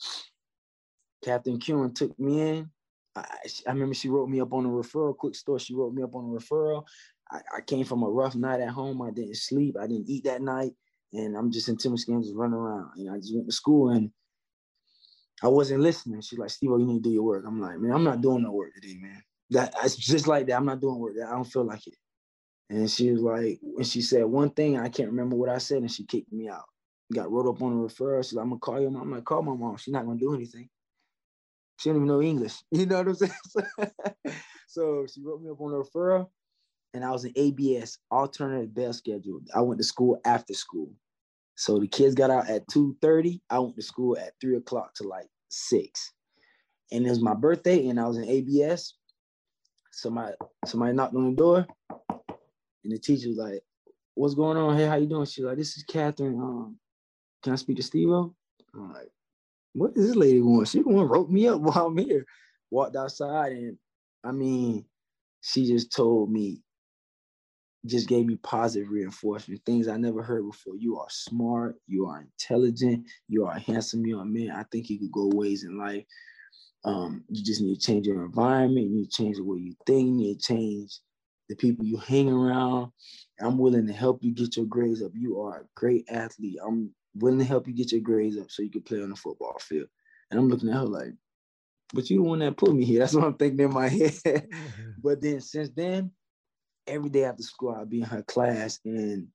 Captain 1.23 1.59
Kewen 1.59 1.95
took 1.95 2.17
me 2.19 2.41
in. 2.41 2.69
I, 3.15 3.25
I 3.67 3.71
remember 3.71 3.93
she 3.93 4.09
wrote 4.09 4.29
me 4.29 4.41
up 4.41 4.53
on 4.53 4.65
a 4.65 4.69
referral. 4.69 5.15
Quick 5.15 5.35
story, 5.35 5.59
she 5.59 5.75
wrote 5.75 5.93
me 5.93 6.03
up 6.03 6.15
on 6.15 6.25
a 6.25 6.27
referral. 6.27 6.85
I, 7.31 7.39
I 7.57 7.61
came 7.61 7.85
from 7.85 8.03
a 8.03 8.09
rough 8.09 8.35
night 8.35 8.61
at 8.61 8.69
home. 8.69 9.01
I 9.01 9.11
didn't 9.11 9.37
sleep. 9.37 9.77
I 9.79 9.87
didn't 9.87 10.09
eat 10.09 10.25
that 10.25 10.41
night 10.41 10.73
and 11.15 11.35
I'm 11.35 11.51
just 11.51 11.69
in 11.69 11.77
Timothy 11.77 12.13
just 12.21 12.35
running 12.35 12.55
around. 12.55 12.91
And 12.97 13.09
I 13.09 13.17
just 13.17 13.33
went 13.33 13.47
to 13.47 13.55
school 13.55 13.89
and 13.89 14.11
I 15.43 15.47
wasn't 15.47 15.81
listening. 15.81 16.21
She's 16.21 16.39
like, 16.39 16.49
Steve, 16.49 16.69
you 16.69 16.85
need 16.85 17.03
to 17.03 17.09
do 17.09 17.13
your 17.13 17.23
work. 17.23 17.45
I'm 17.47 17.61
like, 17.61 17.79
man, 17.79 17.91
I'm 17.91 18.03
not 18.03 18.21
doing 18.21 18.43
no 18.43 18.51
work 18.51 18.73
today, 18.73 18.95
man. 18.99 19.21
That 19.51 19.73
it's 19.83 19.95
just 19.95 20.27
like 20.27 20.47
that. 20.47 20.55
I'm 20.55 20.65
not 20.65 20.81
doing 20.81 20.99
work. 20.99 21.13
I 21.25 21.31
don't 21.31 21.43
feel 21.43 21.65
like 21.65 21.85
it. 21.87 21.95
And 22.69 22.89
she 22.89 23.11
was 23.11 23.21
like, 23.21 23.59
when 23.61 23.85
she 23.85 24.01
said 24.01 24.25
one 24.25 24.49
thing, 24.49 24.77
I 24.77 24.89
can't 24.89 25.09
remember 25.09 25.35
what 25.35 25.49
I 25.49 25.59
said, 25.59 25.79
and 25.79 25.91
she 25.91 26.05
kicked 26.05 26.33
me 26.33 26.49
out. 26.49 26.65
Got 27.13 27.31
wrote 27.31 27.47
up 27.47 27.61
on 27.61 27.73
a 27.73 27.75
referral. 27.75 28.23
She's 28.23 28.33
like, 28.33 28.43
I'm 28.43 28.49
gonna 28.49 28.59
call 28.59 28.81
your 28.81 28.89
mom. 28.89 29.03
I'm 29.03 29.11
like, 29.11 29.25
call 29.25 29.43
my 29.43 29.53
mom. 29.53 29.77
She's 29.77 29.93
not 29.93 30.05
gonna 30.05 30.19
do 30.19 30.33
anything. 30.33 30.69
She 31.79 31.89
don't 31.89 31.97
even 31.97 32.07
know 32.07 32.21
English. 32.21 32.55
You 32.71 32.85
know 32.87 33.03
what 33.03 33.07
I'm 33.09 33.15
saying? 33.15 34.35
so 34.67 35.05
she 35.13 35.21
wrote 35.21 35.41
me 35.41 35.51
up 35.51 35.61
on 35.61 35.73
a 35.73 35.75
referral, 35.75 36.29
and 36.95 37.05
I 37.05 37.11
was 37.11 37.25
in 37.25 37.33
ABS, 37.35 37.99
alternative 38.11 38.73
bell 38.73 38.93
schedule. 38.93 39.41
I 39.53 39.61
went 39.61 39.79
to 39.79 39.83
school 39.83 40.19
after 40.25 40.53
school. 40.55 40.91
So 41.55 41.79
the 41.79 41.87
kids 41.87 42.15
got 42.15 42.31
out 42.31 42.49
at 42.49 42.67
2:30. 42.67 43.41
I 43.49 43.59
went 43.59 43.75
to 43.75 43.81
school 43.83 44.17
at 44.17 44.33
three 44.41 44.57
o'clock 44.57 44.95
to 44.95 45.07
like 45.07 45.27
six. 45.49 46.11
And 46.91 47.05
it 47.05 47.09
was 47.09 47.21
my 47.21 47.33
birthday, 47.35 47.87
and 47.87 47.99
I 47.99 48.07
was 48.07 48.17
in 48.17 48.25
ABS. 48.25 48.95
Somebody 49.95 50.35
somebody 50.65 50.93
knocked 50.93 51.15
on 51.15 51.29
the 51.31 51.35
door, 51.37 51.65
and 52.83 52.93
the 52.93 52.99
teacher 52.99 53.29
was 53.29 53.37
like, 53.37 53.63
What's 54.13 54.35
going 54.35 54.57
on? 54.57 54.77
Hey, 54.77 54.87
how 54.87 54.95
you 54.95 55.07
doing? 55.07 55.25
She's 55.25 55.45
like, 55.45 55.57
This 55.57 55.77
is 55.77 55.83
Catherine. 55.83 56.39
Um, 56.39 56.77
can 57.43 57.53
I 57.53 57.57
speak 57.57 57.77
to 57.77 57.83
Steve 57.83 58.09
I'm 58.09 58.33
like, 58.73 59.09
what 59.73 59.93
does 59.93 60.07
this 60.07 60.15
lady 60.15 60.41
want? 60.41 60.67
She 60.67 60.81
want 60.81 61.07
to 61.07 61.13
rope 61.13 61.29
me 61.29 61.47
up 61.47 61.61
while 61.61 61.87
I'm 61.87 61.97
here. 61.97 62.25
Walked 62.71 62.95
outside 62.95 63.53
and 63.53 63.77
I 64.23 64.31
mean, 64.31 64.85
she 65.41 65.65
just 65.67 65.91
told 65.95 66.31
me 66.31 66.61
just 67.85 68.09
gave 68.09 68.25
me 68.25 68.35
positive 68.37 68.89
reinforcement, 68.89 69.61
things 69.65 69.87
I 69.87 69.97
never 69.97 70.23
heard 70.23 70.45
before. 70.45 70.75
You 70.75 70.97
are 70.99 71.07
smart, 71.09 71.75
you 71.87 72.07
are 72.07 72.21
intelligent, 72.21 73.05
you 73.27 73.45
are 73.45 73.55
a 73.55 73.59
handsome 73.59 74.05
young 74.05 74.33
man. 74.33 74.51
I 74.51 74.63
think 74.71 74.89
you 74.89 74.99
could 74.99 75.11
go 75.11 75.29
ways 75.33 75.63
in 75.63 75.77
life. 75.77 76.03
Um, 76.85 77.23
you 77.29 77.43
just 77.43 77.61
need 77.61 77.79
to 77.79 77.85
change 77.85 78.05
your 78.05 78.23
environment, 78.23 78.87
you 78.87 78.95
need 78.95 79.11
to 79.11 79.17
change 79.17 79.37
the 79.37 79.43
way 79.43 79.57
you 79.57 79.75
think, 79.85 80.07
you 80.07 80.13
need 80.13 80.39
to 80.39 80.53
change 80.55 80.99
the 81.49 81.55
people 81.55 81.85
you 81.85 81.97
hang 81.97 82.29
around. 82.29 82.91
I'm 83.41 83.57
willing 83.57 83.87
to 83.87 83.93
help 83.93 84.23
you 84.23 84.31
get 84.31 84.55
your 84.55 84.65
grades 84.65 85.01
up. 85.01 85.11
You 85.13 85.41
are 85.41 85.61
a 85.61 85.65
great 85.75 86.05
athlete. 86.09 86.57
I'm 86.65 86.91
willing 87.15 87.39
to 87.39 87.45
help 87.45 87.67
you 87.67 87.73
get 87.73 87.91
your 87.91 88.01
grades 88.01 88.37
up 88.37 88.49
so 88.49 88.61
you 88.61 88.71
can 88.71 88.81
play 88.81 89.01
on 89.01 89.09
the 89.09 89.15
football 89.15 89.57
field. 89.59 89.87
And 90.29 90.39
I'm 90.39 90.47
looking 90.47 90.69
at 90.69 90.75
her 90.75 90.85
like, 90.85 91.13
but 91.93 92.09
you 92.09 92.17
the 92.17 92.23
one 92.23 92.39
that 92.39 92.57
put 92.57 92.73
me 92.73 92.85
here. 92.85 92.99
That's 93.01 93.13
what 93.13 93.25
I'm 93.25 93.35
thinking 93.35 93.65
in 93.65 93.73
my 93.73 93.89
head. 93.89 94.47
But 95.01 95.21
then 95.21 95.39
since 95.41 95.69
then, 95.75 96.11
every 96.87 97.09
day 97.09 97.25
after 97.25 97.43
school, 97.43 97.75
I'd 97.75 97.89
be 97.89 97.99
in 97.99 98.07
her 98.07 98.23
class 98.23 98.79
and 98.85 99.27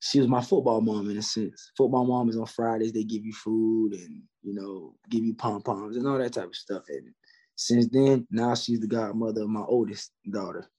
she 0.00 0.20
was 0.20 0.28
my 0.28 0.40
football 0.40 0.80
mom 0.80 1.10
in 1.10 1.16
a 1.16 1.22
sense. 1.22 1.72
Football 1.76 2.06
mom 2.06 2.28
is 2.28 2.36
on 2.36 2.46
Fridays, 2.46 2.92
they 2.92 3.04
give 3.04 3.24
you 3.24 3.32
food 3.32 3.92
and 3.94 4.22
you 4.42 4.54
know, 4.54 4.94
give 5.10 5.24
you 5.24 5.34
pom 5.34 5.60
poms 5.62 5.96
and 5.96 6.06
all 6.06 6.18
that 6.18 6.32
type 6.32 6.46
of 6.46 6.54
stuff. 6.54 6.84
And 6.88 7.12
since 7.56 7.88
then, 7.88 8.26
now 8.30 8.54
she's 8.54 8.80
the 8.80 8.86
godmother 8.86 9.42
of 9.42 9.48
my 9.48 9.64
oldest 9.66 10.12
daughter. 10.30 10.68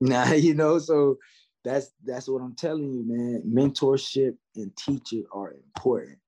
Now, 0.00 0.32
you 0.32 0.54
know, 0.54 0.78
so 0.78 1.18
that's 1.64 1.90
that's 2.04 2.28
what 2.28 2.40
I'm 2.40 2.54
telling 2.54 2.92
you, 2.92 3.02
man. 3.04 3.42
Mentorship 3.44 4.36
and 4.54 4.76
teacher 4.76 5.26
are 5.32 5.50
important. 5.50 6.18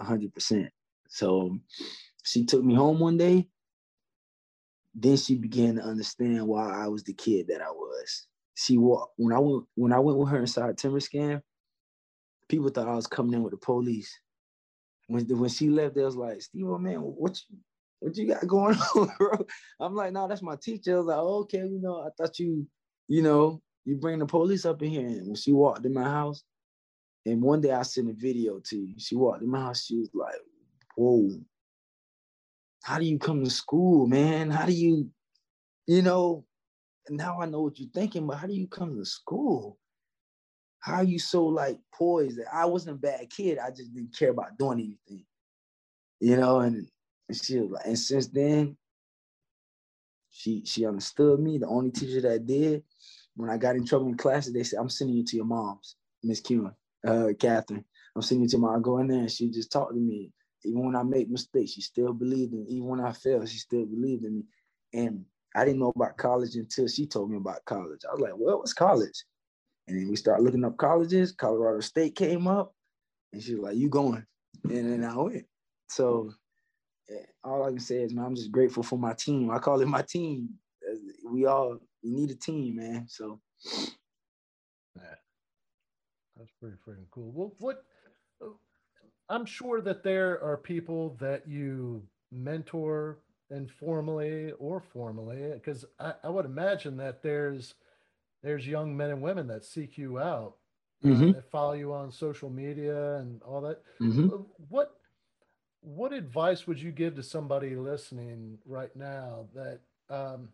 100%. 0.00 0.68
So 1.08 1.58
she 2.24 2.44
took 2.44 2.62
me 2.62 2.76
home 2.76 3.00
one 3.00 3.16
day. 3.16 3.48
Then 4.94 5.16
she 5.16 5.34
began 5.34 5.74
to 5.76 5.82
understand 5.82 6.46
why 6.46 6.72
I 6.72 6.86
was 6.86 7.02
the 7.02 7.12
kid 7.12 7.48
that 7.48 7.60
I 7.60 7.70
was. 7.70 8.28
She 8.54 8.78
walked 8.78 9.14
when 9.16 9.34
I 9.34 9.38
went 9.38 9.64
when 9.74 9.92
I 9.92 9.98
went 9.98 10.18
with 10.18 10.28
her 10.28 10.40
inside 10.40 10.78
Tymber 10.78 11.00
Skan, 11.00 11.42
people 12.48 12.68
thought 12.68 12.88
I 12.88 12.94
was 12.94 13.06
coming 13.06 13.34
in 13.34 13.42
with 13.42 13.52
the 13.52 13.58
police. 13.58 14.18
When 15.08 15.24
when 15.26 15.50
she 15.50 15.68
left, 15.68 15.94
they 15.94 16.04
was 16.04 16.16
like, 16.16 16.40
Steve, 16.40 16.66
oh 16.68 16.78
man, 16.78 16.98
what 16.98 17.38
you 17.48 17.58
what 18.00 18.16
you 18.16 18.28
got 18.28 18.46
going 18.46 18.76
on, 18.76 19.10
bro? 19.18 19.46
I'm 19.80 19.94
like, 19.94 20.12
no, 20.12 20.20
nah, 20.20 20.26
that's 20.28 20.42
my 20.42 20.56
teacher. 20.56 20.94
I 20.94 20.98
was 20.98 21.06
like, 21.06 21.18
oh, 21.18 21.40
okay, 21.40 21.58
you 21.58 21.80
know, 21.80 22.00
I 22.00 22.08
thought 22.16 22.38
you, 22.38 22.66
you 23.08 23.22
know, 23.22 23.60
you 23.84 23.96
bring 23.96 24.18
the 24.18 24.26
police 24.26 24.64
up 24.64 24.82
in 24.82 24.90
here. 24.90 25.06
And 25.06 25.26
when 25.26 25.36
she 25.36 25.52
walked 25.52 25.84
in 25.84 25.94
my 25.94 26.04
house, 26.04 26.42
and 27.26 27.42
one 27.42 27.60
day 27.60 27.72
I 27.72 27.82
sent 27.82 28.10
a 28.10 28.12
video 28.12 28.60
to 28.60 28.76
you. 28.76 28.94
She 28.98 29.16
walked 29.16 29.42
in 29.42 29.50
my 29.50 29.60
house, 29.60 29.84
she 29.86 29.98
was 29.98 30.10
like, 30.14 30.36
whoa, 30.96 31.30
how 32.82 32.98
do 32.98 33.06
you 33.06 33.18
come 33.18 33.42
to 33.42 33.50
school, 33.50 34.06
man? 34.06 34.50
How 34.50 34.66
do 34.66 34.72
you, 34.72 35.08
you 35.86 36.02
know, 36.02 36.44
now 37.10 37.40
I 37.40 37.46
know 37.46 37.62
what 37.62 37.78
you're 37.78 37.88
thinking, 37.90 38.26
but 38.26 38.36
how 38.36 38.46
do 38.46 38.54
you 38.54 38.66
come 38.66 38.96
to 38.96 39.04
school? 39.04 39.78
How 40.80 40.96
are 40.96 41.04
you 41.04 41.18
so 41.18 41.46
like 41.46 41.78
poised? 41.92 42.38
That 42.38 42.54
I 42.54 42.66
wasn't 42.66 42.96
a 42.96 43.00
bad 43.00 43.30
kid. 43.30 43.58
I 43.58 43.70
just 43.70 43.94
didn't 43.94 44.16
care 44.16 44.30
about 44.30 44.58
doing 44.58 44.80
anything. 44.80 45.24
You 46.20 46.36
know, 46.36 46.60
and, 46.60 46.86
and 47.28 47.36
she 47.36 47.58
was 47.58 47.70
like, 47.70 47.86
and 47.86 47.98
since 47.98 48.28
then, 48.28 48.76
she 50.30 50.62
she 50.64 50.86
understood 50.86 51.40
me. 51.40 51.58
The 51.58 51.66
only 51.66 51.90
teacher 51.90 52.20
that 52.22 52.46
did, 52.46 52.82
when 53.36 53.50
I 53.50 53.56
got 53.56 53.76
in 53.76 53.86
trouble 53.86 54.08
in 54.08 54.16
classes, 54.16 54.52
they 54.52 54.62
said, 54.62 54.78
I'm 54.78 54.88
sending 54.88 55.16
you 55.16 55.24
to 55.24 55.36
your 55.36 55.44
mom's, 55.44 55.96
Miss 56.22 56.40
Kuhn, 56.40 56.74
uh, 57.06 57.28
Catherine. 57.38 57.84
I'm 58.14 58.22
sending 58.22 58.44
you 58.44 58.48
to 58.50 58.58
my 58.58 58.76
I 58.76 58.78
go 58.80 58.98
in 58.98 59.08
there 59.08 59.20
and 59.20 59.30
she 59.30 59.50
just 59.50 59.72
talked 59.72 59.94
to 59.94 60.00
me. 60.00 60.32
Even 60.64 60.84
when 60.84 60.96
I 60.96 61.02
make 61.02 61.28
mistakes, 61.28 61.72
she 61.72 61.82
still 61.82 62.12
believed 62.12 62.52
in 62.52 62.64
me. 62.64 62.70
Even 62.70 62.88
when 62.88 63.00
I 63.00 63.12
failed, 63.12 63.48
she 63.48 63.58
still 63.58 63.84
believed 63.86 64.24
in 64.24 64.36
me. 64.36 64.44
And 64.92 65.24
I 65.54 65.64
didn't 65.64 65.80
know 65.80 65.92
about 65.94 66.16
college 66.16 66.56
until 66.56 66.88
she 66.88 67.06
told 67.06 67.30
me 67.30 67.36
about 67.36 67.64
college. 67.64 68.00
I 68.08 68.12
was 68.12 68.20
like, 68.20 68.32
well, 68.36 68.58
what's 68.58 68.72
college? 68.72 69.24
And 69.86 69.98
then 69.98 70.08
we 70.08 70.16
started 70.16 70.42
looking 70.42 70.64
up 70.64 70.76
colleges. 70.76 71.32
Colorado 71.32 71.80
State 71.80 72.16
came 72.16 72.46
up, 72.46 72.74
and 73.32 73.42
she 73.42 73.54
was 73.54 73.64
like, 73.64 73.76
"You 73.76 73.90
going?" 73.90 74.24
And 74.64 74.92
then 74.92 75.04
I 75.04 75.16
went. 75.16 75.46
So 75.88 76.32
yeah, 77.08 77.18
all 77.42 77.64
I 77.64 77.68
can 77.68 77.80
say 77.80 77.96
is, 77.96 78.14
man, 78.14 78.24
I'm 78.24 78.34
just 78.34 78.50
grateful 78.50 78.82
for 78.82 78.98
my 78.98 79.12
team. 79.12 79.50
I 79.50 79.58
call 79.58 79.80
it 79.82 79.88
my 79.88 80.02
team. 80.02 80.54
We 81.26 81.44
all 81.44 81.78
need 82.02 82.30
a 82.30 82.34
team, 82.34 82.76
man. 82.76 83.06
So 83.08 83.40
yeah, 84.96 85.16
that's 86.36 86.50
pretty 86.60 86.76
freaking 86.86 87.10
cool. 87.10 87.30
Well, 87.32 87.52
what 87.58 87.84
I'm 89.28 89.44
sure 89.44 89.80
that 89.82 90.02
there 90.02 90.42
are 90.42 90.56
people 90.56 91.16
that 91.20 91.46
you 91.46 92.02
mentor 92.32 93.18
informally 93.50 94.52
or 94.58 94.80
formally, 94.80 95.52
because 95.54 95.84
I, 95.98 96.14
I 96.22 96.28
would 96.28 96.44
imagine 96.44 96.96
that 96.98 97.22
there's 97.22 97.74
there's 98.42 98.66
young 98.66 98.96
men 98.96 99.10
and 99.10 99.22
women 99.22 99.46
that 99.48 99.64
seek 99.64 99.96
you 99.96 100.18
out, 100.18 100.56
mm-hmm. 101.04 101.30
uh, 101.30 101.32
that 101.32 101.50
follow 101.50 101.72
you 101.72 101.92
on 101.92 102.12
social 102.12 102.50
media 102.50 103.16
and 103.16 103.42
all 103.42 103.60
that. 103.62 103.82
Mm-hmm. 104.00 104.28
Uh, 104.32 104.38
what 104.68 104.96
what 105.80 106.12
advice 106.12 106.66
would 106.66 106.80
you 106.80 106.90
give 106.90 107.14
to 107.16 107.22
somebody 107.22 107.76
listening 107.76 108.58
right 108.66 108.94
now 108.96 109.46
that 109.54 109.80
um, 110.08 110.48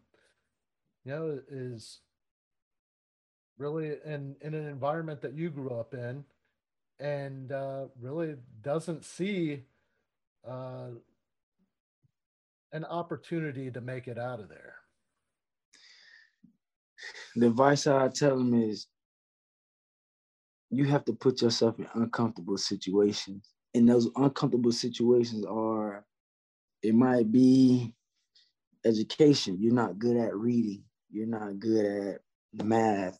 you 1.05 1.12
know 1.12 1.41
is 1.51 2.01
really 3.59 3.97
in 4.05 4.36
in 4.41 4.55
an 4.55 4.66
environment 4.66 5.20
that 5.20 5.34
you 5.34 5.51
grew 5.51 5.70
up 5.70 5.95
in 5.95 6.24
and 6.99 7.51
uh, 7.51 7.84
really 8.01 8.36
doesn't 8.62 9.05
see 9.05 9.62
uh, 10.47 10.88
an 12.73 12.85
opportunity 12.85 13.71
to 13.71 13.81
make 13.81 14.09
it 14.09 14.18
out 14.18 14.41
of 14.41 14.49
there 14.49 14.75
the 17.37 17.47
advice 17.47 17.87
I 17.87 18.09
tell 18.09 18.37
them 18.37 18.55
is 18.55 18.87
you 20.71 20.85
have 20.85 21.05
to 21.07 21.12
put 21.12 21.43
yourself 21.43 21.79
in 21.79 21.87
uncomfortable 21.95 22.59
situations. 22.59 23.53
And 23.75 23.89
those 23.89 24.09
uncomfortable 24.16 24.73
situations 24.73 25.45
are, 25.45 26.05
it 26.83 26.95
might 26.95 27.31
be 27.31 27.95
education. 28.85 29.59
You're 29.61 29.75
not 29.75 29.99
good 29.99 30.16
at 30.16 30.37
reading. 30.37 30.85
You're 31.11 31.27
not 31.27 31.59
good 31.59 31.85
at 31.85 32.64
math. 32.64 33.18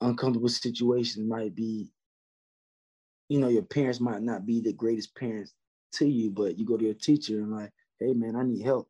Uncomfortable 0.00 0.48
situations 0.48 1.26
might 1.26 1.54
be, 1.54 1.90
you 3.28 3.38
know, 3.38 3.48
your 3.48 3.62
parents 3.62 4.00
might 4.00 4.22
not 4.22 4.44
be 4.46 4.60
the 4.60 4.72
greatest 4.72 5.14
parents 5.14 5.54
to 5.92 6.06
you, 6.06 6.30
but 6.30 6.58
you 6.58 6.66
go 6.66 6.76
to 6.76 6.84
your 6.84 6.94
teacher 6.94 7.38
and 7.38 7.52
like, 7.52 7.70
hey 8.02 8.14
man, 8.14 8.36
I 8.36 8.42
need 8.42 8.62
help. 8.62 8.88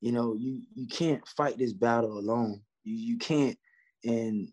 You 0.00 0.12
know, 0.12 0.34
you 0.38 0.62
you 0.74 0.86
can't 0.86 1.26
fight 1.26 1.58
this 1.58 1.72
battle 1.72 2.18
alone. 2.18 2.60
You 2.84 2.94
you 2.94 3.18
can't 3.18 3.58
and 4.04 4.48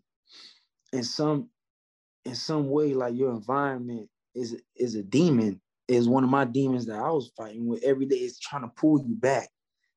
in 0.92 1.04
some 1.04 1.48
in 2.24 2.34
some 2.34 2.68
way 2.68 2.94
like 2.94 3.14
your 3.14 3.30
environment 3.30 4.08
is 4.34 4.60
is 4.74 4.94
a 4.96 5.02
demon 5.02 5.60
is 5.88 6.08
one 6.08 6.24
of 6.24 6.30
my 6.30 6.44
demons 6.44 6.86
that 6.86 6.98
I 6.98 7.10
was 7.10 7.30
fighting 7.36 7.66
with 7.66 7.82
every 7.84 8.06
day 8.06 8.16
is 8.16 8.40
trying 8.40 8.62
to 8.62 8.72
pull 8.76 9.04
you 9.06 9.14
back. 9.14 9.48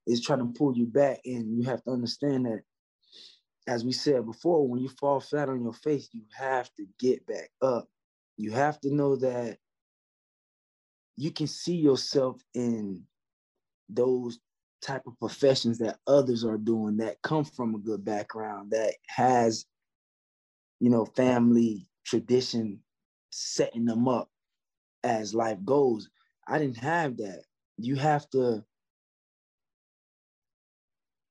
It's 0.06 0.22
trying 0.22 0.40
to 0.40 0.58
pull 0.58 0.78
you 0.78 0.86
back 0.86 1.20
and 1.26 1.58
you 1.58 1.64
have 1.64 1.84
to 1.84 1.92
understand 1.92 2.46
that 2.46 2.62
as 3.68 3.84
we 3.84 3.92
said 3.92 4.26
before 4.26 4.68
when 4.68 4.82
you 4.82 4.90
fall 4.90 5.20
flat 5.20 5.50
on 5.50 5.64
your 5.64 5.74
face 5.74 6.10
you 6.14 6.22
have 6.38 6.70
to 6.76 6.86
get 7.00 7.26
back 7.26 7.50
up. 7.62 7.88
You 8.38 8.52
have 8.52 8.80
to 8.82 8.94
know 8.94 9.16
that 9.18 9.58
you 11.18 11.32
can 11.32 11.48
see 11.48 11.76
yourself 11.76 12.38
in 12.54 13.04
those 13.90 14.40
type 14.82 15.04
of 15.08 15.20
professions 15.20 15.78
that 15.80 16.00
others 16.08 16.46
are 16.46 16.58
doing 16.58 16.98
that 16.98 17.22
come 17.22 17.44
from 17.44 17.76
a 17.76 17.80
good 17.80 18.06
background 18.06 18.72
that 18.72 18.94
has 19.08 19.66
you 20.80 20.90
know 20.90 21.06
family 21.06 21.86
tradition 22.06 22.80
setting 23.30 23.86
them 23.86 24.08
up 24.08 24.30
as 25.04 25.36
life 25.36 25.58
goes 25.66 26.10
i 26.50 26.58
didn't 26.58 26.78
have 26.78 27.18
that. 27.18 27.44
You 27.78 27.96
have 27.96 28.30
to 28.32 28.64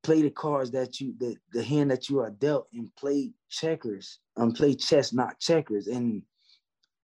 play 0.02 0.22
the 0.22 0.30
cards 0.30 0.70
that 0.70 1.00
you 1.00 1.14
the, 1.18 1.36
the 1.52 1.62
hand 1.62 1.90
that 1.90 2.08
you 2.08 2.20
are 2.20 2.30
dealt 2.30 2.68
and 2.72 2.94
play 2.96 3.32
checkers 3.50 4.20
and 4.36 4.50
um, 4.50 4.52
play 4.52 4.74
chess 4.74 5.12
not 5.12 5.38
checkers. 5.40 5.88
And 5.88 6.22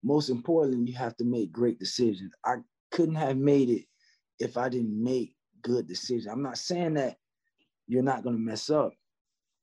most 0.03 0.31
importantly 0.31 0.91
you 0.91 0.97
have 0.97 1.17
to 1.17 1.25
make 1.25 1.53
great 1.53 1.79
decisions. 1.79 2.33
I 2.45 2.57
couldn't 2.93 3.17
have 3.17 3.37
made 3.37 3.69
it 3.69 3.85
if 4.39 4.57
i 4.57 4.69
didn't 4.69 5.03
make 5.03 5.35
good 5.67 5.89
decision. 5.89 6.31
I'm 6.31 6.43
not 6.43 6.59
saying 6.59 6.95
that 6.95 7.17
you're 7.89 8.03
not 8.03 8.23
going 8.23 8.37
to 8.37 8.41
mess 8.41 8.71
up. 8.71 8.93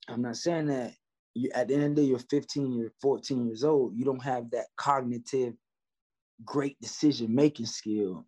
I'm 0.10 0.22
not 0.22 0.36
saying 0.36 0.68
that 0.68 0.93
you 1.34 1.49
at 1.56 1.70
the 1.70 1.76
end 1.76 1.84
of 1.84 1.95
the 1.95 2.01
day, 2.01 2.08
you're 2.10 2.20
15, 2.20 2.74
you're 2.74 2.91
14 3.01 3.47
years 3.47 3.64
old. 3.64 3.95
You 3.95 4.04
don't 4.04 4.24
have 4.24 4.51
that 4.51 4.66
cognitive, 4.76 5.54
great 6.43 6.80
decision 6.82 7.34
making 7.34 7.68
skill. 7.68 8.26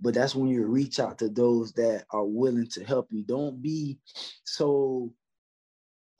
But 0.00 0.14
that's 0.14 0.34
when 0.34 0.48
you 0.48 0.66
reach 0.66 1.00
out 1.00 1.18
to 1.18 1.28
those 1.30 1.72
that 1.72 2.04
are 2.10 2.26
willing 2.26 2.68
to 2.72 2.84
help 2.84 3.08
you. 3.10 3.22
Don't 3.22 3.62
be 3.62 3.98
so, 4.44 5.12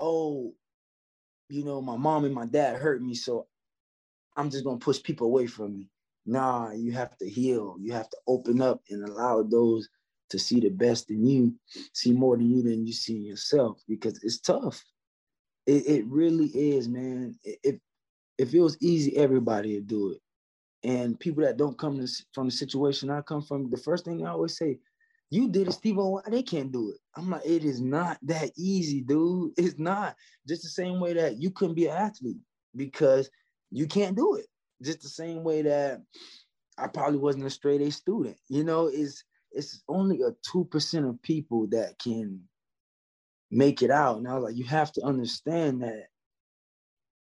oh, 0.01 0.55
you 1.51 1.65
know, 1.65 1.83
my 1.83 1.97
mom 1.97 2.25
and 2.25 2.35
my 2.35 2.47
dad 2.47 2.77
hurt 2.77 3.03
me, 3.03 3.15
so 3.15 3.47
I'm 4.37 4.49
just 4.49 4.65
gonna 4.65 4.79
push 4.79 5.03
people 5.03 5.27
away 5.27 5.47
from 5.47 5.77
me. 5.77 5.91
Nah, 6.25 6.71
you 6.71 6.93
have 6.93 7.17
to 7.19 7.29
heal. 7.29 7.77
You 7.79 7.93
have 7.93 8.09
to 8.09 8.17
open 8.27 8.63
up 8.63 8.81
and 8.89 9.07
allow 9.07 9.43
those 9.43 9.89
to 10.35 10.39
see 10.41 10.61
the 10.61 10.68
best 10.68 11.11
in 11.11 11.24
you, 11.24 11.55
see 11.93 12.12
more 12.12 12.37
than 12.37 12.51
you 12.51 12.62
than 12.62 12.87
you 12.87 12.93
see 12.93 13.18
yourself 13.18 13.80
because 13.89 14.22
it's 14.22 14.41
tough. 14.41 14.85
It, 15.66 15.87
it 15.87 16.07
really 16.07 16.47
is, 16.49 16.89
man. 16.89 17.37
If 17.45 17.76
if 18.37 18.53
it 18.53 18.61
was 18.61 18.76
easy, 18.80 19.16
everybody 19.16 19.76
would 19.76 19.87
do 19.87 20.11
it. 20.11 20.20
And 20.89 21.18
people 21.18 21.45
that 21.45 21.57
don't 21.57 21.78
come 21.78 21.99
to, 22.05 22.12
from 22.35 22.47
the 22.47 22.51
situation 22.51 23.09
I 23.11 23.22
come 23.22 23.43
from, 23.43 23.70
the 23.70 23.76
first 23.76 24.05
thing 24.05 24.26
I 24.26 24.30
always 24.30 24.57
say, 24.57 24.80
you 25.30 25.49
did 25.49 25.68
it, 25.68 25.72
Steve. 25.72 25.97
Why 25.97 26.20
they 26.28 26.43
can't 26.43 26.72
do 26.72 26.91
it? 26.91 26.99
I'm 27.16 27.30
like, 27.30 27.47
it 27.47 27.64
is 27.64 27.80
not 27.80 28.18
that 28.22 28.51
easy, 28.57 29.01
dude. 29.01 29.53
It's 29.57 29.78
not. 29.78 30.16
Just 30.47 30.62
the 30.62 30.68
same 30.68 31.01
way 31.01 31.14
that 31.14 31.41
you 31.41 31.51
couldn't 31.51 31.76
be 31.76 31.87
an 31.87 31.97
athlete 31.97 32.41
because 32.76 33.30
you 33.70 33.87
can't 33.87 34.16
do 34.16 34.35
it. 34.35 34.47
Just 34.82 35.01
the 35.01 35.09
same 35.09 35.45
way 35.45 35.62
that 35.62 36.03
I 36.76 36.89
probably 36.89 37.18
wasn't 37.18 37.47
a 37.47 37.51
straight 37.51 37.80
A 37.80 37.91
student. 37.91 38.37
You 38.49 38.64
know, 38.64 38.89
is 38.89 39.24
it's 39.55 39.83
only 39.89 40.21
a 40.23 40.33
2% 40.55 41.09
of 41.09 41.23
people 41.23 41.67
that 41.69 41.99
can 41.99 42.41
make 43.51 43.83
it 43.83 43.91
out. 43.91 44.19
And 44.19 44.29
I 44.29 44.35
was 44.35 44.45
like, 44.45 44.57
you 44.57 44.65
have 44.65 44.93
to 44.93 45.03
understand 45.03 45.83
that 45.83 46.09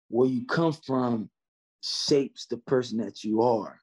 where 0.10 0.30
you 0.30 0.46
come 0.46 0.74
from 0.74 1.30
shapes 1.82 2.46
the 2.48 2.58
person 2.58 2.98
that 3.00 3.24
you 3.24 3.42
are. 3.42 3.80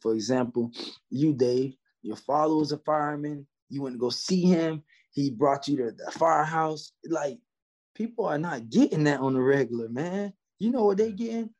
For 0.00 0.14
example, 0.14 0.72
you, 1.10 1.32
Dave, 1.32 1.76
your 2.02 2.16
father 2.16 2.54
was 2.54 2.72
a 2.72 2.78
fireman. 2.78 3.46
You 3.68 3.82
went 3.82 3.94
to 3.94 4.00
go 4.00 4.10
see 4.10 4.42
him. 4.42 4.82
He 5.12 5.30
brought 5.30 5.68
you 5.68 5.76
to 5.76 5.92
the 5.92 6.10
firehouse. 6.12 6.92
Like, 7.04 7.38
people 7.94 8.26
are 8.26 8.38
not 8.38 8.70
getting 8.70 9.04
that 9.04 9.20
on 9.20 9.34
the 9.34 9.40
regular, 9.40 9.88
man. 9.88 10.32
You 10.58 10.70
know 10.70 10.84
what 10.84 10.98
they 10.98 11.12
getting? 11.12 11.50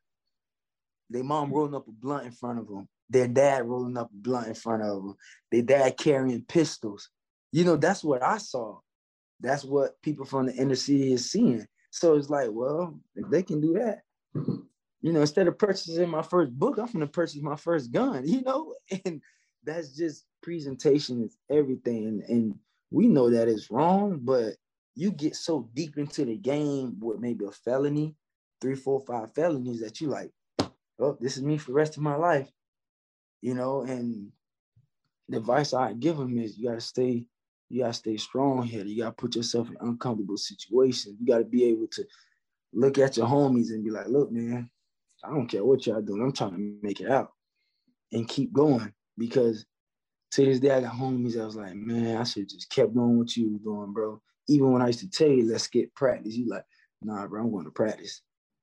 Their 1.10 1.24
mom 1.24 1.52
rolling 1.52 1.74
up 1.74 1.86
a 1.88 1.92
blunt 1.92 2.26
in 2.26 2.32
front 2.32 2.58
of 2.58 2.66
them. 2.68 2.88
Their 3.12 3.28
dad 3.28 3.66
rolling 3.66 3.98
up 3.98 4.10
blunt 4.10 4.48
in 4.48 4.54
front 4.54 4.82
of 4.82 5.02
them. 5.02 5.16
Their 5.50 5.62
dad 5.62 5.96
carrying 5.98 6.42
pistols. 6.42 7.10
You 7.52 7.64
know, 7.64 7.76
that's 7.76 8.02
what 8.02 8.22
I 8.22 8.38
saw. 8.38 8.78
That's 9.40 9.64
what 9.64 10.00
people 10.02 10.24
from 10.24 10.46
the 10.46 10.54
inner 10.54 10.74
city 10.74 11.12
is 11.12 11.30
seeing. 11.30 11.66
So 11.90 12.16
it's 12.16 12.30
like, 12.30 12.48
well, 12.50 12.98
if 13.14 13.28
they 13.28 13.42
can 13.42 13.60
do 13.60 13.74
that, 13.74 14.00
you 14.34 15.12
know, 15.12 15.20
instead 15.20 15.46
of 15.46 15.58
purchasing 15.58 16.08
my 16.08 16.22
first 16.22 16.52
book, 16.58 16.78
I'm 16.78 16.86
gonna 16.86 17.06
purchase 17.06 17.42
my 17.42 17.56
first 17.56 17.92
gun, 17.92 18.22
you 18.26 18.40
know, 18.42 18.74
and 19.04 19.20
that's 19.62 19.94
just 19.94 20.24
presentation 20.42 21.22
is 21.22 21.36
everything. 21.50 22.06
And, 22.06 22.22
and 22.22 22.54
we 22.90 23.08
know 23.08 23.28
that 23.28 23.48
it's 23.48 23.70
wrong, 23.70 24.20
but 24.22 24.54
you 24.94 25.10
get 25.10 25.36
so 25.36 25.68
deep 25.74 25.98
into 25.98 26.24
the 26.24 26.36
game 26.36 26.96
with 26.98 27.20
maybe 27.20 27.44
a 27.44 27.50
felony, 27.50 28.14
three, 28.60 28.74
four, 28.74 29.00
five 29.00 29.34
felonies 29.34 29.80
that 29.80 30.00
you 30.00 30.08
like, 30.08 30.30
oh, 30.98 31.18
this 31.20 31.36
is 31.36 31.42
me 31.42 31.58
for 31.58 31.72
the 31.72 31.76
rest 31.76 31.96
of 31.96 32.02
my 32.02 32.16
life, 32.16 32.48
you 33.42 33.54
know. 33.54 33.82
And 33.82 34.32
the 35.28 35.38
advice 35.38 35.74
I 35.74 35.92
give 35.92 36.16
them 36.16 36.38
is 36.38 36.56
you 36.56 36.68
gotta 36.68 36.80
stay, 36.80 37.26
you 37.68 37.82
gotta 37.82 37.92
stay 37.92 38.16
strong 38.16 38.62
here. 38.62 38.84
You 38.84 39.02
gotta 39.02 39.12
put 39.12 39.36
yourself 39.36 39.68
in 39.68 39.76
uncomfortable 39.80 40.38
situations. 40.38 41.16
You 41.20 41.26
gotta 41.26 41.44
be 41.44 41.64
able 41.64 41.88
to 41.88 42.04
look 42.72 42.96
at 42.96 43.18
your 43.18 43.26
homies 43.26 43.70
and 43.70 43.84
be 43.84 43.90
like, 43.90 44.08
look, 44.08 44.32
man, 44.32 44.70
I 45.22 45.28
don't 45.28 45.46
care 45.46 45.64
what 45.64 45.86
y'all 45.86 46.00
doing. 46.00 46.22
I'm 46.22 46.32
trying 46.32 46.52
to 46.52 46.76
make 46.82 47.00
it 47.00 47.10
out 47.10 47.32
and 48.12 48.28
keep 48.28 48.52
going 48.52 48.92
because 49.18 49.66
to 50.32 50.44
this 50.44 50.60
day 50.60 50.70
I 50.70 50.80
got 50.80 50.94
homies 50.94 51.40
I 51.40 51.44
was 51.44 51.56
like, 51.56 51.74
man, 51.74 52.16
I 52.16 52.24
should 52.24 52.48
just 52.48 52.70
kept 52.70 52.94
doing 52.94 53.18
what 53.18 53.36
you 53.36 53.52
was 53.52 53.60
doing, 53.60 53.92
bro. 53.92 54.20
Even 54.48 54.72
when 54.72 54.82
I 54.82 54.88
used 54.88 55.00
to 55.00 55.10
tell 55.10 55.28
you, 55.28 55.50
let's 55.50 55.68
get 55.68 55.94
practice, 55.94 56.34
you 56.34 56.48
like, 56.48 56.64
nah, 57.02 57.26
bro, 57.26 57.42
I'm 57.42 57.50
going 57.50 57.64
to 57.64 57.70
practice. 57.70 58.22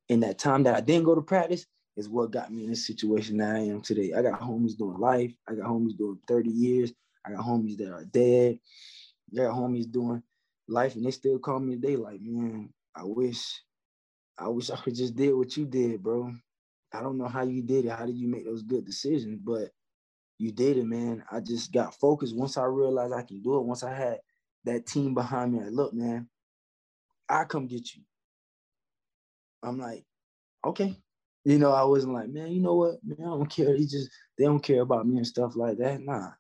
In 0.10 0.22
that 0.22 0.40
time 0.40 0.64
that 0.64 0.76
I 0.76 0.82
didn't 0.82 1.06
go 1.06 1.14
to 1.14 1.22
practice 1.22 1.66
is 2.00 2.10
what 2.10 2.32
got 2.32 2.52
me 2.52 2.64
in 2.64 2.70
this 2.70 2.88
situation 2.88 3.38
that 3.38 3.56
I 3.56 3.60
am 3.60 3.82
today. 3.82 4.14
I 4.14 4.22
got 4.22 4.40
homies 4.40 4.78
doing 4.78 4.98
life. 4.98 5.34
I 5.48 5.54
got 5.54 5.66
homies 5.68 5.98
doing 5.98 6.18
30 6.28 6.50
years. 6.50 6.94
I 7.26 7.32
got 7.32 7.46
homies 7.46 7.78
that 7.78 7.92
are 7.92 8.06
dead. 8.06 8.60
I 9.32 9.36
got 9.36 9.56
homies 9.56 9.92
doing 9.92 10.24
life 10.68 10.96
and 10.96 11.06
they 11.06 11.12
still 11.12 11.38
call 11.40 11.60
me 11.60 11.76
today 11.76 11.98
like, 11.98 12.22
man, 12.22 12.70
I 12.96 13.04
wish, 13.04 13.62
I 14.38 14.48
wish 14.48 14.70
I 14.70 14.78
could 14.78 14.96
just 14.96 15.16
did 15.16 15.34
what 15.34 15.56
you 15.58 15.66
did, 15.66 16.02
bro. 16.02 16.34
I 16.94 17.02
don't 17.02 17.18
know 17.18 17.28
how 17.28 17.44
you 17.44 17.62
did 17.62 17.86
it. 17.86 17.92
How 17.92 18.06
did 18.06 18.18
you 18.18 18.28
make 18.28 18.46
those 18.46 18.64
good 18.64 18.86
decisions? 18.86 19.40
But 19.44 19.72
you 20.38 20.52
did 20.52 20.78
it, 20.78 20.86
man. 20.86 21.24
I 21.32 21.42
just 21.42 21.72
got 21.72 21.94
focused. 21.96 22.36
Once 22.36 22.58
I 22.58 22.64
realized 22.64 23.14
I 23.14 23.24
can 23.24 23.42
do 23.42 23.58
it, 23.58 23.66
once 23.66 23.84
I 23.84 23.94
had 23.94 24.20
that 24.64 24.86
team 24.86 25.14
behind 25.14 25.54
me, 25.54 25.60
like, 25.60 25.72
look, 25.72 25.94
man, 25.94 26.30
I 27.28 27.44
come 27.44 27.68
get 27.68 27.94
you. 27.94 28.04
I'm 29.62 29.78
like, 29.78 30.06
okay. 30.66 30.96
You 31.46 31.58
know, 31.58 31.72
I 31.72 31.84
wasn't 31.84 32.14
like, 32.14 32.30
man, 32.30 32.52
you 32.52 32.62
know 32.62 32.76
what, 32.76 32.96
man, 33.04 33.18
I 33.22 33.30
don't 33.30 33.50
care. 33.56 33.76
He 33.76 33.86
just 33.86 34.10
they 34.38 34.46
don't 34.46 34.64
care 34.64 34.82
about 34.82 35.08
me 35.08 35.18
and 35.18 35.28
stuff 35.28 35.56
like 35.56 35.78
that. 35.78 36.02
Nah. 36.02 36.32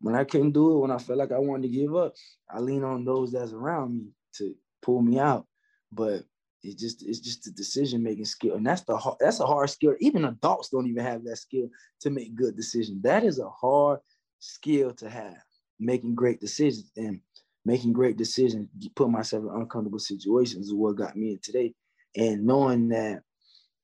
When 0.00 0.14
I 0.14 0.24
couldn't 0.24 0.52
do 0.52 0.76
it, 0.76 0.80
when 0.80 0.90
I 0.92 0.98
felt 0.98 1.18
like 1.18 1.32
I 1.32 1.38
wanted 1.38 1.62
to 1.62 1.76
give 1.76 1.96
up, 1.96 2.14
I 2.48 2.60
lean 2.60 2.84
on 2.84 3.04
those 3.04 3.32
that's 3.32 3.52
around 3.52 3.96
me 3.96 4.12
to 4.34 4.54
pull 4.80 5.02
me 5.02 5.18
out. 5.18 5.46
But 5.90 6.24
it's 6.62 6.80
just 6.80 7.02
it's 7.06 7.20
just 7.20 7.46
a 7.46 7.50
decision 7.52 8.02
making 8.02 8.24
skill, 8.24 8.56
and 8.56 8.66
that's 8.66 8.82
the 8.82 8.96
hard, 8.96 9.16
that's 9.20 9.40
a 9.40 9.46
hard 9.46 9.70
skill. 9.70 9.94
Even 10.00 10.24
adults 10.24 10.68
don't 10.68 10.86
even 10.86 11.04
have 11.04 11.24
that 11.24 11.36
skill 11.36 11.68
to 12.00 12.10
make 12.10 12.34
good 12.34 12.56
decisions. 12.56 13.02
That 13.02 13.24
is 13.24 13.38
a 13.38 13.48
hard 13.48 14.00
skill 14.40 14.92
to 14.94 15.08
have, 15.08 15.36
making 15.78 16.14
great 16.14 16.40
decisions 16.40 16.90
and 16.96 17.20
making 17.64 17.92
great 17.92 18.16
decisions. 18.16 18.68
Put 18.94 19.10
myself 19.10 19.44
in 19.44 19.60
uncomfortable 19.60 19.98
situations 19.98 20.66
is 20.66 20.74
what 20.74 20.96
got 20.96 21.16
me 21.16 21.32
in 21.32 21.38
today, 21.42 21.74
and 22.16 22.44
knowing 22.44 22.88
that 22.88 23.22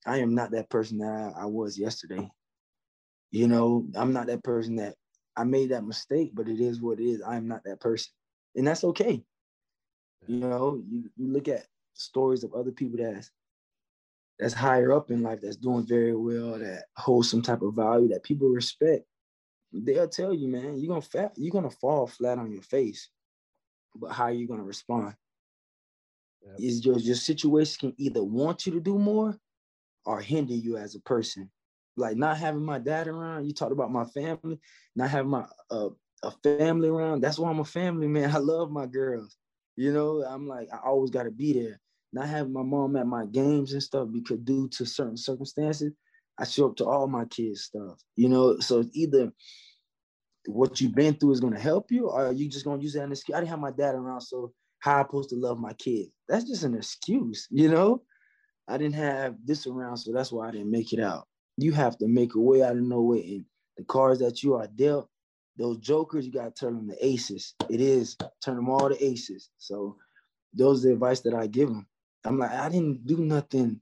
I 0.07 0.19
am 0.19 0.35
not 0.35 0.51
that 0.53 0.69
person 0.69 0.99
that 0.99 1.35
I, 1.37 1.43
I 1.43 1.45
was 1.47 1.79
yesterday. 1.79 2.29
You 3.31 3.49
know, 3.49 3.87
I'm 3.97 4.13
not 4.13 4.27
that 4.27 4.45
person 4.45 4.77
that 4.77 4.95
I 5.37 5.45
made 5.45 5.71
that 5.71 5.85
mistake, 5.85 6.31
but 6.35 6.49
it 6.49 6.61
is 6.61 6.81
what 6.81 7.01
it 7.01 7.05
is. 7.05 7.23
I 7.23 7.37
am 7.37 7.49
not 7.49 7.65
that 7.65 7.81
person, 7.81 8.13
and 8.55 8.67
that's 8.67 8.85
okay. 8.85 9.25
You 10.27 10.37
know, 10.39 10.83
you, 10.89 11.11
you 11.17 11.33
look 11.33 11.49
at 11.49 11.67
stories 11.95 12.45
of 12.45 12.55
other 12.55 12.71
people 12.71 12.99
that's 12.99 13.31
that's 14.39 14.55
higher 14.55 14.93
up 14.93 15.11
in 15.11 15.23
life, 15.23 15.41
that's 15.43 15.57
doing 15.57 15.87
very 15.87 16.15
well, 16.15 16.59
that 16.59 16.85
hold 16.97 17.27
some 17.27 17.43
type 17.43 17.63
of 17.63 17.75
value 17.75 18.09
that 18.09 18.23
people 18.23 18.49
respect. 18.49 19.05
They'll 19.73 20.09
tell 20.09 20.33
you, 20.33 20.49
man, 20.49 20.79
you're 20.79 20.89
gonna 20.89 21.03
fat, 21.03 21.33
you're 21.37 21.53
gonna 21.53 21.71
fall 21.71 22.07
flat 22.07 22.39
on 22.39 22.53
your 22.53 22.63
face, 22.63 23.09
but 23.97 24.13
how 24.13 24.25
are 24.25 24.33
you 24.33 24.47
gonna 24.47 24.65
respond? 24.65 25.15
Yep. 26.43 26.55
Is 26.59 26.85
your 26.85 26.99
your 26.99 27.17
situation 27.17 27.91
can 27.91 27.95
either 27.99 28.23
want 28.23 28.67
you 28.67 28.73
to 28.73 28.81
do 28.81 28.99
more 28.99 29.39
or 30.05 30.21
hinder 30.21 30.55
you 30.55 30.77
as 30.77 30.95
a 30.95 31.01
person. 31.01 31.51
Like 31.97 32.17
not 32.17 32.39
having 32.39 32.65
my 32.65 32.79
dad 32.79 33.07
around. 33.07 33.47
You 33.47 33.55
talked 33.55 33.73
about 33.73 33.93
my 33.93 34.05
family, 34.05 34.59
not 34.97 35.11
having 35.11 35.31
my 35.31 35.45
uh, 35.71 35.91
a 36.23 36.31
family 36.43 36.89
around. 36.89 37.21
That's 37.21 37.39
why 37.39 37.51
I'm 37.51 37.61
a 37.61 37.65
family 37.65 38.09
man. 38.09 38.31
I 38.35 38.39
love 38.39 38.71
my 38.71 38.87
girls. 38.87 39.37
You 39.77 39.93
know, 39.93 40.25
I'm 40.25 40.47
like, 40.47 40.69
I 40.73 40.79
always 40.87 41.11
got 41.11 41.25
to 41.25 41.31
be 41.31 41.53
there. 41.53 41.81
Not 42.13 42.29
having 42.29 42.53
my 42.53 42.63
mom 42.63 42.97
at 42.97 43.07
my 43.07 43.27
games 43.27 43.73
and 43.73 43.83
stuff 43.83 44.09
because 44.13 44.39
due 44.39 44.69
to 44.69 44.87
certain 44.87 45.17
circumstances, 45.17 45.93
I 46.39 46.45
show 46.45 46.69
up 46.69 46.77
to 46.77 46.87
all 46.87 47.07
my 47.07 47.25
kids' 47.25 47.63
stuff. 47.63 48.01
You 48.17 48.29
know, 48.29 48.59
so 48.61 48.85
either 48.93 49.33
what 50.47 50.81
you've 50.81 50.95
been 50.95 51.15
through 51.15 51.33
is 51.33 51.41
to 51.41 51.51
help 51.59 51.91
you, 51.91 52.09
or 52.09 52.33
you 52.33 52.49
just 52.49 52.65
to 52.65 52.79
use 52.81 52.93
that 52.93 53.01
as 53.01 53.05
an 53.07 53.13
excuse. 53.13 53.37
I 53.37 53.41
didn't 53.41 53.51
have 53.51 53.61
my 53.61 53.71
dad 53.71 53.95
around, 53.95 54.21
so 54.21 54.53
how 54.81 55.01
I 55.01 55.03
supposed 55.03 55.31
to 55.31 55.37
love 55.37 55.59
my 55.59 55.73
kids? 55.75 56.11
That's 56.29 56.45
just 56.45 56.65
an 56.65 56.75
excuse, 56.75 57.49
you 57.51 57.71
know. 57.71 58.03
I 58.69 58.79
didn't 58.79 58.95
have 58.95 59.37
this 59.45 59.67
around, 59.67 59.99
so 59.99 60.13
that's 60.13 60.33
why 60.33 60.49
I 60.49 60.51
didn't 60.53 60.71
make 60.71 60.93
it 60.93 61.01
out. 61.01 61.27
You 61.57 61.73
have 61.73 61.99
to 61.99 62.09
make 62.09 62.35
a 62.35 62.41
way 62.41 62.63
out 62.63 62.77
of 62.77 62.83
no 62.83 63.03
way, 63.03 63.21
and 63.21 63.45
the 63.77 63.85
cards 63.85 64.21
that 64.21 64.43
you 64.43 64.55
are 64.55 64.67
dealt, 64.67 65.09
those 65.57 65.79
jokers, 65.79 66.27
you 66.27 66.33
gotta 66.33 66.51
turn 66.51 66.75
them 66.75 66.89
to 66.89 67.07
aces. 67.07 67.55
It 67.69 67.81
is 67.81 68.17
turn 68.43 68.57
them 68.57 68.69
all 68.69 68.89
to 68.89 69.05
aces. 69.05 69.51
So 69.59 69.97
those 70.53 70.85
are 70.85 70.89
the 70.89 70.95
advice 70.95 71.21
that 71.21 71.35
I 71.35 71.47
give 71.47 71.69
them. 71.69 71.87
I'm 72.25 72.39
like, 72.39 72.53
I 72.53 72.69
didn't 72.69 73.07
do 73.07 73.19
nothing. 73.19 73.81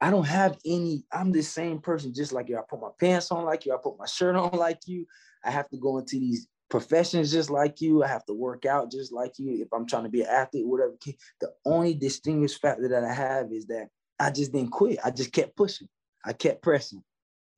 I 0.00 0.10
don't 0.10 0.26
have 0.26 0.58
any. 0.66 1.04
I'm 1.12 1.32
the 1.32 1.42
same 1.42 1.78
person, 1.78 2.12
just 2.12 2.32
like 2.32 2.48
you. 2.48 2.58
I 2.58 2.62
put 2.68 2.80
my 2.80 2.90
pants 2.98 3.30
on 3.30 3.44
like 3.44 3.64
you. 3.64 3.72
I 3.72 3.78
put 3.82 3.98
my 3.98 4.06
shirt 4.06 4.36
on 4.36 4.50
like 4.58 4.80
you. 4.86 5.06
I 5.44 5.50
have 5.50 5.68
to 5.70 5.76
go 5.76 5.98
into 5.98 6.18
these 6.18 6.48
professions 6.74 7.30
just 7.30 7.50
like 7.50 7.80
you. 7.80 8.02
I 8.02 8.08
have 8.08 8.26
to 8.26 8.34
work 8.34 8.66
out 8.66 8.90
just 8.90 9.12
like 9.12 9.38
you. 9.38 9.62
If 9.62 9.68
I'm 9.72 9.86
trying 9.86 10.02
to 10.02 10.08
be 10.08 10.22
an 10.22 10.26
athlete, 10.28 10.66
whatever. 10.66 10.94
The 11.40 11.52
only 11.64 11.94
distinguished 11.94 12.60
factor 12.60 12.88
that 12.88 13.04
I 13.04 13.12
have 13.12 13.52
is 13.52 13.66
that 13.66 13.90
I 14.18 14.32
just 14.32 14.52
didn't 14.52 14.72
quit. 14.72 14.98
I 15.04 15.12
just 15.12 15.30
kept 15.30 15.54
pushing. 15.54 15.86
I 16.24 16.32
kept 16.32 16.62
pressing. 16.62 17.04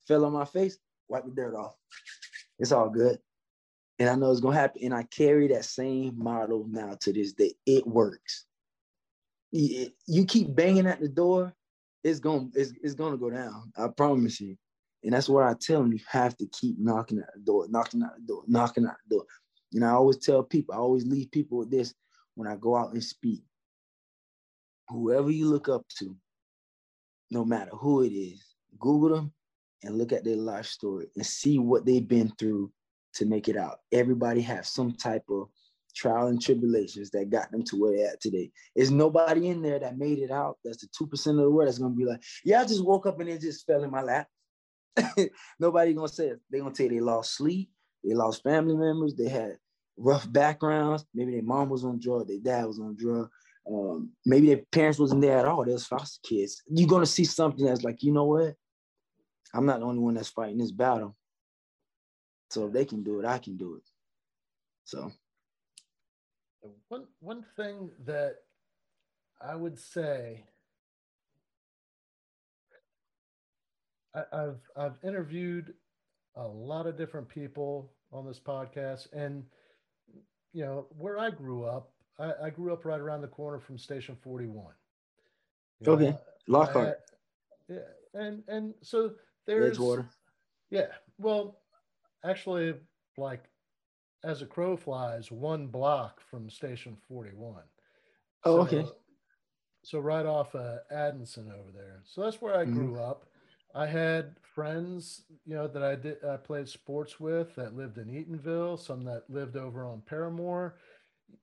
Fell 0.06 0.26
on 0.26 0.34
my 0.34 0.44
face, 0.44 0.76
wipe 1.08 1.24
the 1.24 1.30
dirt 1.30 1.56
off. 1.56 1.74
It's 2.58 2.72
all 2.72 2.90
good. 2.90 3.18
And 3.98 4.10
I 4.10 4.16
know 4.16 4.30
it's 4.30 4.40
gonna 4.40 4.54
happen. 4.54 4.82
And 4.84 4.92
I 4.92 5.04
carry 5.04 5.48
that 5.48 5.64
same 5.64 6.18
model 6.18 6.66
now 6.68 6.98
to 7.00 7.10
this 7.10 7.32
day. 7.32 7.54
It 7.64 7.86
works. 7.86 8.44
You 9.50 10.26
keep 10.26 10.54
banging 10.54 10.86
at 10.86 11.00
the 11.00 11.08
door, 11.08 11.54
it's 12.04 12.20
gonna 12.20 12.48
it's, 12.52 12.74
it's 12.82 12.94
gonna 12.94 13.16
go 13.16 13.30
down. 13.30 13.72
I 13.78 13.88
promise 13.88 14.42
you. 14.42 14.58
And 15.06 15.14
that's 15.14 15.28
what 15.28 15.44
I 15.44 15.54
tell 15.60 15.82
them. 15.82 15.92
You 15.92 16.00
have 16.10 16.36
to 16.38 16.46
keep 16.46 16.76
knocking 16.80 17.18
at 17.20 17.32
the 17.32 17.40
door, 17.40 17.66
knocking 17.70 18.02
at 18.02 18.16
the 18.16 18.26
door, 18.26 18.42
knocking 18.48 18.86
at 18.86 18.96
the 19.08 19.16
door. 19.16 19.26
And 19.72 19.84
I 19.84 19.90
always 19.90 20.18
tell 20.18 20.42
people, 20.42 20.74
I 20.74 20.78
always 20.78 21.06
leave 21.06 21.30
people 21.30 21.58
with 21.58 21.70
this 21.70 21.94
when 22.34 22.48
I 22.48 22.56
go 22.56 22.76
out 22.76 22.92
and 22.92 23.02
speak. 23.02 23.44
Whoever 24.88 25.30
you 25.30 25.48
look 25.48 25.68
up 25.68 25.84
to, 26.00 26.16
no 27.30 27.44
matter 27.44 27.70
who 27.70 28.02
it 28.02 28.10
is, 28.10 28.44
Google 28.80 29.16
them 29.16 29.32
and 29.84 29.96
look 29.96 30.12
at 30.12 30.24
their 30.24 30.36
life 30.36 30.66
story 30.66 31.06
and 31.14 31.24
see 31.24 31.60
what 31.60 31.86
they've 31.86 32.06
been 32.06 32.32
through 32.36 32.72
to 33.14 33.26
make 33.26 33.48
it 33.48 33.56
out. 33.56 33.78
Everybody 33.92 34.40
has 34.40 34.70
some 34.70 34.92
type 34.92 35.24
of 35.30 35.48
trial 35.94 36.26
and 36.26 36.42
tribulations 36.42 37.10
that 37.10 37.30
got 37.30 37.52
them 37.52 37.62
to 37.62 37.76
where 37.76 37.96
they're 37.96 38.12
at 38.12 38.20
today. 38.20 38.50
Is 38.74 38.90
nobody 38.90 39.48
in 39.48 39.62
there 39.62 39.78
that 39.78 39.98
made 39.98 40.18
it 40.18 40.32
out? 40.32 40.58
That's 40.64 40.78
the 40.78 40.88
2% 40.88 41.26
of 41.30 41.36
the 41.36 41.50
world 41.50 41.68
that's 41.68 41.78
gonna 41.78 41.94
be 41.94 42.04
like, 42.04 42.22
yeah, 42.44 42.60
I 42.60 42.64
just 42.64 42.84
woke 42.84 43.06
up 43.06 43.20
and 43.20 43.28
it 43.28 43.40
just 43.40 43.66
fell 43.66 43.84
in 43.84 43.90
my 43.90 44.02
lap. 44.02 44.26
nobody 45.58 45.92
gonna 45.92 46.08
say 46.08 46.28
it. 46.28 46.40
They're 46.50 46.60
gonna 46.60 46.74
you 46.74 46.88
they 46.88 47.00
lost 47.00 47.36
sleep, 47.36 47.70
they 48.04 48.14
lost 48.14 48.42
family 48.42 48.76
members, 48.76 49.14
they 49.14 49.28
had 49.28 49.58
rough 49.96 50.30
backgrounds. 50.30 51.04
Maybe 51.14 51.32
their 51.32 51.42
mom 51.42 51.68
was 51.68 51.84
on 51.84 52.00
drugs, 52.00 52.28
their 52.28 52.38
dad 52.38 52.66
was 52.66 52.78
on 52.78 52.96
drug. 52.96 53.28
Um, 53.68 54.10
maybe 54.24 54.48
their 54.48 54.62
parents 54.70 54.98
wasn't 54.98 55.22
there 55.22 55.38
at 55.38 55.44
all. 55.44 55.64
They 55.64 55.72
was 55.72 55.86
foster 55.86 56.20
kids. 56.26 56.62
You're 56.68 56.88
gonna 56.88 57.06
see 57.06 57.24
something 57.24 57.64
that's 57.64 57.82
like, 57.82 58.02
you 58.02 58.12
know 58.12 58.24
what? 58.24 58.54
I'm 59.54 59.66
not 59.66 59.80
the 59.80 59.86
only 59.86 60.00
one 60.00 60.14
that's 60.14 60.28
fighting 60.28 60.58
this 60.58 60.72
battle. 60.72 61.16
So 62.50 62.66
if 62.66 62.72
they 62.72 62.84
can 62.84 63.02
do 63.02 63.20
it, 63.20 63.26
I 63.26 63.38
can 63.38 63.56
do 63.56 63.76
it. 63.76 63.82
So 64.84 65.10
one 66.88 67.06
one 67.20 67.44
thing 67.56 67.90
that 68.04 68.36
I 69.40 69.54
would 69.54 69.78
say 69.78 70.44
I, 74.16 74.22
I've 74.32 74.60
I've 74.76 74.98
interviewed 75.04 75.74
a 76.36 76.46
lot 76.46 76.86
of 76.86 76.96
different 76.96 77.28
people 77.28 77.92
on 78.12 78.26
this 78.26 78.40
podcast, 78.40 79.12
and 79.12 79.44
you 80.52 80.64
know 80.64 80.86
where 80.96 81.18
I 81.18 81.30
grew 81.30 81.64
up. 81.64 81.92
I, 82.18 82.32
I 82.44 82.50
grew 82.50 82.72
up 82.72 82.84
right 82.84 83.00
around 83.00 83.20
the 83.20 83.28
corner 83.28 83.60
from 83.60 83.78
Station 83.78 84.16
Forty 84.22 84.46
One. 84.46 84.74
Okay, 85.86 86.10
know, 86.10 86.20
Lockhart. 86.48 86.98
yeah, 87.68 87.78
and 88.14 88.42
and 88.48 88.74
so 88.82 89.12
there's 89.46 89.76
Edgewater. 89.76 90.08
Yeah, 90.70 90.86
well, 91.18 91.58
actually, 92.24 92.74
like 93.18 93.44
as 94.24 94.42
a 94.42 94.46
crow 94.46 94.76
flies, 94.76 95.30
one 95.30 95.66
block 95.66 96.20
from 96.30 96.48
Station 96.48 96.96
Forty 97.08 97.34
One. 97.34 97.64
Oh, 98.44 98.66
so, 98.66 98.78
okay. 98.78 98.90
So 99.82 100.00
right 100.00 100.26
off 100.26 100.54
uh, 100.54 100.78
Addison 100.90 101.52
over 101.52 101.70
there. 101.72 102.02
So 102.04 102.22
that's 102.22 102.40
where 102.40 102.56
I 102.56 102.64
mm-hmm. 102.64 102.74
grew 102.74 103.00
up. 103.00 103.26
I 103.74 103.86
had 103.86 104.36
friends, 104.54 105.22
you 105.44 105.54
know, 105.54 105.68
that 105.68 105.82
I 105.82 105.94
did 105.96 106.24
I 106.24 106.36
played 106.36 106.68
sports 106.68 107.20
with 107.20 107.54
that 107.56 107.76
lived 107.76 107.98
in 107.98 108.06
Eatonville, 108.08 108.78
some 108.78 109.04
that 109.04 109.24
lived 109.28 109.56
over 109.56 109.84
on 109.84 110.02
Parramore. 110.02 110.74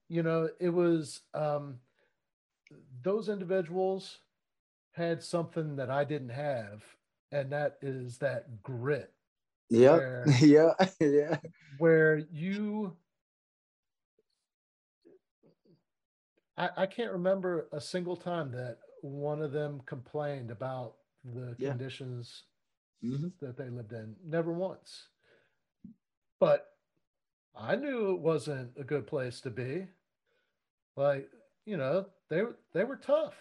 You 0.09 0.24
know, 0.24 0.49
it 0.59 0.69
was 0.69 1.21
um, 1.34 1.80
those 3.03 3.30
individuals 3.30 4.19
had 4.91 5.24
something 5.24 5.76
that 5.76 5.89
I 5.89 6.03
didn't 6.03 6.30
have, 6.30 6.84
and 7.32 7.51
that 7.51 7.78
is 7.82 8.17
that 8.19 8.63
grit. 8.63 9.11
Yeah, 9.69 10.26
yeah, 10.41 10.74
yeah. 10.99 11.38
Where 11.78 12.21
you, 12.32 12.95
I, 16.57 16.69
I 16.78 16.86
can't 16.86 17.11
remember 17.11 17.67
a 17.71 17.82
single 17.82 18.15
time 18.15 18.51
that 18.51 18.78
one 19.01 19.41
of 19.41 19.51
them 19.51 19.82
complained 19.86 20.51
about 20.51 20.95
the 21.24 21.55
yeah. 21.57 21.69
conditions 21.69 22.43
mm-hmm. 23.03 23.28
that 23.41 23.57
they 23.57 23.69
lived 23.69 23.93
in. 23.93 24.15
Never 24.26 24.51
once. 24.51 25.07
But 26.39 26.67
I 27.55 27.76
knew 27.76 28.11
it 28.11 28.19
wasn't 28.19 28.71
a 28.78 28.84
good 28.84 29.07
place 29.07 29.41
to 29.41 29.49
be. 29.49 29.88
Like, 30.95 31.30
you 31.65 31.78
know, 31.78 32.07
they 32.30 32.41
they 32.74 32.84
were 32.84 32.97
tough. 32.97 33.36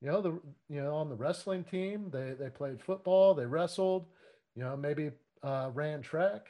You 0.00 0.10
know, 0.10 0.20
the 0.20 0.40
you 0.68 0.82
know, 0.82 0.94
on 0.94 1.08
the 1.08 1.14
wrestling 1.14 1.64
team, 1.64 2.10
they 2.12 2.34
they 2.38 2.50
played 2.50 2.82
football, 2.82 3.34
they 3.34 3.46
wrestled, 3.46 4.06
you 4.54 4.62
know, 4.62 4.76
maybe 4.76 5.10
uh, 5.42 5.70
ran 5.72 6.02
track. 6.02 6.48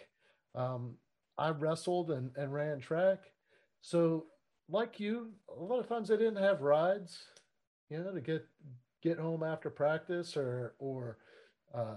Um, 0.54 0.94
I 1.36 1.50
wrestled 1.50 2.10
and, 2.10 2.30
and 2.36 2.52
ran 2.52 2.80
track. 2.80 3.18
So 3.80 4.26
like 4.68 5.00
you, 5.00 5.32
a 5.56 5.62
lot 5.62 5.80
of 5.80 5.88
times 5.88 6.08
they 6.08 6.16
didn't 6.16 6.42
have 6.42 6.62
rides, 6.62 7.24
you 7.90 7.98
know, 7.98 8.12
to 8.12 8.20
get 8.20 8.46
get 9.04 9.20
home 9.20 9.44
after 9.44 9.70
practice 9.70 10.36
or 10.38 10.74
or 10.80 11.18
uh, 11.74 11.96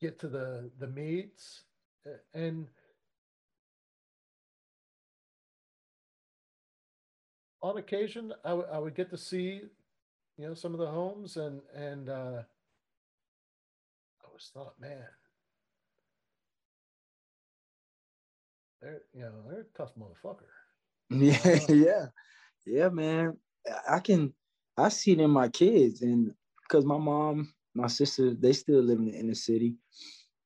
get 0.00 0.18
to 0.20 0.28
the 0.28 0.70
the 0.80 0.88
meets 0.88 1.64
and 2.34 2.68
on 7.62 7.78
occasion 7.78 8.32
I, 8.44 8.50
w- 8.50 8.68
I 8.72 8.78
would 8.78 8.94
get 8.94 9.10
to 9.10 9.18
see 9.18 9.62
you 10.38 10.48
know 10.48 10.54
some 10.54 10.74
of 10.74 10.80
the 10.80 10.88
homes 10.90 11.36
and 11.36 11.62
and 11.74 12.08
uh, 12.10 12.42
I 14.22 14.26
always 14.28 14.50
thought 14.54 14.74
man 14.80 15.06
they're 18.82 19.02
you 19.14 19.22
know 19.22 19.32
they're 19.48 19.62
a 19.62 19.78
tough 19.78 19.92
motherfucker. 19.98 20.50
Yeah 21.10 21.60
yeah. 21.68 22.06
Yeah 22.66 22.88
man. 22.90 23.38
I 23.88 24.00
can 24.00 24.34
I 24.76 24.88
see 24.88 25.12
it 25.12 25.20
in 25.20 25.30
my 25.30 25.48
kids, 25.48 26.02
and 26.02 26.34
because 26.62 26.84
my 26.84 26.98
mom, 26.98 27.52
my 27.74 27.86
sister, 27.86 28.34
they 28.34 28.52
still 28.52 28.82
live 28.82 28.98
in 28.98 29.06
the 29.06 29.18
inner 29.18 29.34
city. 29.34 29.74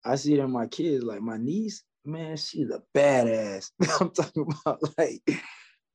I 0.04 0.16
see 0.16 0.34
it 0.34 0.40
in 0.40 0.50
my 0.50 0.66
kids. 0.66 1.04
Like 1.04 1.20
my 1.20 1.36
niece, 1.36 1.82
man, 2.04 2.36
she's 2.36 2.70
a 2.70 2.82
badass. 2.94 3.70
I'm 4.00 4.10
talking 4.10 4.46
about 4.64 4.82
like 4.98 5.22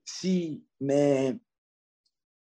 she, 0.05 0.61
man, 0.81 1.39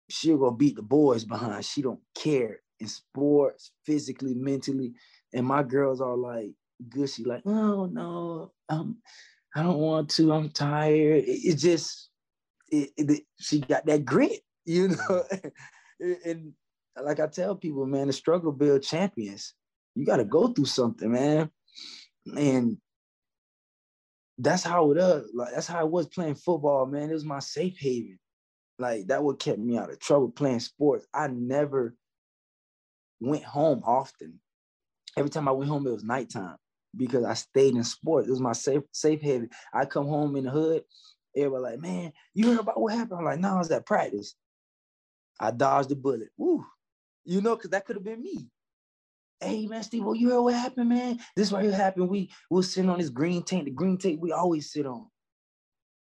she'll 0.09 0.37
go 0.37 0.51
beat 0.51 0.75
the 0.75 0.81
boys 0.81 1.25
behind. 1.25 1.65
She 1.65 1.81
don't 1.81 2.01
care 2.15 2.59
in 2.79 2.87
sports, 2.87 3.71
physically, 3.85 4.33
mentally. 4.33 4.93
And 5.33 5.45
my 5.45 5.63
girls 5.63 6.01
are 6.01 6.15
like 6.15 6.51
gushy, 6.89 7.23
like, 7.23 7.43
oh 7.45 7.85
no, 7.85 8.51
um, 8.69 8.97
I 9.55 9.63
don't 9.63 9.79
want 9.79 10.09
to. 10.11 10.33
I'm 10.33 10.49
tired. 10.49 11.23
It, 11.23 11.45
it 11.45 11.55
just, 11.55 12.09
it, 12.69 12.89
it, 12.97 13.23
she 13.39 13.59
got 13.59 13.85
that 13.85 14.05
grit 14.05 14.41
you 14.65 14.89
know. 14.89 14.95
Mm-hmm. 14.95 15.49
and 16.25 16.53
like 17.01 17.19
I 17.19 17.27
tell 17.27 17.55
people, 17.55 17.85
man, 17.85 18.07
the 18.07 18.13
struggle 18.13 18.51
build 18.51 18.83
champions. 18.83 19.53
You 19.95 20.05
got 20.05 20.17
to 20.17 20.25
go 20.25 20.47
through 20.47 20.65
something, 20.65 21.11
man. 21.11 21.49
And 22.35 22.77
that's 24.37 24.63
how 24.63 24.91
it 24.91 24.97
it 24.97 25.01
is. 25.01 25.31
Like 25.33 25.53
that's 25.53 25.67
how 25.67 25.79
I 25.79 25.83
was 25.83 26.07
playing 26.07 26.35
football, 26.35 26.85
man. 26.85 27.09
It 27.09 27.13
was 27.13 27.25
my 27.25 27.39
safe 27.39 27.77
haven. 27.77 28.19
Like 28.79 29.07
that 29.07 29.23
what 29.23 29.39
kept 29.39 29.59
me 29.59 29.77
out 29.77 29.91
of 29.91 29.99
trouble 29.99 30.29
playing 30.29 30.59
sports. 30.59 31.05
I 31.13 31.27
never 31.27 31.95
went 33.19 33.43
home 33.43 33.81
often. 33.85 34.39
Every 35.15 35.29
time 35.29 35.47
I 35.47 35.51
went 35.51 35.69
home, 35.69 35.85
it 35.85 35.91
was 35.91 36.03
nighttime 36.03 36.57
because 36.95 37.23
I 37.23 37.35
stayed 37.35 37.75
in 37.75 37.83
sports. 37.83 38.27
It 38.27 38.31
was 38.31 38.41
my 38.41 38.53
safe 38.53 38.83
safe 38.91 39.21
haven. 39.21 39.49
I 39.73 39.85
come 39.85 40.07
home 40.07 40.35
in 40.35 40.45
the 40.45 40.51
hood. 40.51 40.83
Everybody 41.35 41.63
like, 41.63 41.79
man, 41.79 42.13
you 42.33 42.49
heard 42.49 42.59
about 42.59 42.79
what 42.79 42.93
happened? 42.93 43.19
I'm 43.19 43.25
like, 43.25 43.39
no, 43.39 43.55
I 43.55 43.57
was 43.57 43.71
at 43.71 43.85
practice. 43.85 44.35
I 45.39 45.51
dodged 45.51 45.89
the 45.89 45.95
bullet. 45.95 46.29
Woo. 46.37 46.65
You 47.25 47.41
know, 47.41 47.55
because 47.55 47.71
that 47.71 47.85
could 47.85 47.95
have 47.95 48.05
been 48.05 48.21
me. 48.21 48.49
Hey 49.39 49.67
man, 49.67 49.83
Steve, 49.83 50.05
well, 50.05 50.15
you 50.15 50.29
heard 50.29 50.41
what 50.41 50.53
happened, 50.53 50.89
man? 50.89 51.19
This 51.35 51.51
right 51.51 51.63
here 51.63 51.73
happened. 51.73 52.09
We 52.09 52.29
we 52.49 52.55
were 52.55 52.63
sitting 52.63 52.89
on 52.89 52.99
this 52.99 53.09
green 53.09 53.43
tank, 53.43 53.65
the 53.65 53.71
green 53.71 53.97
tank 53.97 54.19
we 54.21 54.31
always 54.31 54.71
sit 54.71 54.85
on. 54.85 55.07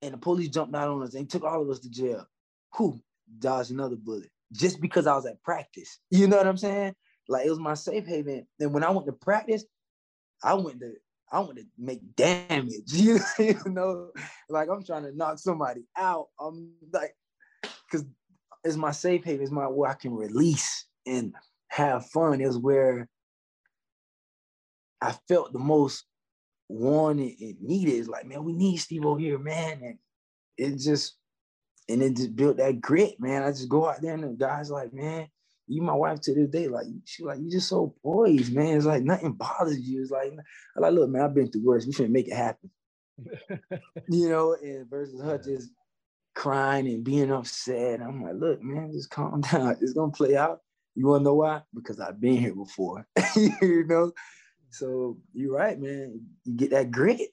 And 0.02 0.14
the 0.14 0.18
police 0.18 0.48
jumped 0.48 0.74
out 0.74 0.88
on 0.88 1.02
us 1.02 1.14
and 1.14 1.28
took 1.28 1.44
all 1.44 1.62
of 1.62 1.70
us 1.70 1.78
to 1.80 1.90
jail. 1.90 2.26
Who 2.74 3.00
dodged 3.38 3.70
another 3.70 3.96
bullet 3.96 4.30
just 4.52 4.80
because 4.80 5.06
I 5.06 5.14
was 5.14 5.26
at 5.26 5.42
practice. 5.42 6.00
You 6.10 6.26
know 6.26 6.36
what 6.36 6.46
I'm 6.46 6.56
saying? 6.56 6.94
Like 7.28 7.46
it 7.46 7.50
was 7.50 7.58
my 7.58 7.74
safe 7.74 8.06
haven. 8.06 8.46
And 8.58 8.74
when 8.74 8.84
I 8.84 8.90
went 8.90 9.06
to 9.06 9.12
practice, 9.12 9.64
I 10.42 10.54
went 10.54 10.80
to 10.80 10.94
I 11.32 11.40
went 11.40 11.58
to 11.58 11.64
make 11.78 12.00
damage. 12.16 12.74
You 12.92 13.56
know, 13.66 14.10
like 14.48 14.68
I'm 14.68 14.84
trying 14.84 15.04
to 15.04 15.16
knock 15.16 15.38
somebody 15.38 15.82
out. 15.96 16.26
I'm 16.40 16.72
like, 16.92 17.14
because 17.62 18.04
is 18.64 18.76
my 18.76 18.90
safe 18.90 19.24
haven. 19.24 19.42
Is 19.42 19.50
my 19.50 19.66
where 19.66 19.90
I 19.90 19.94
can 19.94 20.14
release 20.14 20.86
and 21.06 21.34
have 21.68 22.06
fun. 22.06 22.40
Is 22.40 22.58
where 22.58 23.08
I 25.00 25.14
felt 25.28 25.52
the 25.52 25.58
most 25.58 26.04
wanted 26.68 27.34
and 27.40 27.60
needed. 27.60 27.94
Is 27.94 28.08
like, 28.08 28.26
man, 28.26 28.44
we 28.44 28.52
need 28.52 28.76
Steve 28.76 29.06
over 29.06 29.20
here, 29.20 29.38
man. 29.38 29.80
And 29.82 29.98
it 30.56 30.78
just 30.78 31.16
and 31.88 32.02
it 32.02 32.16
just 32.16 32.36
built 32.36 32.58
that 32.58 32.80
grit, 32.80 33.20
man. 33.20 33.42
I 33.42 33.50
just 33.50 33.68
go 33.68 33.88
out 33.88 34.00
there 34.00 34.14
and 34.14 34.22
the 34.22 34.28
guys 34.28 34.70
like, 34.70 34.92
man, 34.92 35.28
you 35.66 35.82
my 35.82 35.94
wife 35.94 36.20
to 36.22 36.34
this 36.34 36.48
day, 36.48 36.68
like 36.68 36.86
she 37.04 37.24
like 37.24 37.38
you 37.40 37.50
just 37.50 37.68
so 37.68 37.94
poised, 38.02 38.54
man. 38.54 38.76
It's 38.76 38.86
like 38.86 39.02
nothing 39.02 39.32
bothers 39.32 39.80
you. 39.80 40.02
It's 40.02 40.10
like 40.10 40.32
like, 40.76 40.92
look, 40.92 41.10
man, 41.10 41.22
I've 41.22 41.34
been 41.34 41.50
through 41.50 41.64
worse. 41.64 41.86
We 41.86 41.92
should 41.92 42.10
make 42.10 42.28
it 42.28 42.36
happen. 42.36 42.70
you 44.08 44.28
know, 44.28 44.56
and 44.62 44.88
versus 44.88 45.20
her 45.22 45.38
just 45.38 45.70
crying 46.40 46.86
and 46.88 47.04
being 47.04 47.30
upset. 47.30 48.00
I'm 48.00 48.22
like, 48.22 48.32
look, 48.34 48.62
man, 48.62 48.90
just 48.92 49.10
calm 49.10 49.40
down. 49.52 49.76
It's 49.82 49.92
gonna 49.92 50.10
play 50.10 50.36
out. 50.36 50.60
You 50.94 51.06
wanna 51.06 51.24
know 51.24 51.34
why? 51.34 51.60
Because 51.74 52.00
I've 52.00 52.18
been 52.18 52.38
here 52.38 52.54
before. 52.54 53.06
you 53.36 53.84
know? 53.86 54.12
So 54.70 55.18
you're 55.34 55.54
right, 55.54 55.78
man. 55.78 56.22
You 56.44 56.54
get 56.54 56.70
that 56.70 56.90
grit. 56.90 57.28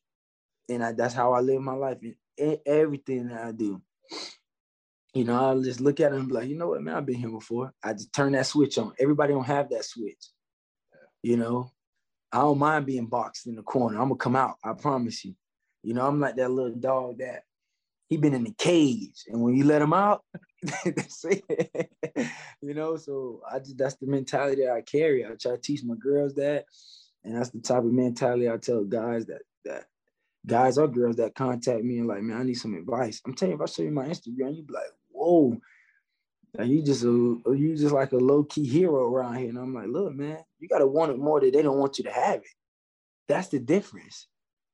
And 0.67 0.83
I, 0.83 0.91
that's 0.91 1.13
how 1.13 1.31
I 1.31 1.39
live 1.39 1.61
my 1.61 1.73
life 1.73 1.99
in 2.37 2.57
everything 2.65 3.29
that 3.29 3.45
I 3.45 3.51
do. 3.53 3.81
You 5.13 5.23
know, 5.23 5.39
I'll 5.39 5.61
just 5.61 5.79
look 5.79 6.01
at 6.01 6.11
it 6.11 6.19
and 6.19 6.27
be 6.27 6.33
like, 6.33 6.49
you 6.49 6.57
know 6.57 6.67
what, 6.67 6.81
man, 6.81 6.95
I've 6.95 7.05
been 7.05 7.15
here 7.15 7.29
before. 7.29 7.73
I 7.81 7.93
just 7.93 8.11
turn 8.11 8.33
that 8.33 8.45
switch 8.45 8.77
on. 8.77 8.91
Everybody 8.99 9.31
don't 9.31 9.45
have 9.45 9.69
that 9.69 9.85
switch. 9.85 10.21
You 11.23 11.37
know, 11.37 11.71
I 12.33 12.39
don't 12.39 12.59
mind 12.59 12.85
being 12.85 13.07
boxed 13.07 13.47
in 13.47 13.55
the 13.55 13.63
corner. 13.63 13.95
I'm 13.95 14.09
gonna 14.09 14.17
come 14.17 14.35
out. 14.35 14.57
I 14.61 14.73
promise 14.73 15.23
you. 15.23 15.33
You 15.81 15.93
know, 15.93 16.05
I'm 16.05 16.19
like 16.19 16.35
that 16.35 16.51
little 16.51 16.75
dog 16.75 17.19
that 17.19 17.43
he 18.07 18.17
been 18.17 18.33
in 18.33 18.45
the 18.45 18.53
cage, 18.57 19.25
and 19.27 19.41
when 19.41 19.55
you 19.55 19.65
let 19.65 19.81
him 19.81 19.93
out, 19.93 20.23
that's 20.85 21.25
it. 21.25 21.91
you 22.61 22.73
know. 22.73 22.95
So 22.97 23.41
I 23.49 23.59
just 23.59 23.77
that's 23.77 23.95
the 23.95 24.07
mentality 24.07 24.67
I 24.67 24.81
carry. 24.81 25.25
I 25.25 25.29
try 25.39 25.51
to 25.51 25.57
teach 25.57 25.83
my 25.83 25.95
girls 25.95 26.35
that, 26.35 26.65
and 27.23 27.35
that's 27.35 27.49
the 27.49 27.59
type 27.59 27.79
of 27.79 27.91
mentality 27.91 28.49
I 28.49 28.57
tell 28.57 28.83
guys 28.83 29.25
that 29.25 29.41
that 29.65 29.85
guys 30.45 30.77
or 30.77 30.87
girls 30.87 31.17
that 31.17 31.35
contact 31.35 31.83
me 31.83 31.99
and 31.99 32.07
like, 32.07 32.21
man, 32.21 32.37
I 32.37 32.43
need 32.43 32.55
some 32.55 32.75
advice. 32.75 33.21
I'm 33.25 33.33
telling 33.33 33.51
you, 33.51 33.57
if 33.57 33.69
I 33.69 33.71
show 33.71 33.83
you 33.83 33.91
my 33.91 34.05
Instagram, 34.05 34.55
you'd 34.55 34.67
be 34.67 34.73
like, 34.73 34.91
whoa. 35.09 35.57
you 36.63 36.81
just 36.81 37.03
a 37.03 37.07
you 37.07 37.75
just 37.75 37.93
like 37.93 38.13
a 38.13 38.17
low 38.17 38.43
key 38.43 38.65
hero 38.65 39.13
around 39.13 39.35
here, 39.35 39.49
and 39.49 39.59
I'm 39.59 39.73
like, 39.73 39.87
look, 39.87 40.13
man, 40.13 40.39
you 40.59 40.69
gotta 40.69 40.87
want 40.87 41.11
it 41.11 41.19
more 41.19 41.41
that 41.41 41.51
they 41.53 41.61
don't 41.61 41.79
want 41.79 41.97
you 41.97 42.05
to 42.05 42.11
have 42.11 42.39
it. 42.39 42.55
That's 43.27 43.49
the 43.49 43.59
difference. 43.59 44.27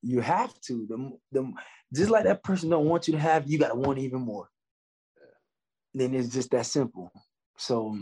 You 0.03 0.19
have 0.19 0.53
to. 0.61 0.85
The, 0.87 1.11
the 1.31 1.53
just 1.93 2.09
like 2.09 2.25
that 2.25 2.43
person 2.43 2.69
don't 2.69 2.85
want 2.85 3.07
you 3.07 3.13
to 3.13 3.19
have, 3.19 3.49
you 3.49 3.59
gotta 3.59 3.75
want 3.75 3.99
even 3.99 4.21
more. 4.21 4.49
Then 5.93 6.13
it's 6.15 6.29
just 6.29 6.51
that 6.51 6.65
simple. 6.65 7.11
So 7.57 7.97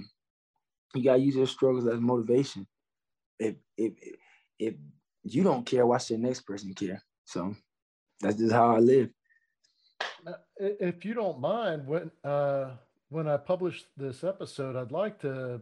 you 0.96 1.04
gotta 1.04 1.20
use 1.20 1.36
your 1.36 1.48
struggles 1.48 1.88
as 1.88 2.00
motivation. 2.00 2.68
if 3.40 3.56
if 3.78 3.94
if 4.60 4.76
you 5.24 5.44
don't 5.44 5.66
care, 5.66 5.86
why 5.86 5.98
should 5.98 6.18
the 6.18 6.28
next 6.28 6.42
person 6.42 6.74
care? 6.74 7.04
So 7.26 7.56
that's 8.22 8.38
just 8.38 8.54
how 8.54 8.76
I 8.76 8.80
live. 8.80 9.10
If 10.58 11.04
you 11.04 11.14
don't 11.14 11.40
mind, 11.40 11.88
when 11.88 12.12
uh, 12.24 12.72
when 13.10 13.28
I 13.28 13.38
publish 13.38 13.84
this 13.98 14.24
episode, 14.24 14.76
I'd 14.76 14.92
like 14.92 15.20
to 15.20 15.62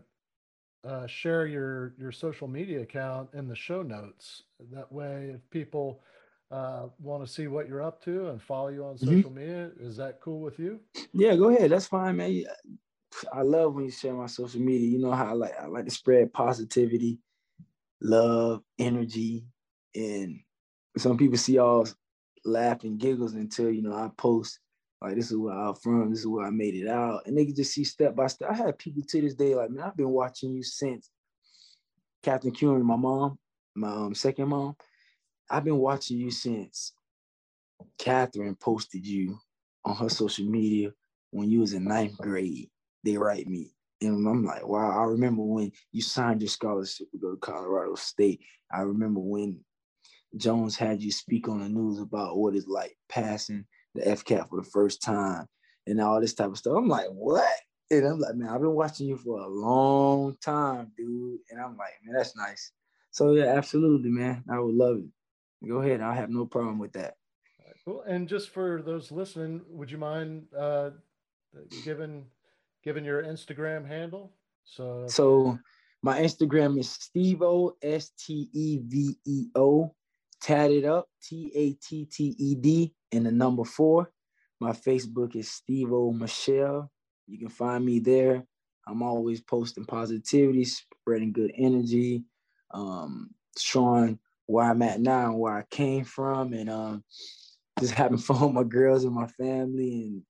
uh, 0.83 1.07
share 1.07 1.47
your 1.47 1.93
your 1.97 2.11
social 2.11 2.47
media 2.47 2.81
account 2.81 3.29
in 3.33 3.47
the 3.47 3.55
show 3.55 3.81
notes. 3.81 4.43
That 4.71 4.91
way, 4.91 5.31
if 5.35 5.49
people 5.49 6.01
uh, 6.51 6.87
want 6.99 7.25
to 7.25 7.31
see 7.31 7.47
what 7.47 7.67
you're 7.67 7.81
up 7.81 8.03
to 8.03 8.29
and 8.29 8.41
follow 8.41 8.69
you 8.69 8.83
on 8.83 8.95
mm-hmm. 8.95 9.15
social 9.17 9.31
media, 9.31 9.71
is 9.79 9.97
that 9.97 10.19
cool 10.21 10.41
with 10.41 10.59
you? 10.59 10.79
Yeah, 11.13 11.35
go 11.35 11.49
ahead. 11.49 11.71
That's 11.71 11.87
fine, 11.87 12.17
man. 12.17 12.43
I 13.33 13.41
love 13.41 13.73
when 13.73 13.85
you 13.85 13.91
share 13.91 14.13
my 14.13 14.27
social 14.27 14.61
media. 14.61 14.87
You 14.87 14.99
know 14.99 15.11
how 15.11 15.27
I 15.27 15.33
like 15.33 15.59
I 15.59 15.65
like 15.67 15.85
to 15.85 15.91
spread 15.91 16.31
positivity, 16.33 17.19
love, 18.01 18.61
energy, 18.77 19.45
and 19.95 20.39
some 20.97 21.17
people 21.17 21.37
see 21.37 21.57
all 21.57 21.87
laugh 22.45 22.83
and 22.83 22.99
giggles 22.99 23.33
until 23.33 23.71
you 23.71 23.81
know 23.81 23.93
I 23.93 24.09
post 24.17 24.59
like 25.01 25.15
this 25.15 25.31
is 25.31 25.37
where 25.37 25.53
I'm 25.53 25.75
from, 25.75 26.09
this 26.09 26.19
is 26.19 26.27
where 26.27 26.45
I 26.45 26.49
made 26.49 26.75
it 26.75 26.87
out, 26.87 27.23
and 27.25 27.37
they 27.37 27.45
can 27.45 27.55
just 27.55 27.73
see 27.73 27.83
step 27.83 28.15
by 28.15 28.27
step. 28.27 28.49
I 28.51 28.55
have 28.55 28.77
people 28.77 29.01
to 29.07 29.21
this 29.21 29.35
day 29.35 29.55
like, 29.55 29.71
man, 29.71 29.85
I've 29.85 29.97
been 29.97 30.09
watching 30.09 30.51
you 30.51 30.63
since 30.63 31.09
Captain 32.21 32.51
Q 32.51 32.75
and 32.75 32.83
my 32.83 32.97
mom, 32.97 33.39
my 33.75 33.89
um, 33.89 34.15
second 34.15 34.49
mom. 34.49 34.75
I've 35.49 35.63
been 35.63 35.77
watching 35.77 36.17
you 36.17 36.31
since 36.31 36.93
Catherine 37.97 38.55
posted 38.55 39.05
you 39.05 39.39
on 39.85 39.95
her 39.95 40.09
social 40.09 40.45
media 40.45 40.91
when 41.31 41.49
you 41.49 41.61
was 41.61 41.73
in 41.73 41.85
ninth 41.85 42.17
grade. 42.17 42.69
They 43.03 43.17
write 43.17 43.47
me. 43.47 43.73
And 44.01 44.27
I'm 44.27 44.45
like, 44.45 44.65
wow, 44.65 44.97
I 44.97 45.03
remember 45.05 45.41
when 45.43 45.71
you 45.91 46.01
signed 46.01 46.41
your 46.41 46.49
scholarship 46.49 47.11
to 47.11 47.17
go 47.17 47.31
to 47.31 47.37
Colorado 47.37 47.95
State. 47.95 48.41
I 48.71 48.81
remember 48.81 49.19
when 49.19 49.59
Jones 50.37 50.77
had 50.77 51.01
you 51.01 51.11
speak 51.11 51.49
on 51.49 51.59
the 51.59 51.69
news 51.69 51.99
about 51.99 52.37
what 52.37 52.55
it's 52.55 52.67
like 52.67 52.95
passing 53.09 53.65
the 53.95 54.01
FCAT 54.01 54.49
for 54.49 54.61
the 54.61 54.69
first 54.69 55.01
time 55.01 55.47
and 55.87 55.99
all 55.99 56.21
this 56.21 56.33
type 56.33 56.51
of 56.51 56.57
stuff. 56.57 56.75
I'm 56.77 56.87
like, 56.87 57.07
what? 57.07 57.49
And 57.91 58.05
I'm 58.05 58.19
like, 58.19 58.35
man, 58.35 58.49
I've 58.49 58.61
been 58.61 58.75
watching 58.75 59.07
you 59.07 59.17
for 59.17 59.39
a 59.39 59.47
long 59.47 60.37
time, 60.41 60.91
dude. 60.95 61.39
And 61.49 61.59
I'm 61.59 61.75
like, 61.75 61.93
man, 62.05 62.15
that's 62.15 62.35
nice. 62.37 62.71
So 63.11 63.33
yeah, 63.33 63.55
absolutely, 63.55 64.11
man. 64.11 64.43
I 64.49 64.59
would 64.59 64.75
love 64.75 64.97
it. 64.97 65.09
Go 65.67 65.81
ahead. 65.81 66.01
I 66.01 66.15
have 66.15 66.29
no 66.29 66.45
problem 66.45 66.79
with 66.79 66.93
that. 66.93 67.15
Cool. 67.85 68.03
And 68.03 68.27
just 68.27 68.49
for 68.49 68.81
those 68.81 69.11
listening, 69.11 69.61
would 69.69 69.89
you 69.89 69.97
mind 69.97 70.47
uh, 70.57 70.91
giving 71.83 72.25
giving 72.83 73.05
your 73.05 73.23
Instagram 73.23 73.87
handle? 73.87 74.33
So 74.63 75.05
so 75.07 75.57
my 76.03 76.19
Instagram 76.19 76.79
is 76.79 76.87
Steveo 76.87 77.71
S 77.81 78.11
T 78.17 78.49
E 78.53 78.79
V 78.83 79.15
E 79.25 79.47
O 79.55 79.95
tatted 80.41 80.85
up 80.85 81.09
T 81.23 81.51
A 81.55 81.73
T 81.73 82.05
T 82.05 82.35
E 82.37 82.55
D 82.55 82.93
and 83.11 83.25
the 83.25 83.31
number 83.31 83.63
four. 83.63 84.11
My 84.59 84.71
Facebook 84.71 85.35
is 85.35 85.49
Steveo 85.49 86.13
Michelle. 86.13 86.91
You 87.27 87.39
can 87.39 87.49
find 87.49 87.85
me 87.85 87.99
there. 87.99 88.45
I'm 88.87 89.03
always 89.03 89.41
posting 89.41 89.85
positivity, 89.85 90.65
spreading 90.65 91.31
good 91.31 91.51
energy, 91.57 92.25
um, 92.71 93.29
showing 93.57 94.19
where 94.49 94.65
I'm 94.65 94.81
at 94.81 94.99
now 94.99 95.29
and 95.29 95.39
where 95.39 95.53
I 95.53 95.63
came 95.69 96.03
from, 96.03 96.53
and 96.53 96.69
um, 96.71 97.03
just 97.79 97.93
having 97.93 98.17
fun 98.27 98.41
with 98.41 98.53
my 98.53 98.63
girls 98.63 99.03
and 99.03 99.13
my 99.13 99.27
family, 99.27 100.23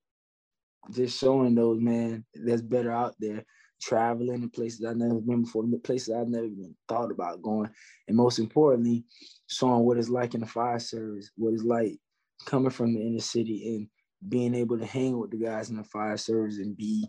and 0.87 0.95
just 0.95 1.17
showing 1.17 1.55
those 1.55 1.79
man 1.79 2.25
that's 2.33 2.61
better 2.61 2.91
out 2.91 3.15
there 3.19 3.45
traveling 3.81 4.41
to 4.41 4.49
places 4.49 4.83
I've 4.83 4.97
never 4.97 5.21
been 5.21 5.43
before, 5.43 5.63
places 5.81 6.13
I've 6.13 6.27
never 6.27 6.43
even 6.43 6.75
thought 6.89 7.11
about 7.11 7.41
going. 7.41 7.69
And 8.09 8.17
most 8.17 8.37
importantly, 8.37 9.05
showing 9.47 9.85
what 9.85 9.97
it's 9.97 10.09
like 10.09 10.33
in 10.33 10.41
the 10.41 10.45
fire 10.45 10.79
service, 10.79 11.31
what 11.37 11.53
it's 11.53 11.63
like 11.63 11.97
coming 12.45 12.71
from 12.71 12.93
the 12.93 13.01
inner 13.01 13.21
city 13.21 13.75
and 13.75 13.87
being 14.29 14.53
able 14.53 14.77
to 14.77 14.85
hang 14.85 15.17
with 15.17 15.31
the 15.31 15.37
guys 15.37 15.69
in 15.69 15.77
the 15.77 15.83
fire 15.85 16.17
service 16.17 16.57
and 16.57 16.75
be 16.75 17.07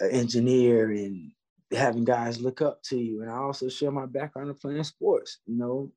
an 0.00 0.10
engineer 0.10 0.90
and 0.90 1.32
having 1.72 2.04
guys 2.04 2.38
look 2.38 2.60
up 2.60 2.82
to 2.82 2.98
you. 2.98 3.22
And 3.22 3.30
I 3.30 3.36
also 3.36 3.70
share 3.70 3.90
my 3.90 4.04
background 4.04 4.50
of 4.50 4.60
playing 4.60 4.84
sports, 4.84 5.38
you 5.46 5.56
know, 5.56 5.90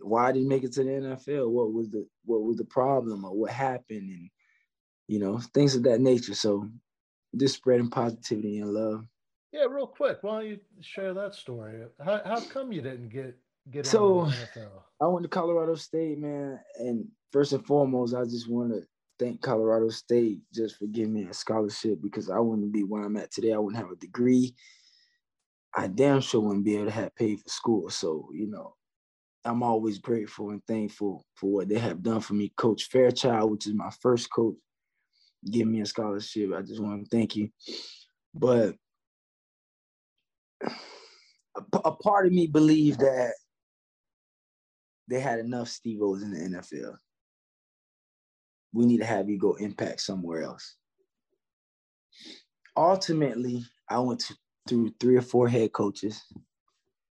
why 0.00 0.32
didn't 0.32 0.48
make 0.48 0.64
it 0.64 0.72
to 0.72 0.84
the 0.84 0.90
NFL, 0.90 1.50
what 1.50 1.72
was 1.72 1.90
the 1.90 2.06
what 2.24 2.42
was 2.42 2.56
the 2.56 2.64
problem 2.64 3.24
or 3.24 3.34
what 3.34 3.50
happened 3.50 4.10
and 4.10 4.30
you 5.08 5.18
know, 5.18 5.38
things 5.52 5.74
of 5.74 5.82
that 5.82 6.00
nature. 6.00 6.34
So 6.34 6.68
just 7.36 7.56
spreading 7.56 7.90
positivity 7.90 8.60
and 8.60 8.72
love. 8.72 9.04
Yeah, 9.52 9.64
real 9.64 9.86
quick, 9.86 10.18
why 10.22 10.40
don't 10.40 10.48
you 10.48 10.58
share 10.80 11.12
that 11.12 11.34
story? 11.34 11.84
How 12.02 12.22
how 12.24 12.40
come 12.40 12.72
you 12.72 12.80
didn't 12.80 13.10
get 13.10 13.36
get 13.70 13.86
so 13.86 14.30
I 15.00 15.06
went 15.06 15.24
to 15.24 15.28
Colorado 15.28 15.74
State, 15.74 16.18
man, 16.18 16.58
and 16.78 17.06
first 17.30 17.52
and 17.52 17.66
foremost, 17.66 18.14
I 18.14 18.24
just 18.24 18.48
want 18.48 18.72
to 18.72 18.86
thank 19.18 19.42
Colorado 19.42 19.90
State 19.90 20.40
just 20.54 20.78
for 20.78 20.86
giving 20.86 21.12
me 21.12 21.24
a 21.24 21.34
scholarship 21.34 22.00
because 22.02 22.30
I 22.30 22.38
wouldn't 22.38 22.72
be 22.72 22.84
where 22.84 23.04
I'm 23.04 23.18
at 23.18 23.30
today. 23.30 23.52
I 23.52 23.58
wouldn't 23.58 23.82
have 23.82 23.92
a 23.92 23.96
degree. 23.96 24.54
I 25.74 25.88
damn 25.88 26.22
sure 26.22 26.40
wouldn't 26.40 26.64
be 26.64 26.76
able 26.76 26.86
to 26.86 26.92
have 26.92 27.14
paid 27.16 27.40
for 27.40 27.48
school. 27.48 27.90
So, 27.90 28.30
you 28.32 28.46
know, 28.50 28.74
I'm 29.44 29.62
always 29.62 29.98
grateful 29.98 30.50
and 30.50 30.62
thankful 30.66 31.24
for 31.34 31.50
what 31.50 31.68
they 31.68 31.78
have 31.78 32.02
done 32.02 32.20
for 32.20 32.34
me. 32.34 32.52
Coach 32.56 32.84
Fairchild, 32.84 33.50
which 33.50 33.66
is 33.66 33.74
my 33.74 33.90
first 34.00 34.30
coach, 34.30 34.54
give 35.50 35.66
me 35.66 35.80
a 35.80 35.86
scholarship. 35.86 36.52
I 36.56 36.62
just 36.62 36.80
want 36.80 37.04
to 37.04 37.16
thank 37.16 37.34
you. 37.34 37.48
But 38.34 38.76
a, 41.84 41.92
part 41.92 42.26
of 42.26 42.32
me 42.32 42.46
believed 42.46 43.00
that 43.00 43.32
they 45.08 45.20
had 45.20 45.40
enough 45.40 45.68
Steveos 45.68 46.22
in 46.22 46.32
the 46.32 46.58
NFL. 46.58 46.96
We 48.72 48.86
need 48.86 48.98
to 48.98 49.04
have 49.04 49.28
you 49.28 49.38
go 49.38 49.54
impact 49.54 50.00
somewhere 50.00 50.42
else. 50.42 50.76
Ultimately, 52.76 53.64
I 53.88 53.98
went 53.98 54.20
to, 54.20 54.34
through 54.68 54.94
three 54.98 55.16
or 55.16 55.22
four 55.22 55.48
head 55.48 55.72
coaches, 55.72 56.22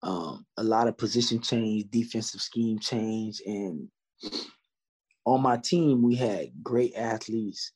um, 0.02 0.44
a 0.56 0.62
lot 0.62 0.88
of 0.88 0.98
position 0.98 1.40
change, 1.40 1.90
defensive 1.90 2.40
scheme 2.40 2.78
change, 2.78 3.40
and 3.46 3.88
on 5.24 5.40
my 5.42 5.56
team 5.56 6.02
we 6.02 6.14
had 6.14 6.50
great 6.62 6.94
athletes. 6.96 7.72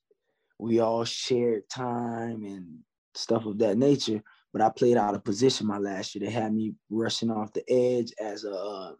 We 0.58 0.80
all 0.80 1.04
shared 1.04 1.68
time 1.68 2.44
and 2.44 2.78
stuff 3.14 3.46
of 3.46 3.58
that 3.58 3.76
nature. 3.76 4.22
But 4.52 4.62
I 4.62 4.70
played 4.70 4.96
out 4.96 5.14
of 5.14 5.22
position 5.22 5.66
my 5.66 5.78
last 5.78 6.14
year. 6.14 6.24
They 6.24 6.32
had 6.32 6.54
me 6.54 6.74
rushing 6.88 7.30
off 7.30 7.52
the 7.52 7.62
edge 7.70 8.12
as 8.18 8.44
a 8.44 8.54
uh, 8.54 8.92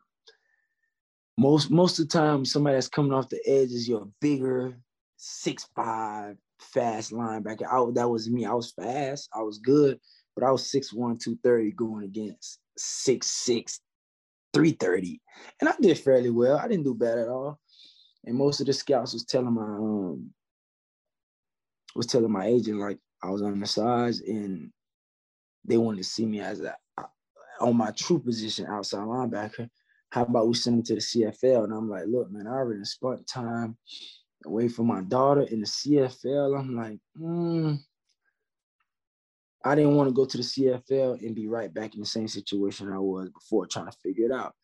most 1.39 1.71
most 1.71 1.99
of 1.99 2.09
the 2.09 2.19
time 2.19 2.45
somebody 2.45 2.77
that's 2.77 2.89
coming 2.89 3.13
off 3.13 3.29
the 3.29 3.41
edge 3.47 3.71
is 3.71 3.89
your 3.89 4.09
bigger 4.21 4.77
six 5.17 5.69
five 5.75 6.37
fast 6.61 7.13
linebacker. 7.13 7.67
I, 7.71 7.91
that 7.93 8.09
was 8.09 8.29
me. 8.29 8.45
I 8.45 8.53
was 8.53 8.73
fast. 8.73 9.29
I 9.35 9.43
was 9.43 9.59
good, 9.59 9.99
but 10.37 10.45
I 10.45 10.51
was 10.51 10.71
6'1", 10.71 11.19
230 11.19 11.73
going 11.73 12.05
against 12.05 12.61
6'6", 12.79 13.81
330. 14.55 15.21
And 15.61 15.69
I 15.69 15.75
did 15.81 15.99
fairly 15.99 16.31
well. 16.31 16.59
I 16.59 16.69
didn't 16.69 16.85
do 16.85 16.95
bad 16.95 17.19
at 17.19 17.29
all. 17.29 17.59
And 18.25 18.37
most 18.37 18.61
of 18.61 18.67
the 18.67 18.73
scouts 18.73 19.13
was 19.13 19.25
telling 19.25 19.53
my 19.53 19.63
um 19.63 20.31
was 21.95 22.07
telling 22.07 22.31
my 22.31 22.47
agent 22.47 22.79
like 22.79 22.99
I 23.23 23.31
was 23.31 23.41
on 23.41 23.59
the 23.59 23.67
sides 23.67 24.21
and 24.21 24.71
they 25.65 25.79
wanted 25.79 25.99
to 25.99 26.05
see 26.05 26.27
me 26.27 26.41
as 26.41 26.61
a 26.61 26.77
on 27.61 27.77
my 27.77 27.91
true 27.93 28.19
position 28.19 28.67
outside 28.67 29.01
linebacker 29.01 29.71
how 30.11 30.23
about 30.23 30.49
we 30.49 30.55
send 30.55 30.79
him 30.79 30.83
to 30.85 30.95
the 30.95 31.01
CFL? 31.01 31.65
And 31.65 31.73
I'm 31.73 31.91
like, 31.91 32.05
look, 32.07 32.31
man, 32.31 32.47
I 32.47 32.53
already 32.53 32.85
spent 32.85 33.27
time 33.27 33.77
away 34.45 34.69
from 34.69 34.87
my 34.87 35.03
daughter 35.03 35.43
in 35.43 35.61
the 35.61 35.67
CFL. 35.67 36.59
I'm 36.59 36.77
like, 36.77 36.99
mm, 37.21 37.79
I 39.67 39.75
didn't 39.75 39.97
want 39.97 40.09
to 40.09 40.15
go 40.15 40.25
to 40.25 40.37
the 40.37 40.43
CFL 40.43 41.21
and 41.23 41.35
be 41.35 41.49
right 41.49 41.73
back 41.73 41.95
in 41.95 42.01
the 42.01 42.07
same 42.07 42.29
situation 42.29 42.93
I 42.93 42.99
was 42.99 43.31
before 43.31 43.67
trying 43.67 43.87
to 43.87 43.99
figure 44.03 44.27
it 44.27 44.33
out. 44.33 44.55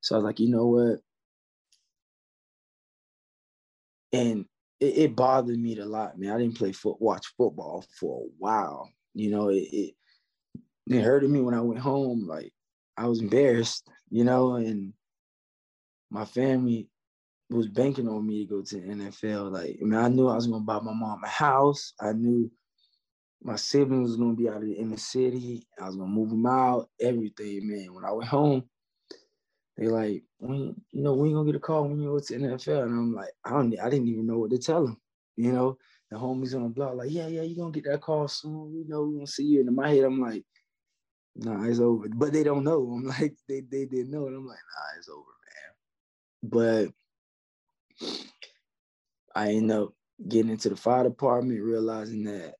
So 0.00 0.14
I 0.14 0.18
was 0.18 0.24
like, 0.24 0.40
you 0.40 0.50
know 0.50 0.66
what? 0.66 0.98
And 4.12 4.46
it, 4.80 4.98
it 4.98 5.16
bothered 5.16 5.58
me 5.58 5.78
a 5.78 5.84
lot, 5.84 6.18
man. 6.18 6.32
I 6.32 6.38
didn't 6.38 6.56
play 6.56 6.72
foot 6.72 7.00
watch 7.00 7.26
football 7.36 7.84
for 8.00 8.22
a 8.24 8.28
while. 8.38 8.90
You 9.14 9.30
know, 9.30 9.48
it, 9.48 9.68
it 9.72 9.94
it 10.88 11.02
hurted 11.02 11.30
me 11.30 11.40
when 11.40 11.54
I 11.54 11.60
went 11.60 11.80
home. 11.80 12.26
Like 12.26 12.52
I 12.96 13.06
was 13.06 13.20
embarrassed, 13.20 13.88
you 14.10 14.24
know, 14.24 14.54
and 14.54 14.92
my 16.10 16.24
family 16.24 16.88
was 17.50 17.68
banking 17.68 18.08
on 18.08 18.26
me 18.26 18.44
to 18.44 18.50
go 18.50 18.62
to 18.62 18.74
the 18.76 18.86
NFL. 18.86 19.52
Like, 19.52 19.78
I 19.80 19.84
mean, 19.84 19.94
I 19.94 20.08
knew 20.08 20.28
I 20.28 20.34
was 20.34 20.46
gonna 20.46 20.64
buy 20.64 20.80
my 20.80 20.92
mom 20.92 21.22
a 21.24 21.28
house. 21.28 21.92
I 22.00 22.12
knew 22.12 22.50
my 23.42 23.56
siblings 23.56 24.10
was 24.10 24.16
gonna 24.16 24.34
be 24.34 24.48
out 24.48 24.56
of 24.56 24.62
the 24.62 24.96
city. 24.96 25.66
I 25.80 25.86
was 25.86 25.96
gonna 25.96 26.10
move 26.10 26.30
them 26.30 26.46
out, 26.46 26.88
everything, 27.00 27.68
man. 27.68 27.94
When 27.94 28.04
I 28.04 28.12
went 28.12 28.28
home, 28.28 28.64
they 29.76 29.86
like, 29.86 30.24
when 30.38 30.74
you 30.90 31.02
know, 31.02 31.14
when 31.14 31.30
you 31.30 31.36
gonna 31.36 31.46
get 31.46 31.56
a 31.56 31.60
call 31.60 31.84
when 31.84 32.00
you 32.00 32.08
go 32.08 32.18
to 32.18 32.34
NFL? 32.34 32.82
And 32.82 32.92
I'm 32.92 33.14
like, 33.14 33.30
I 33.44 33.50
don't 33.50 33.78
I 33.80 33.88
didn't 33.88 34.08
even 34.08 34.26
know 34.26 34.38
what 34.38 34.50
to 34.50 34.58
tell 34.58 34.84
them. 34.84 34.96
You 35.36 35.52
know, 35.52 35.78
the 36.10 36.16
homies 36.16 36.54
on 36.54 36.64
the 36.64 36.68
block, 36.68 36.96
like, 36.96 37.10
yeah, 37.12 37.28
yeah, 37.28 37.42
you're 37.42 37.64
gonna 37.64 37.72
get 37.72 37.84
that 37.84 38.00
call 38.00 38.26
soon. 38.26 38.74
You 38.74 38.84
know, 38.88 39.04
we're 39.04 39.14
gonna 39.14 39.26
see 39.26 39.44
you. 39.44 39.60
And 39.60 39.68
in 39.68 39.74
my 39.74 39.88
head, 39.88 40.04
I'm 40.04 40.20
like, 40.20 40.44
nah, 41.36 41.62
it's 41.64 41.78
over. 41.78 42.08
But 42.08 42.32
they 42.32 42.42
don't 42.42 42.64
know. 42.64 42.90
I'm 42.92 43.04
like, 43.20 43.36
they 43.48 43.60
they 43.60 43.84
didn't 43.84 44.10
know. 44.10 44.26
And 44.26 44.36
I'm 44.36 44.46
like, 44.46 44.58
nah, 44.58 44.98
it's 44.98 45.08
over, 45.08 45.22
man. 46.42 46.90
But 49.34 49.40
I 49.40 49.52
end 49.52 49.70
up 49.70 49.92
getting 50.28 50.50
into 50.50 50.70
the 50.70 50.76
fire 50.76 51.04
department, 51.04 51.62
realizing 51.62 52.24
that 52.24 52.56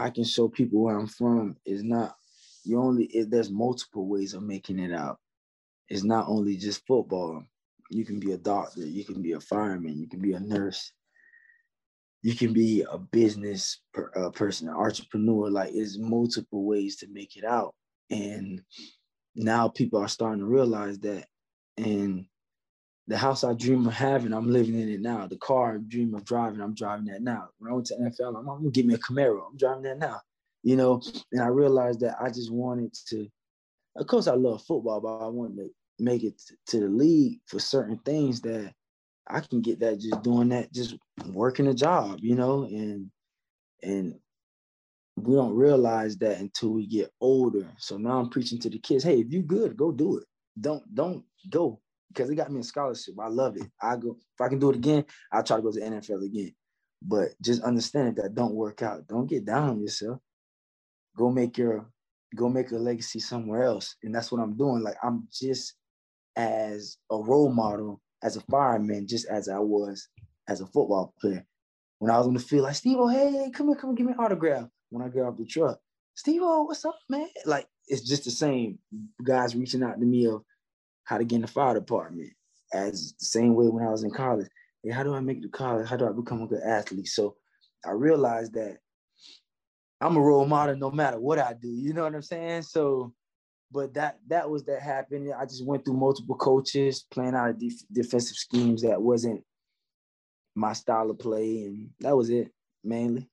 I 0.00 0.10
can 0.10 0.24
show 0.24 0.48
people 0.48 0.82
where 0.82 0.98
I'm 0.98 1.06
from 1.06 1.56
is 1.66 1.82
not 1.82 2.16
you 2.64 2.80
only 2.80 3.04
it, 3.04 3.30
there's 3.30 3.50
multiple 3.50 4.06
ways 4.06 4.34
of 4.34 4.42
making 4.42 4.78
it 4.78 4.92
out. 4.92 5.18
It's 5.88 6.04
not 6.04 6.28
only 6.28 6.56
just 6.56 6.86
football. 6.86 7.44
You 7.90 8.04
can 8.04 8.20
be 8.20 8.32
a 8.32 8.38
doctor, 8.38 8.86
you 8.86 9.04
can 9.04 9.20
be 9.20 9.32
a 9.32 9.40
fireman, 9.40 9.98
you 9.98 10.08
can 10.08 10.20
be 10.20 10.32
a 10.34 10.40
nurse, 10.40 10.92
you 12.22 12.36
can 12.36 12.52
be 12.52 12.84
a 12.90 12.98
business 12.98 13.80
per, 13.92 14.12
uh, 14.14 14.30
person, 14.30 14.68
an 14.68 14.74
entrepreneur. 14.74 15.50
Like, 15.50 15.70
it's 15.74 15.98
multiple 15.98 16.64
ways 16.64 16.96
to 16.96 17.08
make 17.08 17.36
it 17.36 17.44
out, 17.44 17.74
and 18.08 18.62
now 19.34 19.68
people 19.68 20.00
are 20.00 20.08
starting 20.08 20.40
to 20.40 20.46
realize 20.46 20.98
that. 21.00 21.26
And 21.76 22.26
the 23.10 23.18
house 23.18 23.42
I 23.42 23.54
dream 23.54 23.88
of 23.88 23.92
having, 23.92 24.32
I'm 24.32 24.48
living 24.48 24.78
in 24.78 24.88
it 24.88 25.00
now. 25.00 25.26
The 25.26 25.36
car 25.38 25.74
I 25.74 25.78
dream 25.78 26.14
of 26.14 26.24
driving, 26.24 26.60
I'm 26.60 26.74
driving 26.74 27.06
that 27.06 27.22
now. 27.22 27.48
When 27.58 27.68
I 27.68 27.74
went 27.74 27.86
to 27.88 27.96
NFL, 27.96 28.38
I'm, 28.38 28.48
I'm 28.48 28.58
gonna 28.58 28.70
give 28.70 28.86
me 28.86 28.94
a 28.94 28.98
Camaro. 28.98 29.48
I'm 29.48 29.56
driving 29.56 29.82
that 29.82 29.98
now. 29.98 30.20
You 30.62 30.76
know, 30.76 31.02
and 31.32 31.42
I 31.42 31.48
realized 31.48 32.00
that 32.00 32.16
I 32.20 32.28
just 32.28 32.52
wanted 32.52 32.94
to. 33.08 33.26
Of 33.96 34.06
course, 34.06 34.28
I 34.28 34.34
love 34.34 34.62
football, 34.62 35.00
but 35.00 35.26
I 35.26 35.26
wanted 35.26 35.56
to 35.56 35.70
make 35.98 36.22
it 36.22 36.40
to 36.68 36.78
the 36.78 36.86
league 36.86 37.40
for 37.46 37.58
certain 37.58 37.98
things 38.04 38.40
that 38.42 38.72
I 39.26 39.40
can 39.40 39.60
get 39.60 39.80
that 39.80 39.98
just 39.98 40.22
doing 40.22 40.50
that, 40.50 40.72
just 40.72 40.96
working 41.26 41.66
a 41.66 41.74
job, 41.74 42.20
you 42.22 42.36
know, 42.36 42.62
and 42.62 43.10
and 43.82 44.14
we 45.16 45.34
don't 45.34 45.56
realize 45.56 46.16
that 46.18 46.38
until 46.38 46.70
we 46.70 46.86
get 46.86 47.10
older. 47.20 47.66
So 47.78 47.98
now 47.98 48.20
I'm 48.20 48.30
preaching 48.30 48.60
to 48.60 48.70
the 48.70 48.78
kids, 48.78 49.02
hey, 49.02 49.18
if 49.18 49.32
you 49.32 49.42
good, 49.42 49.76
go 49.76 49.90
do 49.90 50.18
it. 50.18 50.24
Don't 50.60 50.94
don't 50.94 51.24
go 51.50 51.80
because 52.12 52.30
it 52.30 52.36
got 52.36 52.50
me 52.52 52.60
a 52.60 52.64
scholarship. 52.64 53.14
I 53.20 53.28
love 53.28 53.56
it. 53.56 53.70
I 53.80 53.96
go 53.96 54.16
if 54.18 54.40
I 54.40 54.48
can 54.48 54.58
do 54.58 54.70
it 54.70 54.76
again, 54.76 55.04
I'll 55.32 55.44
try 55.44 55.56
to 55.56 55.62
go 55.62 55.72
to 55.72 55.80
NFL 55.80 56.24
again. 56.24 56.54
But 57.02 57.30
just 57.40 57.62
understand 57.62 58.08
if 58.08 58.14
that 58.16 58.34
don't 58.34 58.54
work 58.54 58.82
out, 58.82 59.06
don't 59.08 59.28
get 59.28 59.44
down 59.46 59.70
on 59.70 59.80
yourself. 59.80 60.20
Go 61.16 61.30
make 61.30 61.58
your 61.58 61.90
go 62.34 62.48
make 62.48 62.70
a 62.72 62.76
legacy 62.76 63.20
somewhere 63.20 63.64
else. 63.64 63.96
And 64.02 64.14
that's 64.14 64.32
what 64.32 64.40
I'm 64.40 64.56
doing. 64.56 64.82
Like 64.82 64.96
I'm 65.02 65.28
just 65.32 65.74
as 66.36 66.98
a 67.10 67.16
role 67.16 67.52
model 67.52 68.00
as 68.22 68.36
a 68.36 68.40
fireman, 68.42 69.06
just 69.06 69.26
as 69.28 69.48
I 69.48 69.58
was 69.58 70.08
as 70.48 70.60
a 70.60 70.66
football 70.66 71.14
player. 71.20 71.44
When 71.98 72.10
I 72.10 72.18
was 72.18 72.26
on 72.26 72.34
the 72.34 72.40
field, 72.40 72.64
like 72.64 72.76
Steve, 72.76 72.96
oh 72.98 73.08
hey, 73.08 73.50
come 73.52 73.68
here, 73.68 73.76
come 73.76 73.94
give 73.94 74.06
me 74.06 74.12
an 74.12 74.20
autograph. 74.20 74.68
When 74.90 75.04
I 75.04 75.08
get 75.08 75.24
off 75.24 75.36
the 75.36 75.44
truck, 75.46 75.78
Steve, 76.14 76.40
oh 76.42 76.64
what's 76.64 76.84
up, 76.84 76.98
man? 77.08 77.28
Like 77.46 77.66
it's 77.88 78.02
just 78.02 78.24
the 78.24 78.30
same. 78.30 78.78
Guys 79.22 79.56
reaching 79.56 79.82
out 79.82 79.98
to 80.00 80.06
me 80.06 80.26
of 80.26 80.42
how 81.10 81.18
to 81.18 81.24
get 81.24 81.36
in 81.36 81.42
the 81.42 81.48
fire 81.48 81.74
department, 81.74 82.30
as 82.72 83.14
the 83.18 83.24
same 83.24 83.56
way 83.56 83.66
when 83.66 83.84
I 83.84 83.90
was 83.90 84.04
in 84.04 84.12
college. 84.12 84.46
Hey, 84.84 84.90
how 84.90 85.02
do 85.02 85.12
I 85.12 85.18
make 85.18 85.38
it 85.38 85.42
to 85.42 85.48
college? 85.48 85.88
How 85.88 85.96
do 85.96 86.06
I 86.06 86.12
become 86.12 86.40
a 86.40 86.46
good 86.46 86.62
athlete? 86.62 87.08
So 87.08 87.34
I 87.84 87.90
realized 87.90 88.54
that 88.54 88.78
I'm 90.00 90.16
a 90.16 90.20
role 90.20 90.46
model 90.46 90.76
no 90.76 90.88
matter 90.92 91.18
what 91.18 91.40
I 91.40 91.52
do. 91.52 91.68
You 91.68 91.94
know 91.94 92.04
what 92.04 92.14
I'm 92.14 92.22
saying? 92.22 92.62
So 92.62 93.12
but 93.72 93.92
that 93.94 94.20
that 94.28 94.48
was 94.48 94.62
that 94.64 94.82
happened. 94.82 95.32
I 95.36 95.46
just 95.46 95.66
went 95.66 95.84
through 95.84 95.94
multiple 95.94 96.36
coaches, 96.36 97.04
playing 97.10 97.34
out 97.34 97.50
of 97.50 97.58
def- 97.58 97.88
defensive 97.90 98.36
schemes 98.36 98.82
that 98.82 99.02
wasn't 99.02 99.42
my 100.54 100.74
style 100.74 101.10
of 101.10 101.18
play, 101.18 101.64
and 101.64 101.90
that 102.00 102.16
was 102.16 102.30
it 102.30 102.52
mainly. 102.84 103.28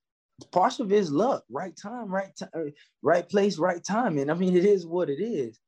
Part 0.51 0.79
of 0.79 0.91
it 0.91 0.95
is 0.95 1.11
luck, 1.11 1.43
right 1.47 1.75
time, 1.79 2.09
right 2.09 2.35
time, 2.35 2.49
uh, 2.55 2.71
right 3.03 3.29
place, 3.29 3.59
right 3.59 3.83
time. 3.83 4.17
And 4.17 4.31
I 4.31 4.33
mean, 4.33 4.57
it 4.57 4.65
is 4.65 4.85
what 4.85 5.11
it 5.11 5.21
is. 5.21 5.59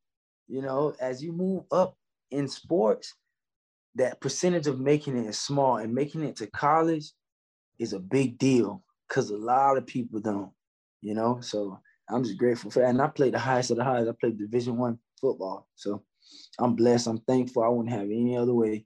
You 0.47 0.64
know, 0.64 0.95
as 0.99 1.24
you 1.24 1.32
move 1.32 1.66
up 1.72 1.95
in 2.32 2.48
sports, 2.48 3.16
that 3.96 4.22
percentage 4.22 4.68
of 4.68 4.80
making 4.80 5.18
it 5.18 5.28
is 5.28 5.38
small, 5.38 5.78
and 5.78 5.94
making 5.94 6.24
it 6.24 6.36
to 6.38 6.48
college 6.48 7.12
is 7.80 7.94
a 7.94 8.00
big 8.00 8.38
deal 8.38 8.84
because 9.08 9.30
a 9.30 9.38
lot 9.38 9.78
of 9.78 9.88
people 9.88 10.20
don't. 10.20 10.52
You 11.02 11.14
know, 11.14 11.40
so 11.40 11.80
I'm 12.10 12.24
just 12.24 12.38
grateful 12.38 12.72
for 12.72 12.80
that. 12.80 12.90
And 12.90 13.02
I 13.02 13.08
played 13.08 13.34
the 13.34 13.40
highest 13.40 13.72
of 13.72 13.78
the 13.78 13.84
highest. 13.84 14.10
I 14.10 14.14
played 14.20 14.38
Division 14.38 14.78
One 14.78 15.00
football. 15.22 15.68
So 15.76 16.04
I'm 16.60 16.76
blessed. 16.76 17.08
I'm 17.08 17.20
thankful. 17.20 17.64
I 17.64 17.70
wouldn't 17.70 17.94
have 17.94 18.02
any 18.02 18.38
other 18.38 18.54
way. 18.54 18.86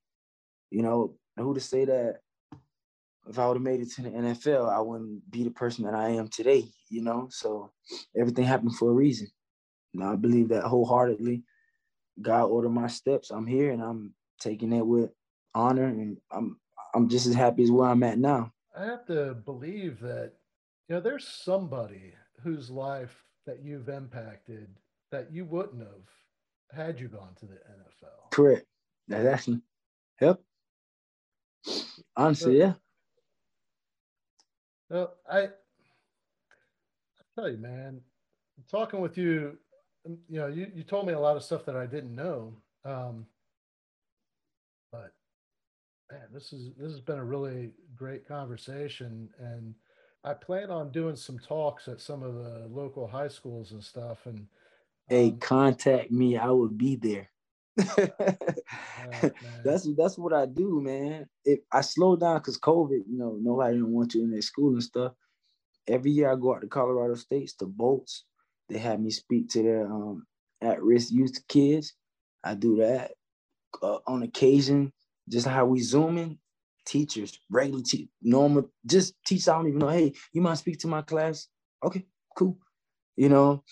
You 0.70 0.84
know, 0.84 1.16
who 1.38 1.54
to 1.54 1.60
say 1.60 1.86
that 1.86 2.20
if 3.28 3.40
I 3.40 3.48
would 3.48 3.56
have 3.56 3.64
made 3.64 3.82
it 3.82 3.92
to 3.94 4.02
the 4.02 4.10
NFL, 4.10 4.72
I 4.72 4.80
wouldn't 4.80 5.30
be 5.32 5.44
the 5.44 5.52
person 5.52 5.86
that 5.86 5.96
I 5.96 6.10
am 6.10 6.28
today, 6.28 6.66
you 6.90 7.02
know? 7.02 7.28
So 7.32 7.72
everything 8.20 8.46
happened 8.46 8.76
for 8.76 8.90
a 8.90 8.94
reason. 8.94 9.28
And 9.94 10.04
I 10.04 10.16
believe 10.16 10.50
that 10.50 10.64
wholeheartedly. 10.64 11.44
God 12.22 12.46
ordered 12.46 12.70
my 12.70 12.88
steps. 12.88 13.32
I'm 13.32 13.48
here 13.48 13.72
and 13.72 13.82
I'm 13.82 14.14
taking 14.40 14.74
it 14.74 14.86
with 14.86 15.12
honor 15.56 15.86
and 15.86 16.18
I'm 16.32 16.60
I'm 16.94 17.10
just 17.10 17.26
as 17.26 17.34
happy 17.34 17.64
as 17.64 17.72
where 17.72 17.90
I'm 17.90 18.04
at 18.04 18.20
now. 18.20 18.52
I 18.78 18.86
have 18.86 19.06
to 19.08 19.34
believe 19.34 20.00
that 20.02 20.34
you 20.88 20.96
know 20.96 21.02
there's 21.02 21.28
somebody 21.28 22.14
whose 22.42 22.70
life 22.70 23.24
that 23.46 23.64
you've 23.64 23.90
impacted 23.90 24.68
that 25.12 25.32
you 25.32 25.46
wouldn't 25.46 25.82
have 25.82 26.76
had 26.76 27.00
you 27.00 27.08
gone 27.08 27.36
to 27.40 27.46
the 27.46 27.54
NFL. 27.54 28.32
Correct. 28.32 28.66
That's 29.08 29.50
yep. 30.20 30.40
Honestly, 32.16 32.58
yeah. 32.58 32.74
Well, 34.90 35.14
I, 35.30 35.40
I 35.40 35.50
tell 37.36 37.50
you, 37.50 37.58
man, 37.58 38.02
talking 38.70 39.02
with 39.02 39.18
you, 39.18 39.58
you 40.06 40.40
know, 40.40 40.48
you, 40.48 40.68
you 40.74 40.84
told 40.84 41.08
me 41.08 41.14
a 41.14 41.20
lot 41.20 41.38
of 41.38 41.44
stuff 41.44 41.66
that 41.66 41.76
I 41.76 41.86
didn't 41.86 42.16
know. 42.16 42.54
Um, 42.86 43.26
but 44.92 45.14
man, 46.12 46.28
this 46.34 46.52
is 46.54 46.72
this 46.78 46.92
has 46.92 47.02
been 47.02 47.20
a 47.20 47.24
really 47.24 47.72
great 47.96 48.28
conversation, 48.28 49.30
and 49.40 49.74
I 50.24 50.34
plan 50.34 50.70
on 50.70 50.92
doing 50.92 51.16
some 51.16 51.40
talks 51.40 51.88
at 51.88 52.02
some 52.02 52.24
of 52.24 52.36
the 52.36 52.68
local 52.70 53.08
high 53.08 53.30
schools 53.30 53.72
and 53.72 53.84
stuff. 53.84 54.26
And 54.26 54.48
hey, 55.08 55.30
um, 55.30 55.38
contact 55.40 56.12
me. 56.12 56.38
I 56.38 56.48
will 56.48 56.70
be 56.70 56.96
there. 56.96 57.30
that's 59.64 59.88
that's 59.96 60.18
what 60.18 60.34
I 60.34 60.46
do, 60.46 60.80
man. 60.82 61.28
If 61.44 61.60
I 61.72 61.82
slow 61.82 62.16
down 62.16 62.38
because 62.38 62.60
COVID, 62.60 63.02
you 63.08 63.18
know, 63.18 63.38
nobody 63.42 63.76
didn't 63.76 63.94
want 63.94 64.14
you 64.14 64.24
in 64.24 64.32
their 64.32 64.42
school 64.42 64.74
and 64.74 64.84
stuff. 64.84 65.14
Every 65.88 66.12
year 66.12 66.32
I 66.32 66.36
go 66.36 66.54
out 66.56 66.62
to 66.62 66.68
Colorado 66.68 67.16
States 67.16 67.54
to 67.56 67.66
Bolts. 67.66 68.26
They 68.74 68.80
have 68.80 69.00
me 69.00 69.12
speak 69.12 69.50
to 69.52 69.64
their 69.64 69.88
um, 69.88 70.26
at-risk 70.62 71.12
youth 71.12 71.40
kids. 71.48 71.94
I 72.44 72.56
do 72.56 72.78
that 72.78 73.12
uh, 73.82 74.00
on 74.08 74.24
occasion. 74.24 74.92
Just 75.30 75.48
how 75.48 75.66
we 75.66 75.80
zooming, 75.82 76.40
teachers, 76.86 77.40
regular 77.50 77.84
te- 77.84 78.10
normal, 78.22 78.70
just 78.86 79.16
teach. 79.26 79.48
I 79.48 79.54
don't 79.54 79.68
even 79.68 79.80
know. 79.80 79.90
Hey, 79.90 80.14
you 80.34 80.42
might 80.42 80.56
speak 80.56 80.80
to 80.80 80.88
my 80.88 81.02
class? 81.02 81.48
Okay, 81.86 82.06
cool. 82.38 82.58
You 83.16 83.30
know, 83.30 83.64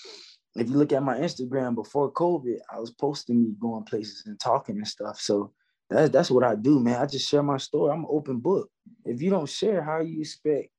if 0.55 0.69
you 0.69 0.75
look 0.75 0.93
at 0.93 1.03
my 1.03 1.17
Instagram 1.17 1.75
before 1.75 2.11
COVID, 2.13 2.57
I 2.73 2.79
was 2.79 2.91
posting 2.91 3.41
me 3.41 3.55
going 3.59 3.83
places 3.85 4.23
and 4.25 4.39
talking 4.39 4.77
and 4.77 4.87
stuff. 4.87 5.19
So 5.19 5.53
that's 5.89 6.09
that's 6.11 6.31
what 6.31 6.43
I 6.45 6.55
do, 6.55 6.79
man. 6.79 7.01
I 7.01 7.05
just 7.05 7.29
share 7.29 7.43
my 7.43 7.57
story. 7.57 7.91
I'm 7.91 8.01
an 8.01 8.07
open 8.09 8.39
book. 8.39 8.69
If 9.05 9.21
you 9.21 9.29
don't 9.29 9.49
share, 9.49 9.83
how 9.83 10.01
you 10.01 10.21
expect 10.21 10.69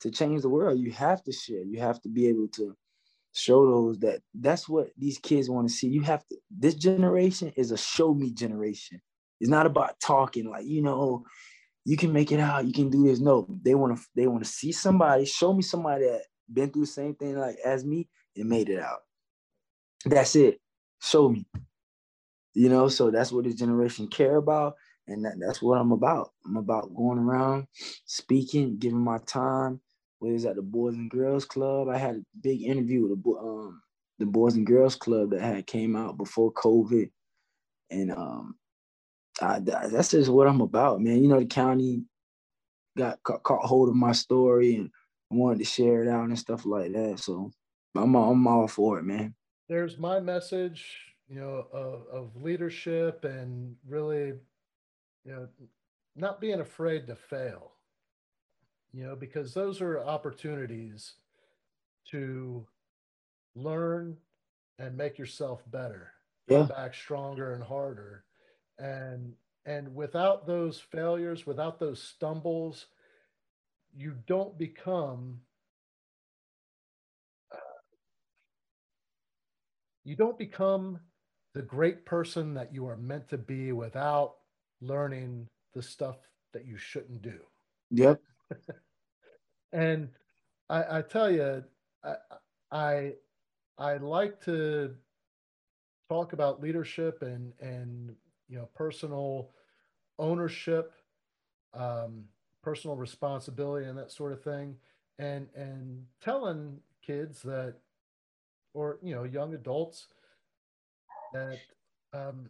to 0.00 0.10
change 0.10 0.42
the 0.42 0.48
world? 0.48 0.78
You 0.78 0.92
have 0.92 1.22
to 1.24 1.32
share. 1.32 1.62
You 1.64 1.80
have 1.80 2.00
to 2.02 2.08
be 2.08 2.28
able 2.28 2.48
to 2.56 2.76
show 3.32 3.66
those 3.66 3.98
that 4.00 4.20
that's 4.34 4.68
what 4.68 4.88
these 4.96 5.18
kids 5.18 5.48
want 5.48 5.68
to 5.68 5.74
see. 5.74 5.88
You 5.88 6.02
have 6.02 6.26
to. 6.28 6.36
This 6.50 6.74
generation 6.74 7.52
is 7.56 7.70
a 7.70 7.78
show 7.78 8.14
me 8.14 8.30
generation. 8.32 9.00
It's 9.40 9.50
not 9.50 9.66
about 9.66 9.98
talking 10.00 10.48
like 10.48 10.66
you 10.66 10.82
know 10.82 11.24
you 11.84 11.96
can 11.96 12.12
make 12.12 12.30
it 12.30 12.40
out, 12.40 12.64
you 12.64 12.72
can 12.72 12.90
do 12.90 13.04
this. 13.04 13.20
No, 13.20 13.46
they 13.62 13.74
want 13.74 13.96
to 13.96 14.04
they 14.14 14.26
want 14.26 14.44
to 14.44 14.50
see 14.50 14.72
somebody, 14.72 15.24
show 15.24 15.52
me 15.52 15.62
somebody 15.62 16.04
that 16.04 16.22
been 16.52 16.70
through 16.70 16.82
the 16.82 16.86
same 16.86 17.14
thing 17.14 17.36
like 17.38 17.56
as 17.64 17.84
me 17.84 18.08
and 18.36 18.48
made 18.48 18.68
it 18.68 18.78
out. 18.78 19.00
That's 20.04 20.36
it. 20.36 20.60
Show 21.00 21.28
me. 21.28 21.46
You 22.54 22.68
know, 22.68 22.88
so 22.88 23.10
that's 23.10 23.32
what 23.32 23.44
this 23.44 23.54
generation 23.54 24.08
care 24.08 24.36
about. 24.36 24.74
And 25.08 25.24
that, 25.24 25.34
that's 25.40 25.60
what 25.60 25.78
I'm 25.78 25.90
about. 25.90 26.30
I'm 26.46 26.56
about 26.56 26.94
going 26.94 27.18
around, 27.18 27.66
speaking, 28.04 28.78
giving 28.78 29.00
my 29.00 29.18
time. 29.26 29.80
It's 30.24 30.44
at 30.44 30.56
the 30.56 30.62
Boys 30.62 30.94
and 30.94 31.10
Girls 31.10 31.44
Club. 31.44 31.88
I 31.88 31.98
had 31.98 32.16
a 32.16 32.22
big 32.40 32.62
interview 32.62 33.06
with 33.06 33.22
the, 33.22 33.30
um, 33.38 33.82
the 34.18 34.26
Boys 34.26 34.54
and 34.54 34.66
Girls 34.66 34.96
Club 34.96 35.30
that 35.30 35.40
had 35.40 35.66
came 35.66 35.96
out 35.96 36.16
before 36.16 36.52
COVID. 36.52 37.10
And 37.90 38.12
um, 38.12 38.56
I, 39.40 39.60
that's 39.60 40.10
just 40.10 40.30
what 40.30 40.46
I'm 40.46 40.60
about, 40.60 41.00
man. 41.00 41.22
You 41.22 41.28
know, 41.28 41.40
the 41.40 41.46
county 41.46 42.04
got 42.96 43.22
caught, 43.22 43.42
caught 43.42 43.64
hold 43.64 43.88
of 43.88 43.94
my 43.94 44.12
story 44.12 44.76
and 44.76 44.90
wanted 45.30 45.58
to 45.58 45.64
share 45.64 46.02
it 46.02 46.08
out 46.08 46.28
and 46.28 46.38
stuff 46.38 46.64
like 46.66 46.92
that. 46.92 47.18
So 47.18 47.50
I'm 47.94 48.14
I'm 48.14 48.46
all 48.46 48.68
for 48.68 48.98
it, 48.98 49.04
man. 49.04 49.34
There's 49.68 49.98
my 49.98 50.20
message, 50.20 50.98
you 51.28 51.40
know, 51.40 51.66
of, 51.72 52.06
of 52.12 52.42
leadership 52.42 53.24
and 53.24 53.76
really, 53.88 54.34
you 55.24 55.32
know, 55.32 55.48
not 56.16 56.40
being 56.40 56.60
afraid 56.60 57.06
to 57.06 57.16
fail. 57.16 57.72
You 58.92 59.04
know, 59.04 59.16
because 59.16 59.54
those 59.54 59.80
are 59.80 60.00
opportunities 60.00 61.14
to 62.10 62.66
learn 63.54 64.16
and 64.78 64.96
make 64.96 65.18
yourself 65.18 65.62
better 65.70 66.12
Yeah. 66.48 66.60
come 66.60 66.68
back 66.68 66.94
stronger 66.94 67.54
and 67.54 67.62
harder 67.62 68.24
and 68.78 69.34
and 69.66 69.94
without 69.94 70.46
those 70.46 70.80
failures 70.80 71.46
without 71.46 71.78
those 71.78 72.02
stumbles 72.02 72.86
you 73.94 74.14
don't 74.26 74.58
become 74.58 75.40
uh, 77.52 77.58
you 80.04 80.16
don't 80.16 80.38
become 80.38 80.98
the 81.54 81.62
great 81.62 82.06
person 82.06 82.54
that 82.54 82.72
you 82.72 82.86
are 82.86 82.96
meant 82.96 83.28
to 83.28 83.38
be 83.38 83.72
without 83.72 84.34
learning 84.80 85.46
the 85.74 85.82
stuff 85.82 86.16
that 86.52 86.66
you 86.66 86.76
shouldn't 86.76 87.22
do 87.22 87.38
Yep. 87.90 88.22
and 89.72 90.08
I, 90.68 90.98
I 90.98 91.02
tell 91.02 91.30
you, 91.30 91.64
I, 92.04 92.14
I 92.70 93.12
I 93.78 93.96
like 93.98 94.40
to 94.44 94.94
talk 96.08 96.32
about 96.32 96.60
leadership 96.62 97.22
and 97.22 97.52
and 97.60 98.14
you 98.48 98.56
know 98.58 98.68
personal 98.74 99.50
ownership, 100.18 100.92
um, 101.74 102.24
personal 102.62 102.96
responsibility, 102.96 103.86
and 103.86 103.98
that 103.98 104.10
sort 104.12 104.32
of 104.32 104.42
thing, 104.42 104.76
and 105.18 105.48
and 105.54 106.04
telling 106.20 106.78
kids 107.04 107.42
that, 107.42 107.76
or 108.74 108.98
you 109.02 109.14
know, 109.14 109.24
young 109.24 109.54
adults 109.54 110.08
that 111.32 111.60
um, 112.12 112.48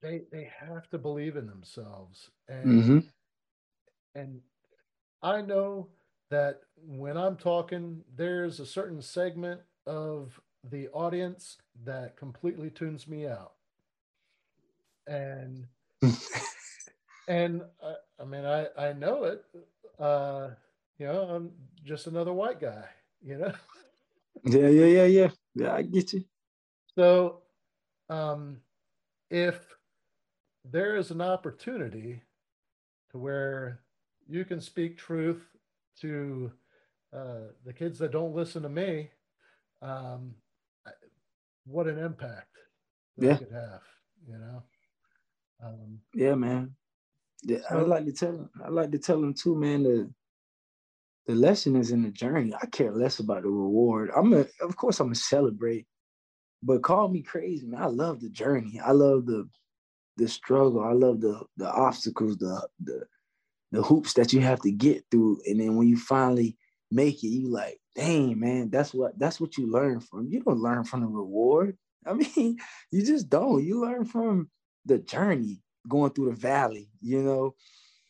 they 0.00 0.22
they 0.30 0.44
have 0.58 0.88
to 0.90 0.98
believe 0.98 1.36
in 1.36 1.46
themselves. 1.46 2.30
And 2.48 2.90
hmm 2.90 2.98
and 4.14 4.40
I 5.22 5.42
know 5.42 5.88
that 6.30 6.60
when 6.76 7.16
I'm 7.16 7.36
talking, 7.36 8.02
there's 8.16 8.60
a 8.60 8.66
certain 8.66 9.02
segment 9.02 9.60
of 9.86 10.40
the 10.70 10.88
audience 10.88 11.58
that 11.84 12.16
completely 12.16 12.70
tunes 12.70 13.06
me 13.08 13.26
out. 13.26 13.52
And 15.06 15.66
and 17.28 17.62
I, 17.82 17.94
I 18.20 18.24
mean 18.24 18.44
I 18.44 18.66
I 18.78 18.92
know 18.92 19.24
it. 19.24 19.44
Uh, 19.98 20.50
you 20.98 21.06
know, 21.06 21.22
I'm 21.22 21.50
just 21.84 22.06
another 22.06 22.32
white 22.32 22.60
guy, 22.60 22.84
you 23.22 23.38
know. 23.38 23.52
Yeah, 24.44 24.68
yeah, 24.68 24.86
yeah, 24.86 25.04
yeah. 25.04 25.30
Yeah, 25.54 25.74
I 25.74 25.82
get 25.82 26.12
you. 26.12 26.24
So 26.96 27.42
um 28.08 28.58
if 29.30 29.58
there 30.64 30.96
is 30.96 31.10
an 31.10 31.20
opportunity 31.20 32.22
to 33.10 33.18
where 33.18 33.80
you 34.28 34.44
can 34.44 34.60
speak 34.60 34.96
truth 34.98 35.42
to 36.00 36.52
uh, 37.12 37.48
the 37.64 37.72
kids 37.72 37.98
that 37.98 38.12
don't 38.12 38.34
listen 38.34 38.62
to 38.62 38.68
me, 38.68 39.10
um, 39.82 40.34
what 41.66 41.86
an 41.86 41.98
impact 41.98 42.56
that 43.18 43.26
Yeah. 43.26 43.36
could 43.36 43.52
have, 43.52 43.82
you 44.26 44.38
know. 44.38 44.62
Um, 45.62 46.00
Yeah, 46.14 46.34
man. 46.34 46.74
Yeah, 47.42 47.58
I 47.68 47.74
So- 47.74 47.84
like 47.86 48.04
to 48.06 48.12
tell 48.12 48.32
them. 48.32 48.50
I 48.64 48.68
like 48.68 48.90
to 48.92 48.98
tell 48.98 49.20
them 49.20 49.34
too, 49.34 49.54
man. 49.56 49.82
The 49.82 50.12
the 51.26 51.34
lesson 51.36 51.76
is 51.76 51.92
in 51.92 52.02
the 52.02 52.10
journey. 52.10 52.52
I 52.52 52.66
care 52.66 52.90
less 52.92 53.20
about 53.20 53.42
the 53.44 53.48
reward. 53.48 54.10
I'm 54.16 54.32
a, 54.32 54.44
of 54.60 54.76
course, 54.76 54.98
I'm 54.98 55.06
gonna 55.06 55.14
celebrate, 55.14 55.86
but 56.64 56.82
call 56.82 57.06
me 57.08 57.22
crazy, 57.22 57.64
man. 57.66 57.80
I 57.80 57.86
love 57.86 58.20
the 58.20 58.28
journey. 58.30 58.80
I 58.80 58.90
love 58.92 59.26
the 59.26 59.48
the 60.16 60.26
struggle. 60.28 60.82
I 60.82 60.92
love 60.92 61.20
the 61.20 61.44
the 61.56 61.70
obstacles, 61.70 62.38
the 62.38 62.68
the 62.80 63.06
the 63.72 63.82
hoops 63.82 64.14
that 64.14 64.32
you 64.32 64.40
have 64.40 64.60
to 64.60 64.70
get 64.70 65.04
through, 65.10 65.40
and 65.46 65.58
then 65.60 65.76
when 65.76 65.88
you 65.88 65.96
finally 65.96 66.56
make 66.90 67.24
it, 67.24 67.28
you 67.28 67.48
like, 67.48 67.80
dang, 67.96 68.38
man, 68.38 68.70
that's 68.70 68.94
what 68.94 69.18
that's 69.18 69.40
what 69.40 69.58
you 69.58 69.70
learn 69.70 69.98
from. 70.00 70.28
You 70.28 70.40
don't 70.42 70.60
learn 70.60 70.84
from 70.84 71.00
the 71.00 71.06
reward. 71.08 71.76
I 72.06 72.12
mean, 72.14 72.58
you 72.90 73.04
just 73.04 73.28
don't. 73.28 73.64
You 73.64 73.80
learn 73.80 74.04
from 74.04 74.50
the 74.86 74.98
journey, 74.98 75.62
going 75.88 76.10
through 76.12 76.30
the 76.30 76.36
valley. 76.36 76.88
You 77.00 77.22
know, 77.22 77.54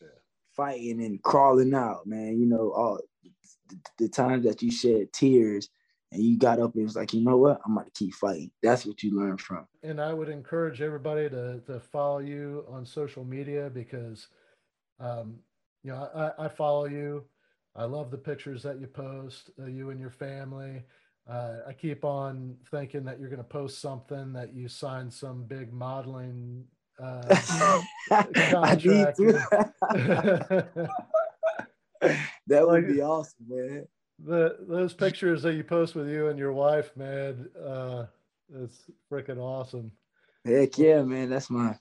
Yeah. 0.01 0.07
fighting 0.55 1.03
and 1.03 1.21
crawling 1.23 1.73
out, 1.73 2.05
man. 2.05 2.39
You 2.39 2.45
know, 2.47 2.71
all 2.71 2.99
the, 3.69 3.77
the 3.99 4.09
times 4.09 4.45
that 4.45 4.61
you 4.61 4.71
shed 4.71 5.13
tears 5.13 5.69
and 6.11 6.21
you 6.21 6.37
got 6.37 6.59
up 6.59 6.75
and 6.75 6.83
was 6.83 6.95
like, 6.95 7.13
you 7.13 7.21
know 7.21 7.37
what, 7.37 7.59
I'm 7.65 7.75
gonna 7.75 7.87
keep 7.95 8.13
fighting. 8.13 8.51
That's 8.61 8.85
what 8.85 9.01
you 9.03 9.17
learn 9.17 9.37
from. 9.37 9.65
and 9.81 9.99
I 10.01 10.13
would 10.13 10.29
encourage 10.29 10.81
everybody 10.81 11.29
to 11.29 11.59
to 11.67 11.79
follow 11.79 12.19
you 12.19 12.65
on 12.69 12.85
social 12.85 13.23
media 13.23 13.69
because, 13.73 14.27
um, 14.99 15.39
you 15.83 15.91
know, 15.91 16.09
I, 16.15 16.45
I 16.45 16.47
follow 16.47 16.85
you. 16.85 17.25
I 17.75 17.85
love 17.85 18.11
the 18.11 18.17
pictures 18.17 18.63
that 18.63 18.79
you 18.79 18.87
post, 18.87 19.49
uh, 19.61 19.65
you 19.65 19.89
and 19.89 19.99
your 19.99 20.11
family. 20.11 20.83
Uh, 21.27 21.57
I 21.67 21.73
keep 21.73 22.03
on 22.03 22.55
thinking 22.69 23.03
that 23.05 23.19
you're 23.19 23.29
going 23.29 23.37
to 23.37 23.43
post 23.43 23.81
something 23.81 24.33
that 24.33 24.53
you 24.53 24.67
signed 24.67 25.11
some 25.13 25.43
big 25.43 25.73
modeling. 25.73 26.65
Uh, 27.01 27.23
contract, 28.09 29.17
that 32.47 32.67
would 32.67 32.87
be 32.87 33.01
awesome, 33.01 33.45
man. 33.47 33.87
the 34.23 34.57
those 34.67 34.93
pictures 34.93 35.41
that 35.41 35.55
you 35.55 35.63
post 35.63 35.95
with 35.95 36.07
you 36.07 36.27
and 36.27 36.37
your 36.37 36.53
wife, 36.53 36.95
man, 36.95 37.49
uh, 37.65 38.05
it's 38.53 38.83
freaking 39.11 39.39
awesome. 39.39 39.91
Heck 40.45 40.77
yeah, 40.77 41.01
man. 41.01 41.29
That's 41.29 41.49
my 41.49 41.75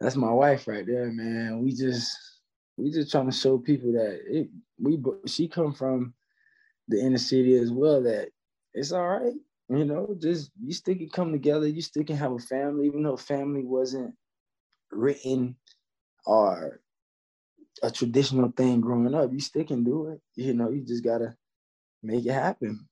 that's 0.00 0.16
my 0.16 0.32
wife 0.32 0.66
right 0.66 0.84
there, 0.84 1.12
man. 1.12 1.62
We 1.62 1.72
just 1.72 2.10
we 2.82 2.90
just 2.90 3.10
trying 3.10 3.30
to 3.30 3.36
show 3.36 3.58
people 3.58 3.92
that 3.92 4.20
it 4.26 4.48
we 4.80 4.98
she 5.26 5.48
come 5.48 5.72
from 5.72 6.14
the 6.88 7.00
inner 7.00 7.18
city 7.18 7.54
as 7.56 7.70
well 7.70 8.02
that 8.02 8.30
it's 8.74 8.92
all 8.92 9.06
right. 9.06 9.34
You 9.68 9.84
know, 9.84 10.14
just 10.20 10.50
you 10.62 10.72
still 10.72 10.96
can 10.96 11.08
come 11.08 11.32
together, 11.32 11.66
you 11.66 11.80
still 11.80 12.04
can 12.04 12.16
have 12.16 12.32
a 12.32 12.38
family, 12.38 12.86
even 12.86 13.02
though 13.02 13.16
family 13.16 13.64
wasn't 13.64 14.14
written 14.90 15.56
or 16.26 16.80
a 17.82 17.90
traditional 17.90 18.52
thing 18.54 18.80
growing 18.80 19.14
up, 19.14 19.32
you 19.32 19.40
still 19.40 19.64
can 19.64 19.84
do 19.84 20.08
it. 20.08 20.20
You 20.34 20.52
know, 20.54 20.70
you 20.70 20.82
just 20.82 21.04
gotta 21.04 21.36
make 22.02 22.26
it 22.26 22.32
happen. 22.32 22.86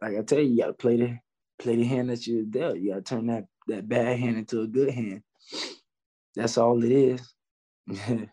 Like 0.00 0.16
I 0.16 0.22
tell 0.22 0.38
you, 0.38 0.50
you 0.50 0.58
gotta 0.58 0.74
play 0.74 0.96
the 0.96 1.18
play 1.58 1.76
the 1.76 1.84
hand 1.84 2.10
that 2.10 2.26
you're 2.26 2.44
dealt. 2.44 2.78
You 2.78 2.90
gotta 2.90 3.02
turn 3.02 3.26
that 3.26 3.46
that 3.68 3.88
bad 3.88 4.18
hand 4.18 4.36
into 4.38 4.60
a 4.60 4.66
good 4.66 4.90
hand. 4.90 5.22
That's 6.36 6.58
all 6.58 6.82
it 6.84 6.92
is. 6.92 7.34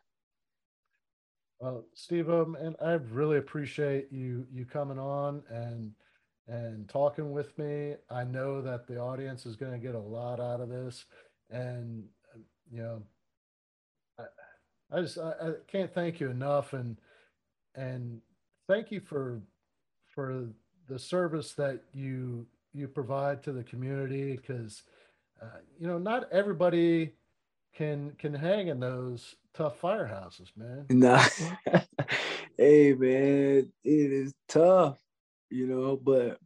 Well, 1.59 1.85
Steve, 1.95 2.29
um, 2.29 2.55
and 2.55 2.75
I 2.83 2.93
really 2.93 3.37
appreciate 3.37 4.11
you 4.11 4.45
you 4.53 4.65
coming 4.65 4.99
on 4.99 5.41
and 5.49 5.91
and 6.47 6.87
talking 6.87 7.31
with 7.31 7.57
me. 7.57 7.95
I 8.09 8.23
know 8.23 8.61
that 8.61 8.87
the 8.87 8.99
audience 8.99 9.45
is 9.45 9.55
going 9.55 9.71
to 9.71 9.79
get 9.79 9.95
a 9.95 9.99
lot 9.99 10.39
out 10.39 10.61
of 10.61 10.69
this, 10.69 11.05
and 11.49 12.03
uh, 12.33 12.39
you 12.71 12.81
know, 12.83 13.01
I, 14.19 14.23
I 14.97 15.01
just 15.01 15.17
I, 15.17 15.31
I 15.41 15.51
can't 15.67 15.93
thank 15.93 16.19
you 16.19 16.29
enough, 16.29 16.73
and 16.73 16.95
and 17.75 18.21
thank 18.67 18.91
you 18.91 18.99
for 18.99 19.41
for 20.13 20.47
the 20.87 20.99
service 20.99 21.53
that 21.53 21.81
you 21.93 22.45
you 22.73 22.87
provide 22.87 23.41
to 23.43 23.51
the 23.51 23.63
community 23.63 24.35
because 24.37 24.83
uh, 25.41 25.59
you 25.79 25.87
know 25.87 25.97
not 25.97 26.31
everybody 26.31 27.13
can 27.73 28.11
can 28.19 28.33
hang 28.33 28.67
in 28.67 28.79
those 28.79 29.35
tough 29.57 29.81
firehouses, 29.81 30.51
man. 30.55 30.85
nah. 30.89 31.23
hey 32.57 32.93
man, 32.93 33.71
it 33.83 34.11
is 34.11 34.33
tough, 34.47 34.99
you 35.49 35.65
know, 35.65 35.97
but 35.97 36.37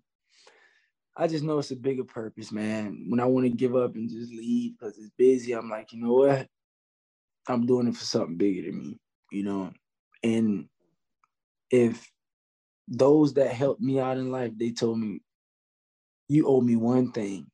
I 1.17 1.27
just 1.27 1.43
know 1.43 1.59
it's 1.59 1.71
a 1.71 1.75
bigger 1.75 2.05
purpose, 2.05 2.53
man. 2.53 3.05
When 3.09 3.19
I 3.19 3.25
want 3.25 3.45
to 3.45 3.51
give 3.51 3.75
up 3.75 3.95
and 3.95 4.09
just 4.09 4.31
leave 4.31 4.77
because 4.79 4.97
it's 4.97 5.11
busy, 5.17 5.51
I'm 5.51 5.69
like, 5.69 5.91
you 5.91 6.01
know 6.01 6.13
what? 6.13 6.47
I'm 7.49 7.65
doing 7.65 7.87
it 7.87 7.97
for 7.97 8.05
something 8.05 8.37
bigger 8.37 8.71
than 8.71 8.79
me, 8.79 8.97
you 9.29 9.43
know. 9.43 9.73
And 10.23 10.69
if 11.69 12.09
those 12.87 13.33
that 13.33 13.51
helped 13.51 13.81
me 13.81 13.99
out 13.99 14.17
in 14.17 14.31
life, 14.31 14.53
they 14.55 14.71
told 14.71 14.99
me, 14.99 15.21
you 16.29 16.47
owe 16.47 16.61
me 16.61 16.77
one 16.77 17.11
thing. 17.11 17.47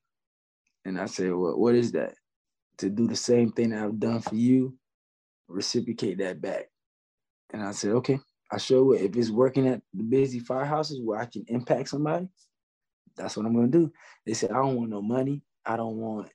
And 0.86 1.00
I 1.00 1.08
said, 1.08 1.34
well, 1.34 1.58
what 1.58 1.74
is 1.74 1.94
that? 1.94 2.14
To 2.80 2.92
do 2.92 3.08
the 3.08 3.16
same 3.16 3.52
thing 3.52 3.74
I've 3.74 4.00
done 4.00 4.22
for 4.22 4.36
you, 4.36 4.78
reciprocate 5.48 6.18
that 6.20 6.42
back. 6.42 6.68
And 7.52 7.64
I 7.64 7.72
said, 7.72 7.92
okay, 7.92 8.20
I 8.52 8.58
sure 8.58 8.84
will. 8.84 8.98
If 8.98 9.16
it's 9.16 9.30
working 9.30 9.68
at 9.68 9.82
the 9.94 10.04
busy 10.04 10.42
firehouses 10.42 11.04
where 11.04 11.20
I 11.20 11.26
can 11.26 11.46
impact 11.48 11.90
somebody, 11.90 12.28
that's 13.16 13.36
what 13.36 13.46
I'm 13.46 13.56
gonna 13.56 13.68
do. 13.68 13.92
They 14.26 14.34
said, 14.34 14.52
I 14.52 14.56
don't 14.56 14.76
want 14.76 14.90
no 14.90 15.02
money. 15.02 15.42
I 15.66 15.78
don't 15.78 15.98
want 15.98 16.30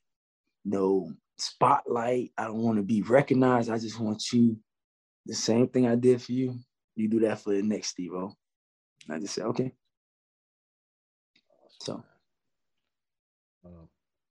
no 0.64 1.12
spotlight. 1.39 2.32
I 2.36 2.44
don't 2.44 2.62
want 2.62 2.76
to 2.78 2.82
be 2.82 3.02
recognized. 3.02 3.70
I 3.70 3.78
just 3.78 4.01
want 4.01 4.22
you 4.32 4.56
the 5.26 5.34
same 5.34 5.68
thing 5.68 5.86
I 5.86 5.94
did 5.94 6.20
for 6.20 6.32
you. 6.32 6.59
You 6.97 7.09
do 7.09 7.20
that 7.20 7.40
for 7.40 7.55
the 7.55 7.62
next 7.62 7.89
Steve. 7.89 8.12
I 9.10 9.18
just 9.18 9.34
said, 9.34 9.44
okay. 9.47 9.72
So 11.80 12.05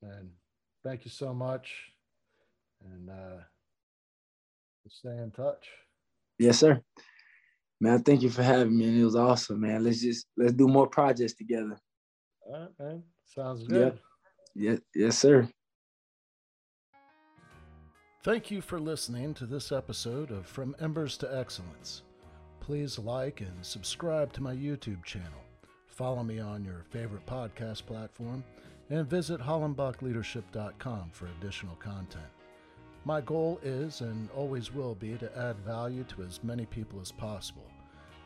man, 0.01 0.29
thank 0.83 1.05
you 1.05 1.11
so 1.11 1.33
much. 1.33 1.91
And 2.83 3.09
uh, 3.09 3.43
stay 4.91 5.17
in 5.17 5.31
touch. 5.31 5.67
yes, 6.37 6.59
sir. 6.59 6.81
Man, 7.79 8.03
thank 8.03 8.21
you 8.21 8.29
for 8.29 8.43
having 8.43 8.77
me. 8.77 8.85
And 8.87 9.01
it 9.01 9.05
was 9.05 9.15
awesome, 9.15 9.61
man. 9.61 9.83
Let's 9.83 10.01
just 10.01 10.27
let's 10.37 10.53
do 10.53 10.67
more 10.67 10.87
projects 10.87 11.33
together. 11.33 11.79
All 12.45 12.59
right, 12.59 12.69
man. 12.79 13.03
Sounds 13.25 13.63
good. 13.63 13.99
Yeah. 14.53 14.75
Yes, 14.93 15.17
sir. 15.17 15.47
Thank 18.23 18.51
you 18.51 18.61
for 18.61 18.79
listening 18.79 19.33
to 19.35 19.47
this 19.47 19.71
episode 19.71 20.29
of 20.29 20.45
From 20.45 20.75
Embers 20.79 21.17
to 21.17 21.35
Excellence. 21.39 22.03
Please 22.59 22.99
like 22.99 23.41
and 23.41 23.65
subscribe 23.65 24.31
to 24.33 24.43
my 24.43 24.53
YouTube 24.53 25.03
channel. 25.03 25.41
Follow 25.87 26.23
me 26.23 26.39
on 26.39 26.63
your 26.63 26.85
favorite 26.91 27.25
podcast 27.25 27.87
platform 27.87 28.43
and 28.91 29.09
visit 29.09 29.41
hollenbachleadership.com 29.41 31.09
for 31.11 31.27
additional 31.39 31.75
content. 31.77 32.23
My 33.03 33.19
goal 33.19 33.59
is 33.63 34.01
and 34.01 34.29
always 34.35 34.71
will 34.71 34.93
be 34.93 35.17
to 35.17 35.37
add 35.37 35.57
value 35.59 36.03
to 36.03 36.21
as 36.21 36.43
many 36.43 36.67
people 36.67 37.01
as 37.01 37.11
possible. 37.11 37.65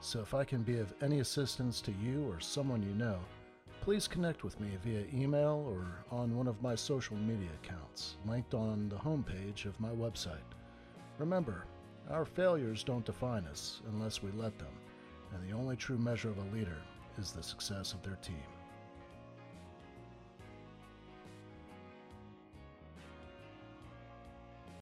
So 0.02 0.20
if 0.20 0.34
I 0.34 0.44
can 0.44 0.64
be 0.64 0.80
of 0.80 0.94
any 1.02 1.20
assistance 1.20 1.80
to 1.82 1.94
you 2.04 2.30
or 2.30 2.42
someone 2.42 2.84
you 2.84 2.94
know, 2.94 3.20
please 3.80 4.06
connect 4.06 4.44
with 4.44 4.60
me 4.60 4.72
via 4.84 5.06
email 5.14 5.66
or 5.70 5.86
on 6.12 6.36
one 6.36 6.48
of 6.48 6.62
my 6.62 6.76
social 6.76 7.16
media 7.16 7.48
accounts, 7.64 8.18
linked 8.28 8.54
on 8.54 8.90
the 8.90 8.98
homepage 8.98 9.64
of 9.66 9.80
my 9.80 9.92
website. 9.92 10.52
Remember, 11.20 11.64
our 12.10 12.26
failures 12.26 12.84
don't 12.84 13.06
define 13.06 13.46
us 13.46 13.82
unless 13.94 14.22
we 14.22 14.32
let 14.32 14.60
them, 14.60 14.74
and 15.34 15.50
the 15.50 15.56
only 15.56 15.78
true 15.78 15.98
measure 15.98 16.30
of 16.30 16.38
a 16.38 16.56
leader 16.56 16.82
is 17.18 17.32
the 17.32 17.42
success 17.42 17.94
of 17.94 18.04
their 18.04 18.18
team. 18.18 18.44